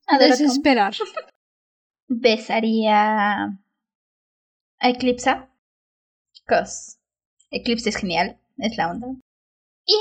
Adoro 0.07 0.37
desesperar. 0.37 0.95
Besaría 2.07 3.45
a 4.79 4.89
Eclipsa. 4.91 5.49
Cause 6.45 6.99
Eclipse 7.51 7.89
es 7.89 7.97
genial, 7.97 8.39
es 8.59 8.77
la 8.77 8.91
onda. 8.91 9.07
Y 9.87 9.97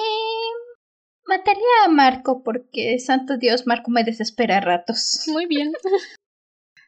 mataría 1.25 1.85
a 1.85 1.89
Marco 1.89 2.43
porque, 2.43 2.99
santo 2.99 3.37
Dios, 3.37 3.65
Marco 3.65 3.89
me 3.89 4.03
desespera 4.03 4.57
a 4.57 4.61
ratos. 4.61 5.23
Muy 5.27 5.45
bien. 5.45 5.71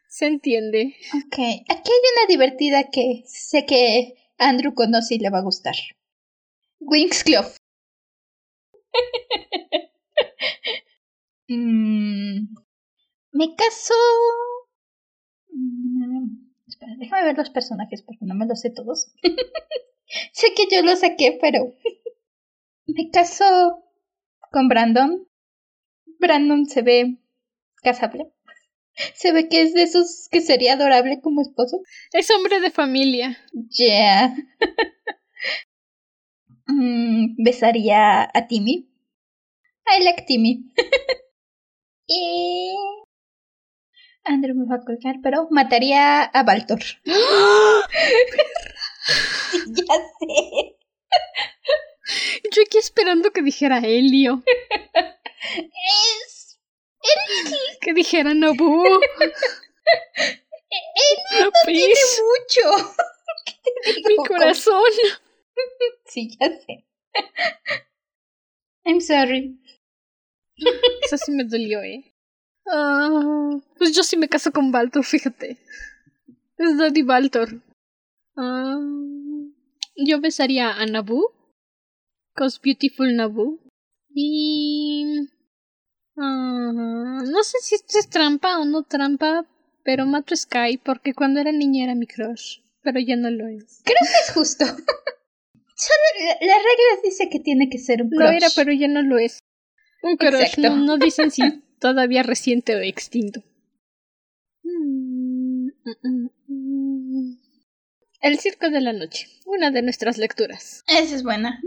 Se 0.09 0.26
entiende. 0.26 0.95
Ok, 1.16 1.38
aquí 1.70 1.91
hay 1.91 2.01
una 2.18 2.28
divertida 2.28 2.89
que 2.91 3.24
sé 3.26 3.66
que 3.66 4.16
Andrew 4.41 4.73
conoce 4.73 5.15
y 5.15 5.19
le 5.19 5.29
va 5.29 5.37
a 5.37 5.43
gustar. 5.43 5.75
Winx 6.79 7.23
Club. 7.23 7.45
Mm, 11.53 12.47
me 13.33 13.55
caso. 13.57 13.93
Mm, 15.49 16.47
espera, 16.65 16.93
déjame 16.97 17.25
ver 17.25 17.37
los 17.37 17.49
personajes 17.49 18.01
porque 18.03 18.25
no 18.25 18.35
me 18.35 18.45
los 18.45 18.61
sé 18.61 18.69
todos. 18.69 19.11
sé 20.31 20.53
que 20.55 20.73
yo 20.73 20.81
los 20.81 20.99
saqué, 21.01 21.37
pero. 21.41 21.75
me 22.87 23.09
caso 23.11 23.83
con 24.51 24.69
Brandon. 24.69 25.27
Brandon 26.19 26.65
se 26.67 26.81
ve 26.83 27.17
casable. 27.83 28.31
Se 29.15 29.31
ve 29.31 29.47
que 29.49 29.61
es 29.61 29.73
de 29.73 29.83
esos 29.83 30.27
que 30.31 30.41
sería 30.41 30.73
adorable 30.73 31.21
como 31.21 31.41
esposo. 31.41 31.81
Es 32.13 32.29
hombre 32.31 32.59
de 32.59 32.71
familia. 32.71 33.37
Yeah. 33.69 34.35
Mm, 36.67 37.35
besaría 37.43 38.21
a 38.23 38.47
Timmy. 38.47 38.87
I 39.85 40.03
like 40.03 40.23
Timmy. 40.25 40.71
y. 42.07 42.73
Andrew 44.23 44.55
me 44.55 44.65
va 44.65 44.75
a 44.75 44.85
colgar, 44.85 45.17
pero 45.21 45.47
mataría 45.51 46.23
a 46.23 46.43
Baltor. 46.43 46.79
ya 47.05 47.13
sé. 50.19 50.77
Yo 52.53 52.61
aquí 52.65 52.77
esperando 52.77 53.31
que 53.31 53.41
dijera 53.41 53.79
Helio. 53.79 54.43
Que 57.82 57.93
dijera 57.93 58.34
Nobu. 58.34 58.86
Él 58.86 59.34
No, 61.39 61.51
tiene 61.65 61.93
mucho. 62.21 62.95
¿Qué 63.84 63.93
te 64.03 64.09
Mi 64.09 64.15
corazón. 64.17 64.84
Sí, 66.05 66.29
ya 66.39 66.47
sé. 66.49 66.86
I'm 68.86 68.99
sorry. 68.99 69.59
Eso 71.03 71.17
sí 71.17 71.32
me 71.32 71.43
dolió, 71.45 71.82
eh. 71.82 72.13
Ah, 72.67 73.49
pues 73.77 73.95
yo 73.95 74.03
sí 74.03 74.17
me 74.17 74.27
caso 74.29 74.51
con 74.51 74.71
Baltor, 74.71 75.03
fíjate. 75.03 75.57
Es 76.57 76.77
Daddy 76.77 77.01
Baltor. 77.03 77.61
Ah, 78.38 78.79
yo 79.95 80.19
besaría 80.21 80.71
a 80.73 80.86
Nabu. 80.86 81.32
Cause 82.36 82.59
Beautiful 82.61 83.15
Nabu. 83.15 83.59
Y. 84.13 85.29
ah, 86.18 87.22
no 87.26 87.43
sé 87.43 87.57
si 87.62 87.76
esto 87.76 87.99
es 87.99 88.09
trampa 88.09 88.59
o 88.59 88.66
no 88.66 88.84
trampa, 88.84 89.45
pero 89.84 90.05
mato 90.05 90.34
a 90.34 90.38
Sky 90.38 90.78
porque 90.84 91.14
cuando 91.14 91.39
era 91.39 91.51
niña 91.51 91.86
era 91.86 91.95
mi 91.95 92.07
crush. 92.07 92.59
Pero 92.84 92.99
ya 92.99 93.16
no 93.16 93.30
lo 93.30 93.47
es. 93.47 93.82
Creo 93.84 93.97
que 94.01 94.20
es 94.28 94.34
justo. 94.34 94.66
Solo 95.76 96.07
la, 96.20 96.34
la 96.47 96.55
regla 96.57 97.01
dice 97.03 97.30
que 97.30 97.39
tiene 97.39 97.70
que 97.70 97.78
ser 97.78 98.01
un 98.01 98.09
Lo 98.12 98.18
crush. 98.18 98.36
era, 98.36 98.47
pero 98.55 98.72
ya 98.74 98.88
no 98.88 99.01
lo 99.01 99.18
es. 99.20 99.39
Un 100.03 100.18
crush, 100.18 100.57
no, 100.57 100.76
no 100.78 100.97
dicen 100.97 101.30
si 101.32 101.41
todavía 101.80 102.24
reciente 102.24 102.76
o 102.76 102.80
extinto. 102.80 103.43
Mm, 104.64 105.68
mm, 105.68 105.95
mm, 106.03 106.30
mm. 106.47 107.39
El 108.22 108.39
circo 108.39 108.70
de 108.70 108.82
la 108.82 108.93
noche, 108.93 109.28
una 109.45 109.72
de 109.72 109.82
nuestras 109.82 110.18
lecturas. 110.18 110.84
Esa 110.88 111.16
es 111.16 111.24
buena. 111.24 111.59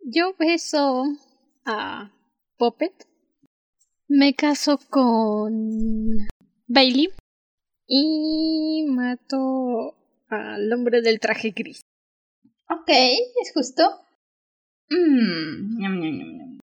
Yo 0.00 0.34
beso 0.38 1.04
a 1.64 2.12
Puppet. 2.58 2.92
Me 4.08 4.34
caso 4.34 4.78
con 4.90 6.18
Bailey. 6.66 7.08
Y 7.86 8.84
mato 8.88 9.94
al 10.28 10.72
hombre 10.72 11.00
del 11.00 11.20
traje 11.20 11.50
gris. 11.50 11.82
Ok, 12.68 12.88
es 12.88 13.52
justo. 13.54 13.82
Mm. 14.90 15.82
Mm, 15.86 16.60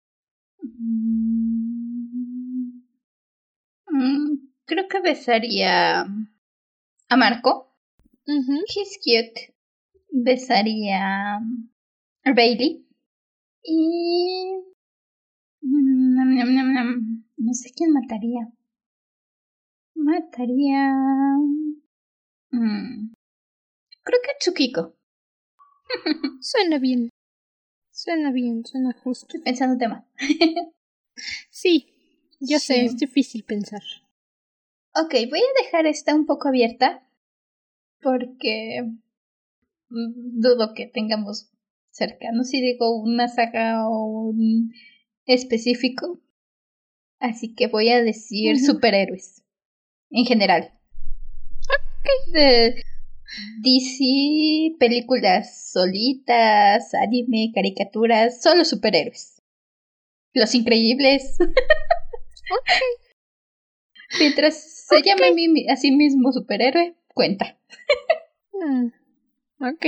mm, 3.89 4.39
creo 4.65 4.89
que 4.89 5.01
besaría 5.01 6.07
a 7.09 7.17
Marco. 7.17 7.77
Ujú. 8.27 8.65
He's 8.67 8.99
cute. 9.03 9.55
Besaría 10.11 11.37
a 11.37 12.33
Bailey. 12.35 12.87
Y... 13.63 14.55
mm, 15.61 17.26
No 17.47 17.55
sé 17.55 17.71
quién 17.73 17.93
mataría. 17.93 18.49
Mataría... 19.95 20.97
mm, 22.51 23.13
Creo 24.03 24.21
que 24.25 24.31
a 24.33 24.39
Tsukiko. 24.41 24.97
Suena 26.41 26.81
bien. 26.81 27.09
Suena 27.93 28.33
bien, 28.33 28.67
suena 28.67 28.93
justo. 28.95 29.27
Estoy 29.29 29.43
pensando 29.43 29.79
tema. 29.79 30.05
Sí, 31.51 31.87
yo 32.41 32.59
sé, 32.59 32.85
es 32.85 32.99
difícil 32.99 33.43
pensar. 33.45 33.81
Ok, 34.95 35.15
voy 35.31 35.41
a 35.41 35.63
dejar 35.63 35.87
esta 35.87 36.15
un 36.15 36.27
poco 36.27 36.49
abierta 36.49 37.09
porque 38.03 38.83
mm, 39.89 40.41
dudo 40.43 40.75
que 40.75 40.89
tengamos 40.89 41.51
cercano 41.91 42.45
si 42.45 42.61
digo 42.61 43.01
una 43.01 43.29
saga 43.29 43.89
o 43.89 44.29
un 44.29 44.75
específico. 45.25 46.21
Así 47.19 47.55
que 47.55 47.67
voy 47.69 47.91
a 47.91 48.03
decir 48.03 48.59
superhéroes 48.59 49.43
en 50.11 50.25
general. 50.25 50.73
De 52.33 52.83
DC, 53.63 54.77
películas 54.79 55.71
solitas, 55.73 56.95
anime, 56.95 57.51
caricaturas, 57.55 58.41
solo 58.43 58.65
superhéroes. 58.65 59.43
Los 60.33 60.55
increíbles. 60.55 61.37
Mientras 64.19 64.87
se 64.87 65.03
llame 65.03 65.29
a, 65.29 65.33
mí- 65.33 65.69
a 65.69 65.77
sí 65.77 65.91
mismo 65.91 66.33
superhéroe, 66.33 66.95
cuenta. 67.15 67.59
Mm, 68.53 68.87
ok. 69.61 69.87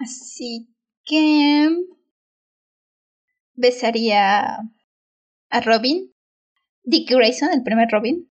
Así 0.00 0.68
que 1.04 1.68
besaría 3.54 4.58
a 5.50 5.60
Robin. 5.60 6.13
Dick 6.84 7.10
Grayson, 7.10 7.52
el 7.52 7.62
primer 7.62 7.88
Robin. 7.90 8.30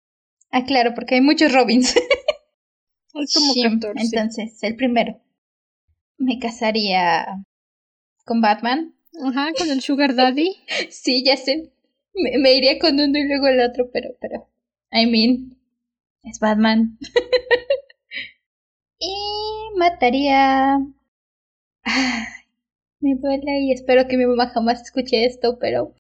Ah, 0.52 0.66
claro, 0.66 0.94
porque 0.94 1.16
hay 1.16 1.22
muchos 1.22 1.52
Robins. 1.52 1.96
Hay 3.16 3.26
como 3.34 3.54
Sí, 3.54 3.62
14. 3.62 4.04
Entonces, 4.04 4.64
el 4.64 4.76
primero. 4.76 5.22
Me 6.18 6.40
casaría 6.40 7.46
con 8.26 8.42
Batman. 8.42 8.96
Ajá, 9.24 9.52
con 9.58 9.70
el 9.70 9.82
Sugar 9.82 10.16
Daddy. 10.16 10.56
Sí, 10.90 11.24
ya 11.24 11.38
sé. 11.38 11.72
Me, 12.16 12.38
me 12.40 12.54
iría 12.54 12.80
con 12.80 13.00
uno 13.00 13.18
y 13.18 13.28
luego 13.28 13.48
el 13.48 13.60
otro, 13.62 13.90
pero, 13.92 14.16
pero. 14.20 14.48
I 14.92 15.06
mean, 15.06 15.58
es 16.24 16.40
Batman. 16.40 16.98
y 19.00 19.16
mataría. 19.78 20.80
Me 23.00 23.16
duele 23.16 23.60
y 23.62 23.72
espero 23.74 24.08
que 24.08 24.18
mi 24.18 24.26
mamá 24.26 24.50
jamás 24.50 24.82
escuche 24.82 25.26
esto, 25.26 25.58
pero. 25.60 25.94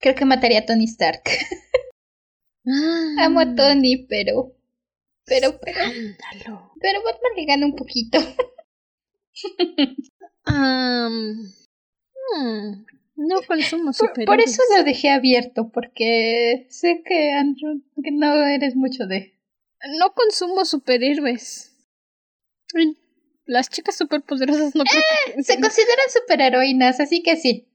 Creo 0.00 0.14
que 0.14 0.24
mataría 0.24 0.60
a 0.60 0.66
Tony 0.66 0.84
Stark. 0.84 1.22
Ah, 2.70 3.24
Amo 3.24 3.40
a 3.40 3.54
Tony, 3.54 4.06
pero. 4.08 4.52
Pero, 5.24 5.58
pero. 5.60 5.80
Escándalo. 5.80 6.72
Pero 6.80 7.02
Batman 7.02 7.32
le 7.36 7.44
gana 7.44 7.66
un 7.66 7.76
poquito. 7.76 8.18
Hmm, 12.30 12.84
no 13.16 13.42
consumo 13.46 13.86
Por, 13.86 13.94
superhéroes. 13.94 14.26
por 14.26 14.40
eso 14.40 14.62
lo 14.76 14.84
dejé 14.84 15.10
abierto, 15.10 15.70
porque 15.72 16.66
sé 16.70 17.02
que 17.04 17.32
Andrew, 17.32 17.82
que 18.02 18.10
no 18.10 18.46
eres 18.46 18.74
mucho 18.74 19.06
de. 19.06 19.38
No 19.98 20.12
consumo 20.14 20.64
superhéroes. 20.64 21.76
Las 23.46 23.70
chicas 23.70 23.96
superpoderosas 23.96 24.74
no 24.74 24.84
que... 24.84 25.42
Se 25.42 25.60
consideran 25.60 26.10
superheroínas, 26.12 27.00
así 27.00 27.22
que 27.22 27.36
sí. 27.36 27.68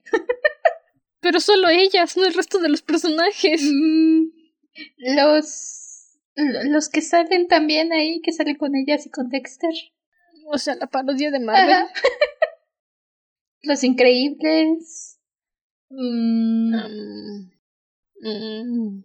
Pero 1.20 1.40
solo 1.40 1.70
ellas, 1.70 2.16
no 2.18 2.26
el 2.26 2.34
resto 2.34 2.60
de 2.60 2.70
los 2.70 2.82
personajes. 2.82 3.64
Mm, 3.64 4.26
los. 4.98 5.80
Los 6.36 6.90
que 6.90 7.02
salen 7.02 7.48
también 7.48 7.94
ahí, 7.94 8.20
que 8.22 8.32
salen 8.32 8.58
con 8.58 8.76
ellas 8.76 9.06
y 9.06 9.12
con 9.12 9.30
Dexter. 9.30 9.74
O 10.48 10.58
sea, 10.58 10.76
la 10.76 10.88
parodia 10.88 11.30
de 11.30 11.40
Marvel. 11.40 11.86
Los 13.62 13.84
increíbles. 13.84 15.20
Mm, 15.90 16.74
Am, 16.74 17.52
mm, 18.20 19.04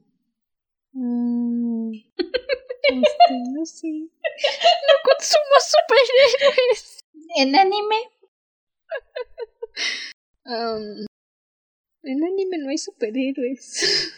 mm, 0.92 1.92
este, 2.18 3.34
no 3.52 3.66
sé. 3.66 3.88
No 3.88 4.94
consumo 5.04 5.56
superhéroes. 5.60 7.04
en 7.36 7.54
anime. 7.54 8.10
Am, 10.44 11.06
en 12.02 12.24
anime 12.24 12.58
no 12.58 12.70
hay 12.70 12.78
superhéroes. 12.78 14.12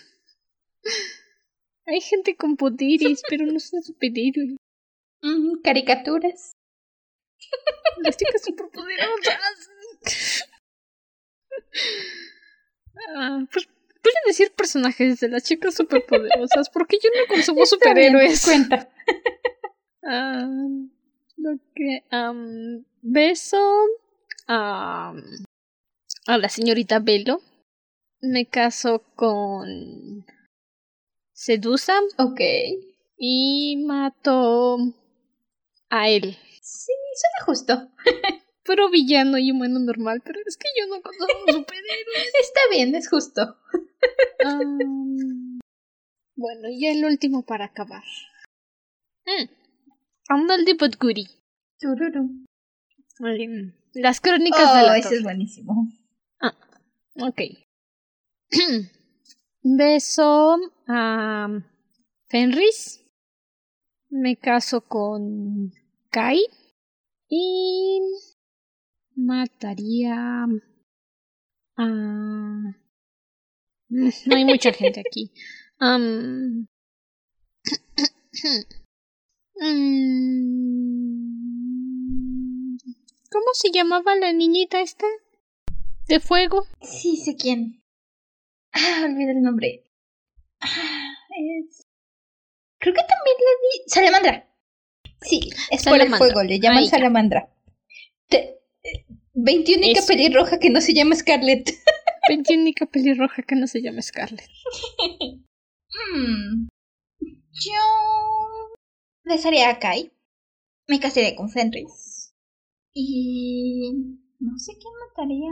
Hay 1.91 2.01
gente 2.01 2.37
con 2.37 2.57
poderes, 2.57 3.23
pero 3.29 3.47
no 3.47 3.59
son 3.59 3.83
superhéroes. 3.83 4.57
mm, 5.23 5.61
caricaturas. 5.63 6.53
Las 8.05 8.17
chicas 8.17 8.43
superpoderosas. 8.45 9.69
Ah, 13.17 13.45
pues, 13.53 13.67
voy 13.67 14.13
a 14.25 14.29
decir 14.29 14.53
personajes 14.53 15.21
de 15.21 15.29
las 15.29 15.43
chicas 15.43 15.75
superpoderosas 15.75 16.71
porque 16.71 16.99
yo 17.03 17.11
no 17.19 17.27
consumo 17.27 17.67
superhéroes. 17.67 18.45
cuenta. 18.45 18.89
Um, 20.03 20.91
okay, 21.39 22.05
um, 22.13 22.85
beso 23.03 23.59
a, 24.47 25.13
a 26.27 26.39
la 26.39 26.49
señorita 26.49 27.01
Velo. 27.01 27.43
Me 28.21 28.47
caso 28.47 29.03
con 29.17 30.25
Sedusa. 31.41 31.95
Ok. 32.19 32.39
Y 33.17 33.83
mato 33.87 34.77
a 35.89 36.09
él. 36.11 36.37
Sí, 36.61 36.93
suena 37.15 37.47
justo. 37.47 37.89
Pero 38.65 38.91
villano 38.91 39.39
y 39.39 39.51
humano 39.51 39.79
normal, 39.79 40.21
pero 40.23 40.39
es 40.47 40.59
que 40.59 40.69
yo 40.79 40.87
no 40.87 41.01
conozco 41.01 41.39
superhéroes. 41.47 42.33
Está 42.41 42.61
bien, 42.71 42.95
es 42.95 43.09
justo. 43.09 43.57
Um, 44.45 45.59
bueno, 46.37 46.69
y 46.69 46.87
el 46.87 47.05
último 47.07 47.43
para 47.43 47.65
acabar. 47.65 48.05
Mm. 49.25 50.77
Podguri. 50.79 51.27
Tururu. 51.81 52.21
Um, 53.19 53.73
Las 53.95 54.21
crónicas 54.21 54.75
de 54.75 54.83
Oh, 54.83 54.87
la 54.87 54.99
ese 54.99 55.17
es 55.17 55.23
buenísimo. 55.23 55.89
Ok. 57.17 57.41
Beso 59.63 60.57
a 60.87 61.49
Fenris. 62.29 63.05
Me 64.09 64.37
caso 64.37 64.81
con 64.83 65.73
Kai. 66.11 66.41
Y 67.29 68.01
mataría 69.15 70.47
a... 71.77 71.87
No 73.89 74.37
hay 74.37 74.45
mucha 74.45 74.73
gente 74.73 75.01
aquí. 75.01 75.33
Mm, 79.63 80.39
¿Cómo 83.31 83.47
se 83.53 83.71
llamaba 83.71 84.17
la 84.17 84.33
niñita 84.33 84.81
esta? 84.81 85.05
¿De 86.09 86.19
fuego? 86.19 86.67
Sí, 86.81 87.19
sé 87.19 87.37
quién. 87.37 87.80
Ah, 88.73 89.03
olvidé 89.05 89.33
el 89.33 89.43
nombre. 89.43 89.85
Ah, 90.61 91.13
es... 91.39 91.87
Creo 92.79 92.95
que 92.95 93.01
también 93.01 93.37
le 93.39 93.53
di... 93.63 93.91
Salamandra. 93.91 94.49
Sí, 95.23 95.51
es 95.71 95.83
por 95.85 95.95
el 95.95 96.01
Salamandra. 96.01 96.19
fuego, 96.19 96.43
le 96.45 96.61
llaman 96.61 96.79
Ahí 96.79 96.89
salamandra. 96.89 97.53
Te... 98.29 98.61
21 99.35 99.87
Eso. 99.87 100.07
pelirroja 100.07 100.59
que 100.59 100.71
no 100.71 100.81
se 100.81 100.95
llama 100.95 101.15
Scarlett. 101.17 101.71
Veintiúnica 102.29 102.87
pelirroja 102.87 103.43
que 103.43 103.57
no 103.57 103.67
se 103.67 103.83
llama 103.83 104.03
Scarlett. 104.03 104.49
Hmm. 105.89 106.69
Yo 107.53 107.83
besaría 109.25 109.69
a 109.71 109.79
Kai. 109.79 110.13
Me 110.87 111.01
casaría 111.01 111.35
con 111.37 111.51
Fenris. 111.51 112.33
Y 112.95 113.93
no 114.39 114.59
sé 114.59 114.73
quién 114.79 114.95
mataría. 115.09 115.51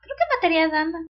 Creo 0.00 0.16
que 0.16 0.36
mataría 0.36 0.64
a 0.64 0.68
Dana. 0.68 1.06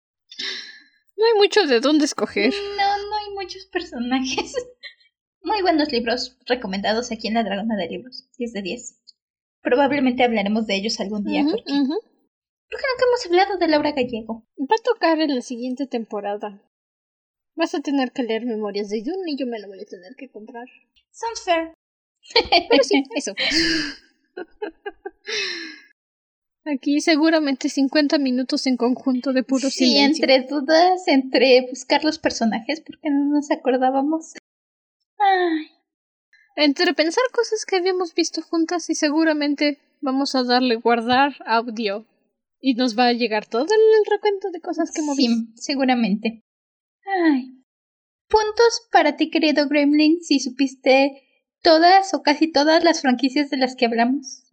No 1.20 1.26
hay 1.26 1.34
mucho 1.34 1.66
de 1.66 1.80
dónde 1.80 2.06
escoger. 2.06 2.50
No, 2.78 2.98
no 3.10 3.16
hay 3.16 3.34
muchos 3.34 3.66
personajes. 3.66 4.54
Muy 5.42 5.60
buenos 5.60 5.92
libros 5.92 6.38
recomendados 6.46 7.12
aquí 7.12 7.28
en 7.28 7.34
la 7.34 7.44
Dragona 7.44 7.76
de 7.76 7.88
Libros. 7.88 8.26
10 8.38 8.54
de 8.54 8.62
10. 8.62 8.96
Probablemente 9.60 10.24
hablaremos 10.24 10.66
de 10.66 10.76
ellos 10.76 10.98
algún 10.98 11.22
día 11.24 11.42
Ujú, 11.42 11.50
porque 11.50 11.64
creo 11.64 11.84
que 12.70 12.86
nunca 12.90 13.04
hemos 13.06 13.26
hablado 13.26 13.58
de 13.58 13.68
Laura 13.68 13.92
Gallego. 13.92 14.46
Va 14.58 14.76
a 14.78 14.82
tocar 14.82 15.20
en 15.20 15.34
la 15.34 15.42
siguiente 15.42 15.86
temporada. 15.86 16.62
Vas 17.54 17.74
a 17.74 17.80
tener 17.80 18.12
que 18.12 18.22
leer 18.22 18.46
Memorias 18.46 18.88
de 18.88 19.02
Dune 19.02 19.32
y 19.32 19.36
yo 19.36 19.46
me 19.46 19.58
la 19.58 19.66
voy 19.66 19.80
a 19.80 19.84
tener 19.84 20.14
que 20.16 20.30
comprar. 20.30 20.68
Sounds 21.10 21.42
fair. 21.44 21.74
Pero 22.70 22.82
sí, 22.82 23.04
eso. 23.14 23.34
Aquí 26.64 27.00
seguramente 27.00 27.68
50 27.68 28.18
minutos 28.18 28.66
en 28.66 28.76
conjunto 28.76 29.32
de 29.32 29.42
puro 29.42 29.70
sí, 29.70 29.86
silencio. 29.86 30.24
entre 30.24 30.46
dudas, 30.46 31.08
entre 31.08 31.66
buscar 31.68 32.04
los 32.04 32.18
personajes 32.18 32.80
porque 32.80 33.08
no 33.10 33.32
nos 33.32 33.50
acordábamos. 33.50 34.34
Ay, 35.18 35.70
Entre 36.56 36.92
pensar 36.92 37.24
cosas 37.32 37.64
que 37.64 37.76
habíamos 37.76 38.14
visto 38.14 38.42
juntas 38.42 38.90
y 38.90 38.94
seguramente 38.94 39.78
vamos 40.00 40.34
a 40.34 40.44
darle 40.44 40.76
guardar 40.76 41.34
audio. 41.46 42.06
Y 42.62 42.74
nos 42.74 42.98
va 42.98 43.06
a 43.06 43.12
llegar 43.14 43.46
todo 43.46 43.64
el 43.64 44.10
recuento 44.10 44.50
de 44.50 44.60
cosas 44.60 44.90
que 44.92 45.00
hemos 45.00 45.16
sí, 45.16 45.28
seguramente. 45.54 46.44
Ay. 47.06 47.64
Puntos 48.28 48.86
para 48.92 49.16
ti, 49.16 49.30
querido 49.30 49.66
Gremlin, 49.66 50.20
si 50.20 50.40
supiste 50.40 51.22
todas 51.62 52.12
o 52.12 52.22
casi 52.22 52.52
todas 52.52 52.84
las 52.84 53.00
franquicias 53.00 53.48
de 53.48 53.56
las 53.56 53.76
que 53.76 53.86
hablamos. 53.86 54.49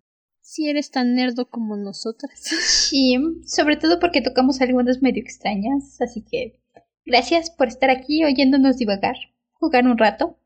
Si 0.49 0.69
eres 0.69 0.91
tan 0.91 1.13
nerdo 1.13 1.49
como 1.49 1.75
nosotras. 1.75 2.41
Sí, 2.87 3.17
sobre 3.45 3.75
todo 3.75 3.99
porque 3.99 4.21
tocamos 4.21 4.61
algunas 4.61 5.01
medio 5.01 5.21
extrañas, 5.21 5.99
así 5.99 6.21
que 6.21 6.61
gracias 7.05 7.49
por 7.49 7.67
estar 7.67 7.89
aquí 7.89 8.23
oyéndonos 8.23 8.77
divagar, 8.77 9.17
jugar 9.51 9.85
un 9.85 9.97
rato. 9.97 10.39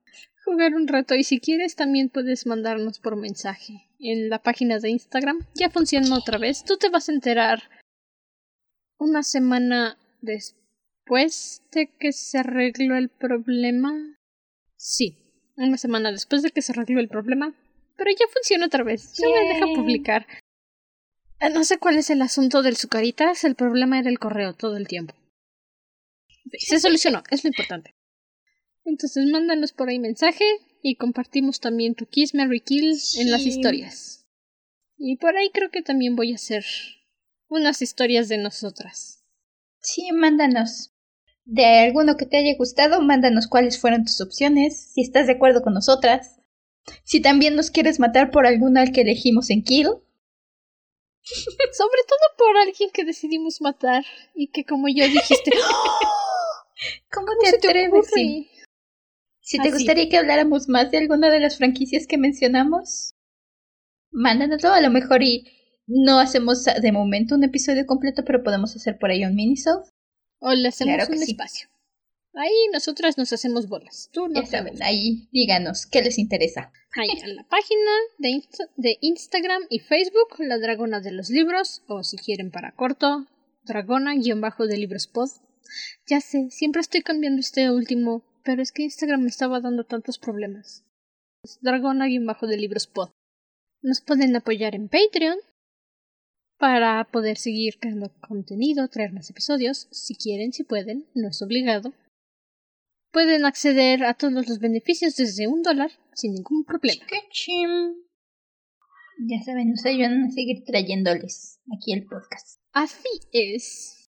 jugar 0.44 0.74
un 0.74 0.88
rato 0.88 1.14
y 1.14 1.24
si 1.24 1.40
quieres 1.40 1.76
también 1.76 2.10
puedes 2.10 2.48
mandarnos 2.48 2.98
por 2.98 3.16
mensaje 3.16 3.88
en 4.00 4.30
la 4.32 4.40
página 4.40 4.80
de 4.80 4.90
Instagram. 4.90 5.46
Ya 5.54 5.70
funciona 5.70 6.18
otra 6.18 6.40
vez. 6.40 6.64
Tú 6.64 6.78
te 6.78 6.90
vas 6.90 7.08
a 7.08 7.14
enterar 7.14 7.62
una 8.98 9.22
semana 9.22 10.00
después 10.22 11.62
de 11.72 11.92
que 12.00 12.12
se 12.12 12.40
arregló 12.40 12.96
el 12.96 13.10
problema. 13.10 14.18
Sí, 14.78 15.20
una 15.58 15.78
semana 15.78 16.12
después 16.12 16.42
de 16.42 16.50
que 16.50 16.64
se 16.64 16.72
arregló 16.72 17.00
el 17.00 17.08
problema. 17.08 17.54
Pero 17.98 18.12
ya 18.12 18.26
funciona 18.34 18.66
otra 18.66 18.84
vez. 18.84 19.14
Ya 19.18 19.28
me 19.28 19.48
deja 19.54 19.66
Yay. 19.66 19.76
publicar. 19.76 20.28
Eh, 21.40 21.50
No 21.50 21.64
sé 21.64 21.78
cuál 21.78 21.98
es 21.98 22.10
el 22.10 22.22
asunto 22.22 22.62
del 22.62 22.76
sucaritas. 22.78 23.44
El 23.44 23.56
problema 23.56 24.00
era 24.00 24.10
el 24.10 24.20
correo 24.20 24.54
todo 24.54 24.78
el 24.78 24.88
tiempo. 24.88 25.14
Se 26.58 26.80
solucionó, 26.80 27.24
es 27.30 27.44
lo 27.44 27.50
importante. 27.50 27.96
Entonces 28.84 29.26
mándanos 29.30 29.74
por 29.74 29.90
ahí 29.90 30.00
mensaje 30.00 30.44
y 30.82 30.96
compartimos 30.96 31.60
también 31.60 31.94
tu 31.96 32.08
Kiss 32.08 32.34
Mary 32.34 32.62
Kill 32.62 32.98
en 33.20 33.32
las 33.32 33.46
historias. 33.46 34.26
Y 34.98 35.18
por 35.18 35.38
ahí 35.38 35.50
creo 35.52 35.70
que 35.70 35.82
también 35.82 36.16
voy 36.16 36.32
a 36.32 36.36
hacer 36.36 36.66
unas 37.48 37.82
historias 37.82 38.28
de 38.28 38.38
nosotras. 38.38 39.24
Sí, 39.80 40.12
mándanos. 40.12 40.92
De 41.44 41.66
alguno 41.66 42.18
que 42.18 42.26
te 42.26 42.38
haya 42.38 42.56
gustado, 42.58 43.02
mándanos 43.02 43.48
cuáles 43.48 43.80
fueron 43.80 44.04
tus 44.06 44.22
opciones, 44.22 44.92
si 44.94 45.02
estás 45.02 45.28
de 45.28 45.34
acuerdo 45.34 45.62
con 45.62 45.74
nosotras. 45.74 46.41
Si 47.04 47.22
también 47.22 47.56
nos 47.56 47.72
quieres 47.72 48.00
matar 48.00 48.32
por 48.32 48.46
alguna 48.46 48.82
al 48.82 48.92
que 48.92 49.02
elegimos 49.02 49.50
en 49.50 49.64
Kill. 49.64 49.86
Sobre 51.24 52.02
todo 52.08 52.38
por 52.38 52.58
alguien 52.58 52.90
que 52.92 53.06
decidimos 53.06 53.62
matar 53.62 54.04
y 54.34 54.48
que 54.48 54.66
como 54.66 54.88
yo 54.88 55.06
dijiste, 55.06 55.52
¿Cómo 57.12 57.28
¿cómo 57.28 57.42
te 57.44 57.56
atreves? 57.56 58.08
Sí. 58.14 58.50
Si 59.42 59.58
te 59.58 59.70
Así. 59.70 59.78
gustaría 59.78 60.10
que 60.10 60.18
habláramos 60.18 60.68
más 60.70 60.92
de 60.92 60.98
alguna 60.98 61.30
de 61.30 61.40
las 61.40 61.58
franquicias 61.58 62.08
que 62.08 62.18
mencionamos, 62.18 63.14
mándanoslo 64.12 64.72
a 64.72 64.82
lo 64.82 64.90
mejor 64.90 65.22
y 65.24 65.46
no 65.88 66.20
hacemos 66.20 66.64
de 66.64 66.92
momento 66.92 67.36
un 67.36 67.44
episodio 67.44 67.86
completo, 67.86 68.24
pero 68.26 68.44
podemos 68.44 68.76
hacer 68.76 68.98
por 68.98 69.10
ahí 69.12 69.26
un 69.26 69.36
minisode. 69.36 69.84
O 70.40 70.54
le 70.54 70.70
hacemos 70.70 70.96
Claro 70.96 71.12
un 71.12 71.20
sí. 71.20 71.32
espacio. 71.32 71.68
Ahí 72.34 72.54
nosotras 72.72 73.18
nos 73.18 73.34
hacemos 73.34 73.68
bolas. 73.68 74.10
Tú 74.14 74.28
no 74.30 74.36
Ya 74.36 74.42
te 74.42 74.48
saben, 74.48 74.82
ahí 74.82 75.28
díganos 75.32 75.86
qué 75.86 76.02
les 76.02 76.18
interesa. 76.18 76.72
Ahí 76.96 77.10
en 77.24 77.36
la 77.36 77.44
página 77.48 77.92
de, 78.20 78.30
Insta- 78.30 78.70
de 78.78 78.98
Instagram 79.02 79.64
y 79.70 79.80
Facebook, 79.80 80.40
La 80.40 80.58
Dragona 80.58 81.02
de 81.02 81.12
los 81.12 81.30
Libros, 81.30 81.84
o 81.88 82.04
si 82.04 82.18
quieren 82.18 82.50
para 82.52 82.72
corto, 82.74 83.28
Dragona-de 83.64 84.78
Libros 84.78 85.08
Pod. 85.08 85.30
Ya 86.08 86.22
sé, 86.22 86.50
siempre 86.52 86.82
estoy 86.82 87.02
cambiando 87.02 87.40
este 87.42 87.70
último, 87.70 88.24
pero 88.44 88.62
es 88.62 88.72
que 88.72 88.84
Instagram 88.84 89.22
me 89.22 89.30
estaba 89.30 89.60
dando 89.60 89.84
tantos 89.86 90.18
problemas. 90.18 90.84
Dragona-de 91.62 92.58
Libros 92.58 92.88
Pod. 92.88 93.10
Nos 93.82 94.00
pueden 94.02 94.36
apoyar 94.36 94.74
en 94.76 94.88
Patreon 94.90 95.38
para 96.58 97.04
poder 97.12 97.38
seguir 97.38 97.78
creando 97.80 98.12
contenido, 98.22 98.88
traer 98.88 99.12
más 99.12 99.30
episodios, 99.30 99.88
si 99.92 100.16
quieren, 100.16 100.54
si 100.54 100.64
pueden, 100.64 101.08
no 101.16 101.30
es 101.30 101.42
obligado. 101.42 101.94
Pueden 103.12 103.46
acceder 103.46 104.06
a 104.06 104.14
todos 104.14 104.48
los 104.48 104.60
beneficios 104.60 105.16
desde 105.16 105.48
un 105.48 105.62
dólar 105.64 105.92
sin 106.14 106.34
ningún 106.34 106.64
problema. 106.64 107.06
Ya 109.28 109.44
saben, 109.44 109.72
nos 109.72 109.86
ayudan 109.86 110.24
a 110.24 110.32
seguir 110.32 110.64
trayéndoles 110.66 111.60
aquí 111.76 111.94
el 111.94 112.06
podcast. 112.06 112.60
Así 112.72 113.10
es. 113.32 114.10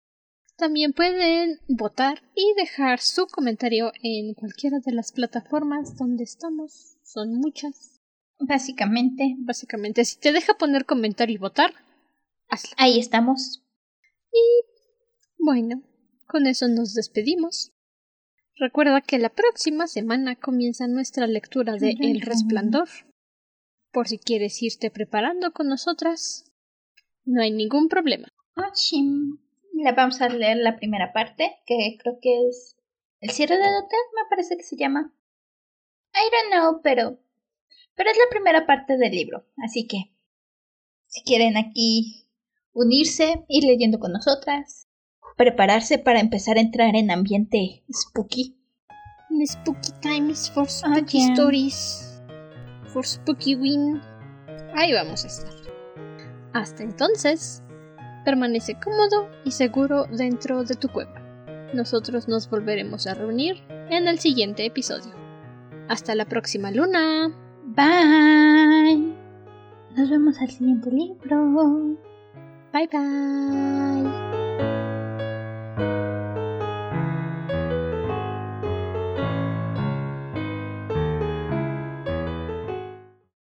También 0.56 0.94
pueden 0.94 1.60
votar 1.68 2.22
y 2.36 2.54
dejar 2.56 3.00
su 3.00 3.26
comentario 3.26 3.92
en 4.04 4.36
cualquiera 4.36 4.80
de 4.80 4.92
las 4.92 5.12
plataformas 5.12 5.98
donde 5.98 6.24
estamos. 6.24 6.98
Son 7.04 7.34
muchas. 7.34 8.00
Básicamente, 8.40 9.36
Básicamente, 9.40 10.06
si 10.06 10.20
te 10.20 10.32
deja 10.32 10.54
poner 10.54 10.86
comentario 10.86 11.36
y 11.36 11.40
votar, 11.40 11.74
hazlo. 12.48 12.76
ahí 12.78 13.00
estamos. 13.00 13.64
Bueno, 15.40 15.82
con 16.28 16.46
eso 16.46 16.68
nos 16.68 16.94
despedimos. 16.94 17.74
Recuerda 18.62 19.02
que 19.02 19.18
la 19.18 19.30
próxima 19.30 19.88
semana 19.88 20.36
comienza 20.36 20.86
nuestra 20.86 21.26
lectura 21.26 21.78
de 21.78 21.96
El 22.00 22.22
Resplandor. 22.22 22.88
Por 23.92 24.08
si 24.08 24.20
quieres 24.20 24.62
irte 24.62 24.92
preparando 24.92 25.52
con 25.52 25.68
nosotras, 25.68 26.46
no 27.26 27.42
hay 27.42 27.50
ningún 27.50 27.88
problema. 27.88 28.28
Ah, 28.56 28.72
La 29.74 29.94
vamos 29.94 30.22
a 30.22 30.30
leer 30.30 30.58
la 30.58 30.76
primera 30.76 31.12
parte, 31.12 31.56
que 31.66 31.98
creo 32.00 32.20
que 32.22 32.50
es 32.50 32.78
El 33.20 33.32
cierre 33.32 33.56
del 33.56 33.84
hotel, 33.84 34.00
me 34.14 34.30
parece 34.30 34.56
que 34.58 34.64
se 34.64 34.78
llama. 34.78 35.12
I 36.14 36.30
don't 36.32 36.54
know, 36.54 36.82
pero. 36.84 37.18
Pero 37.96 38.12
es 38.12 38.18
la 38.18 38.30
primera 38.30 38.68
parte 38.68 38.96
del 38.96 39.12
libro, 39.12 39.44
así 39.58 39.88
que. 39.88 40.14
Si 41.08 41.24
quieren 41.24 41.58
aquí 41.58 42.30
unirse, 42.74 43.44
ir 43.48 43.64
leyendo 43.64 43.98
con 43.98 44.12
nosotras, 44.12 44.88
prepararse 45.42 45.98
para 45.98 46.20
empezar 46.20 46.58
a 46.58 46.62
entrar 46.62 46.96
en 46.96 47.10
ambiente 47.10 47.84
spooky. 47.92 48.56
Spooky 49.44 49.92
times 50.00 50.52
for 50.52 50.70
spooky 50.70 51.18
stories. 51.32 52.22
For 52.94 53.04
spooky 53.04 53.56
win. 53.56 54.00
Ahí 54.76 54.94
vamos 54.94 55.24
a 55.24 55.28
estar. 55.30 55.52
Hasta 56.54 56.84
entonces, 56.84 57.64
permanece 58.24 58.76
cómodo 58.80 59.32
y 59.44 59.50
seguro 59.50 60.06
dentro 60.12 60.64
de 60.64 60.76
tu 60.76 60.90
cueva. 60.90 61.20
Nosotros 61.74 62.28
nos 62.28 62.48
volveremos 62.48 63.08
a 63.08 63.16
reunir 63.16 63.64
en 63.90 64.08
el 64.08 64.20
siguiente 64.20 64.64
episodio. 64.64 65.16
Hasta 65.90 66.14
la 66.14 66.26
próxima 66.26 66.70
luna. 66.70 67.36
Bye. 67.66 69.16
Nos 69.98 70.08
vemos 70.08 70.38
al 70.40 70.52
siguiente 70.52 70.92
libro. 70.92 71.98
Bye 72.72 72.88
bye. 72.92 74.31